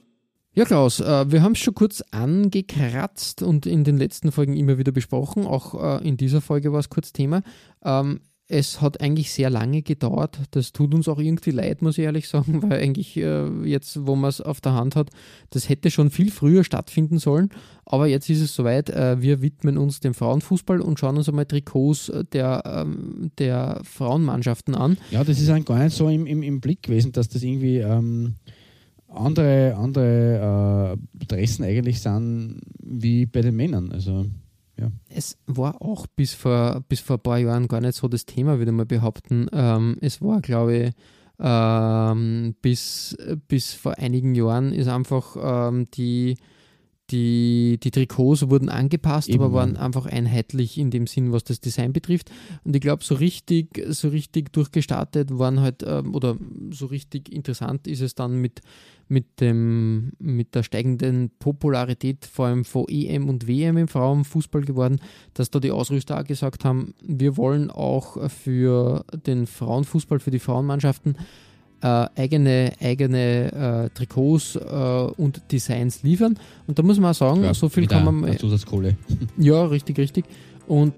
Ja, 0.53 0.65
Klaus, 0.65 0.99
äh, 0.99 1.31
wir 1.31 1.43
haben 1.43 1.53
es 1.53 1.59
schon 1.59 1.75
kurz 1.75 2.03
angekratzt 2.11 3.41
und 3.41 3.65
in 3.65 3.85
den 3.85 3.95
letzten 3.97 4.33
Folgen 4.33 4.57
immer 4.57 4.77
wieder 4.77 4.91
besprochen. 4.91 5.45
Auch 5.45 6.01
äh, 6.01 6.05
in 6.05 6.17
dieser 6.17 6.41
Folge 6.41 6.73
war 6.73 6.81
es 6.81 6.89
kurz 6.89 7.13
Thema. 7.13 7.41
Ähm, 7.85 8.19
es 8.47 8.81
hat 8.81 8.99
eigentlich 8.99 9.31
sehr 9.31 9.49
lange 9.49 9.81
gedauert. 9.81 10.39
Das 10.51 10.73
tut 10.73 10.93
uns 10.93 11.07
auch 11.07 11.19
irgendwie 11.19 11.51
leid, 11.51 11.81
muss 11.81 11.97
ich 11.97 12.03
ehrlich 12.03 12.27
sagen, 12.27 12.61
weil 12.63 12.81
eigentlich 12.81 13.15
äh, 13.15 13.47
jetzt, 13.63 14.05
wo 14.05 14.17
man 14.17 14.27
es 14.27 14.41
auf 14.41 14.59
der 14.59 14.73
Hand 14.73 14.97
hat, 14.97 15.11
das 15.51 15.69
hätte 15.69 15.89
schon 15.89 16.09
viel 16.09 16.29
früher 16.29 16.65
stattfinden 16.65 17.17
sollen. 17.17 17.51
Aber 17.85 18.07
jetzt 18.07 18.29
ist 18.29 18.41
es 18.41 18.53
soweit. 18.53 18.89
Wir 18.89 19.41
widmen 19.41 19.77
uns 19.77 20.01
dem 20.01 20.13
Frauenfußball 20.13 20.81
und 20.81 20.99
schauen 20.99 21.15
uns 21.15 21.29
einmal 21.29 21.45
Trikots 21.45 22.11
der, 22.33 22.63
ähm, 22.65 23.31
der 23.37 23.79
Frauenmannschaften 23.85 24.75
an. 24.75 24.97
Ja, 25.11 25.23
das 25.23 25.39
ist 25.39 25.49
eigentlich 25.49 25.65
gar 25.65 25.81
nicht 25.81 25.95
so 25.95 26.09
im, 26.09 26.25
im, 26.25 26.43
im 26.43 26.59
Blick 26.59 26.83
gewesen, 26.83 27.13
dass 27.13 27.29
das 27.29 27.41
irgendwie 27.43 27.77
ähm, 27.77 28.35
andere, 29.11 29.75
andere 29.75 30.97
äh, 30.97 31.25
Dressen 31.25 31.65
eigentlich 31.65 32.01
sind 32.01 32.61
wie 32.81 33.25
bei 33.25 33.41
den 33.41 33.55
Männern. 33.55 33.91
Also 33.91 34.25
ja. 34.79 34.91
Es 35.09 35.37
war 35.45 35.81
auch 35.81 36.07
bis 36.07 36.33
vor, 36.33 36.83
bis 36.89 36.99
vor 36.99 37.17
ein 37.17 37.23
paar 37.23 37.37
Jahren 37.37 37.67
gar 37.67 37.81
nicht 37.81 37.95
so 37.95 38.07
das 38.07 38.25
Thema, 38.25 38.57
würde 38.57 38.71
man 38.71 38.87
behaupten. 38.87 39.47
Ähm, 39.51 39.97
es 40.01 40.21
war, 40.21 40.41
glaube 40.41 40.75
ich, 40.75 40.93
ähm, 41.39 42.55
bis, 42.61 43.17
bis 43.47 43.73
vor 43.73 43.97
einigen 43.97 44.35
Jahren 44.35 44.73
ist 44.73 44.87
einfach 44.87 45.35
ähm, 45.69 45.87
die, 45.91 46.37
die, 47.11 47.79
die 47.81 47.91
Trikots 47.91 48.49
wurden 48.49 48.69
angepasst, 48.69 49.29
Eben, 49.29 49.43
aber 49.43 49.53
waren 49.53 49.77
einfach 49.77 50.05
einheitlich 50.05 50.77
in 50.77 50.91
dem 50.91 51.07
Sinn, 51.07 51.31
was 51.31 51.43
das 51.43 51.59
Design 51.59 51.93
betrifft. 51.93 52.31
Und 52.63 52.75
ich 52.75 52.81
glaube, 52.81 53.03
so 53.03 53.15
richtig, 53.15 53.83
so 53.89 54.09
richtig 54.09 54.51
durchgestartet 54.53 55.37
waren 55.37 55.59
halt, 55.59 55.83
ähm, 55.85 56.15
oder 56.15 56.37
so 56.71 56.85
richtig 56.87 57.31
interessant 57.31 57.87
ist 57.87 58.01
es 58.01 58.15
dann 58.15 58.39
mit, 58.39 58.61
mit, 59.07 59.41
dem, 59.41 60.13
mit 60.19 60.55
der 60.55 60.63
steigenden 60.63 61.31
Popularität, 61.39 62.25
vor 62.25 62.47
allem 62.47 62.63
von 62.63 62.85
EM 62.87 63.27
und 63.27 63.47
WM 63.47 63.77
im 63.77 63.87
Frauenfußball 63.87 64.61
geworden, 64.61 64.99
dass 65.33 65.51
da 65.51 65.59
die 65.59 65.71
Ausrüster 65.71 66.19
auch 66.19 66.25
gesagt 66.25 66.63
haben, 66.63 66.93
wir 67.03 67.37
wollen 67.37 67.69
auch 67.69 68.29
für 68.29 69.05
den 69.25 69.47
Frauenfußball, 69.47 70.19
für 70.19 70.31
die 70.31 70.39
Frauenmannschaften 70.39 71.17
äh, 71.81 72.07
eigene, 72.15 72.73
eigene 72.81 73.51
äh, 73.51 73.89
Trikots 73.89 74.55
äh, 74.55 74.59
und 74.59 75.41
Designs 75.51 76.03
liefern. 76.03 76.37
Und 76.67 76.79
da 76.79 76.83
muss 76.83 76.99
man 76.99 77.11
auch 77.11 77.15
sagen, 77.15 77.43
ja, 77.43 77.53
so 77.53 77.69
viel 77.69 77.87
kann 77.87 78.05
man. 78.05 78.37
Zusatzkohle. 78.37 78.95
Ja, 79.37 79.65
richtig, 79.65 79.97
richtig. 79.97 80.25
Und 80.67 80.93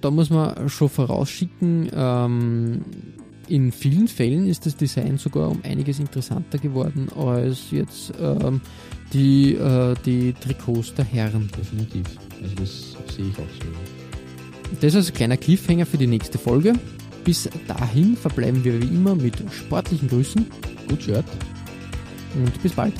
da 0.00 0.10
muss 0.10 0.30
man 0.30 0.68
schon 0.68 0.88
vorausschicken, 0.88 1.88
ähm, 1.94 2.84
in 3.48 3.72
vielen 3.72 4.08
Fällen 4.08 4.46
ist 4.46 4.66
das 4.66 4.76
Design 4.76 5.18
sogar 5.18 5.50
um 5.50 5.60
einiges 5.64 5.98
interessanter 5.98 6.58
geworden 6.58 7.08
als 7.16 7.70
jetzt 7.70 8.12
ähm, 8.20 8.60
die, 9.12 9.54
äh, 9.54 9.94
die 10.04 10.32
Trikots 10.32 10.94
der 10.94 11.04
Herren. 11.04 11.50
Definitiv. 11.56 12.04
Also 12.42 12.54
das 12.56 13.14
sehe 13.14 13.26
ich 13.26 13.38
auch 13.38 13.50
so. 13.60 14.78
Das 14.80 14.94
ist 14.94 15.10
ein 15.10 15.14
kleiner 15.14 15.36
Cliffhanger 15.36 15.86
für 15.86 15.98
die 15.98 16.06
nächste 16.06 16.38
Folge. 16.38 16.74
Bis 17.24 17.48
dahin 17.66 18.16
verbleiben 18.16 18.62
wir 18.64 18.80
wie 18.80 18.86
immer 18.86 19.14
mit 19.14 19.34
sportlichen 19.50 20.08
Grüßen. 20.08 20.46
Gut 20.88 21.02
Shirt. 21.02 21.24
Und 22.34 22.62
bis 22.62 22.72
bald. 22.72 22.94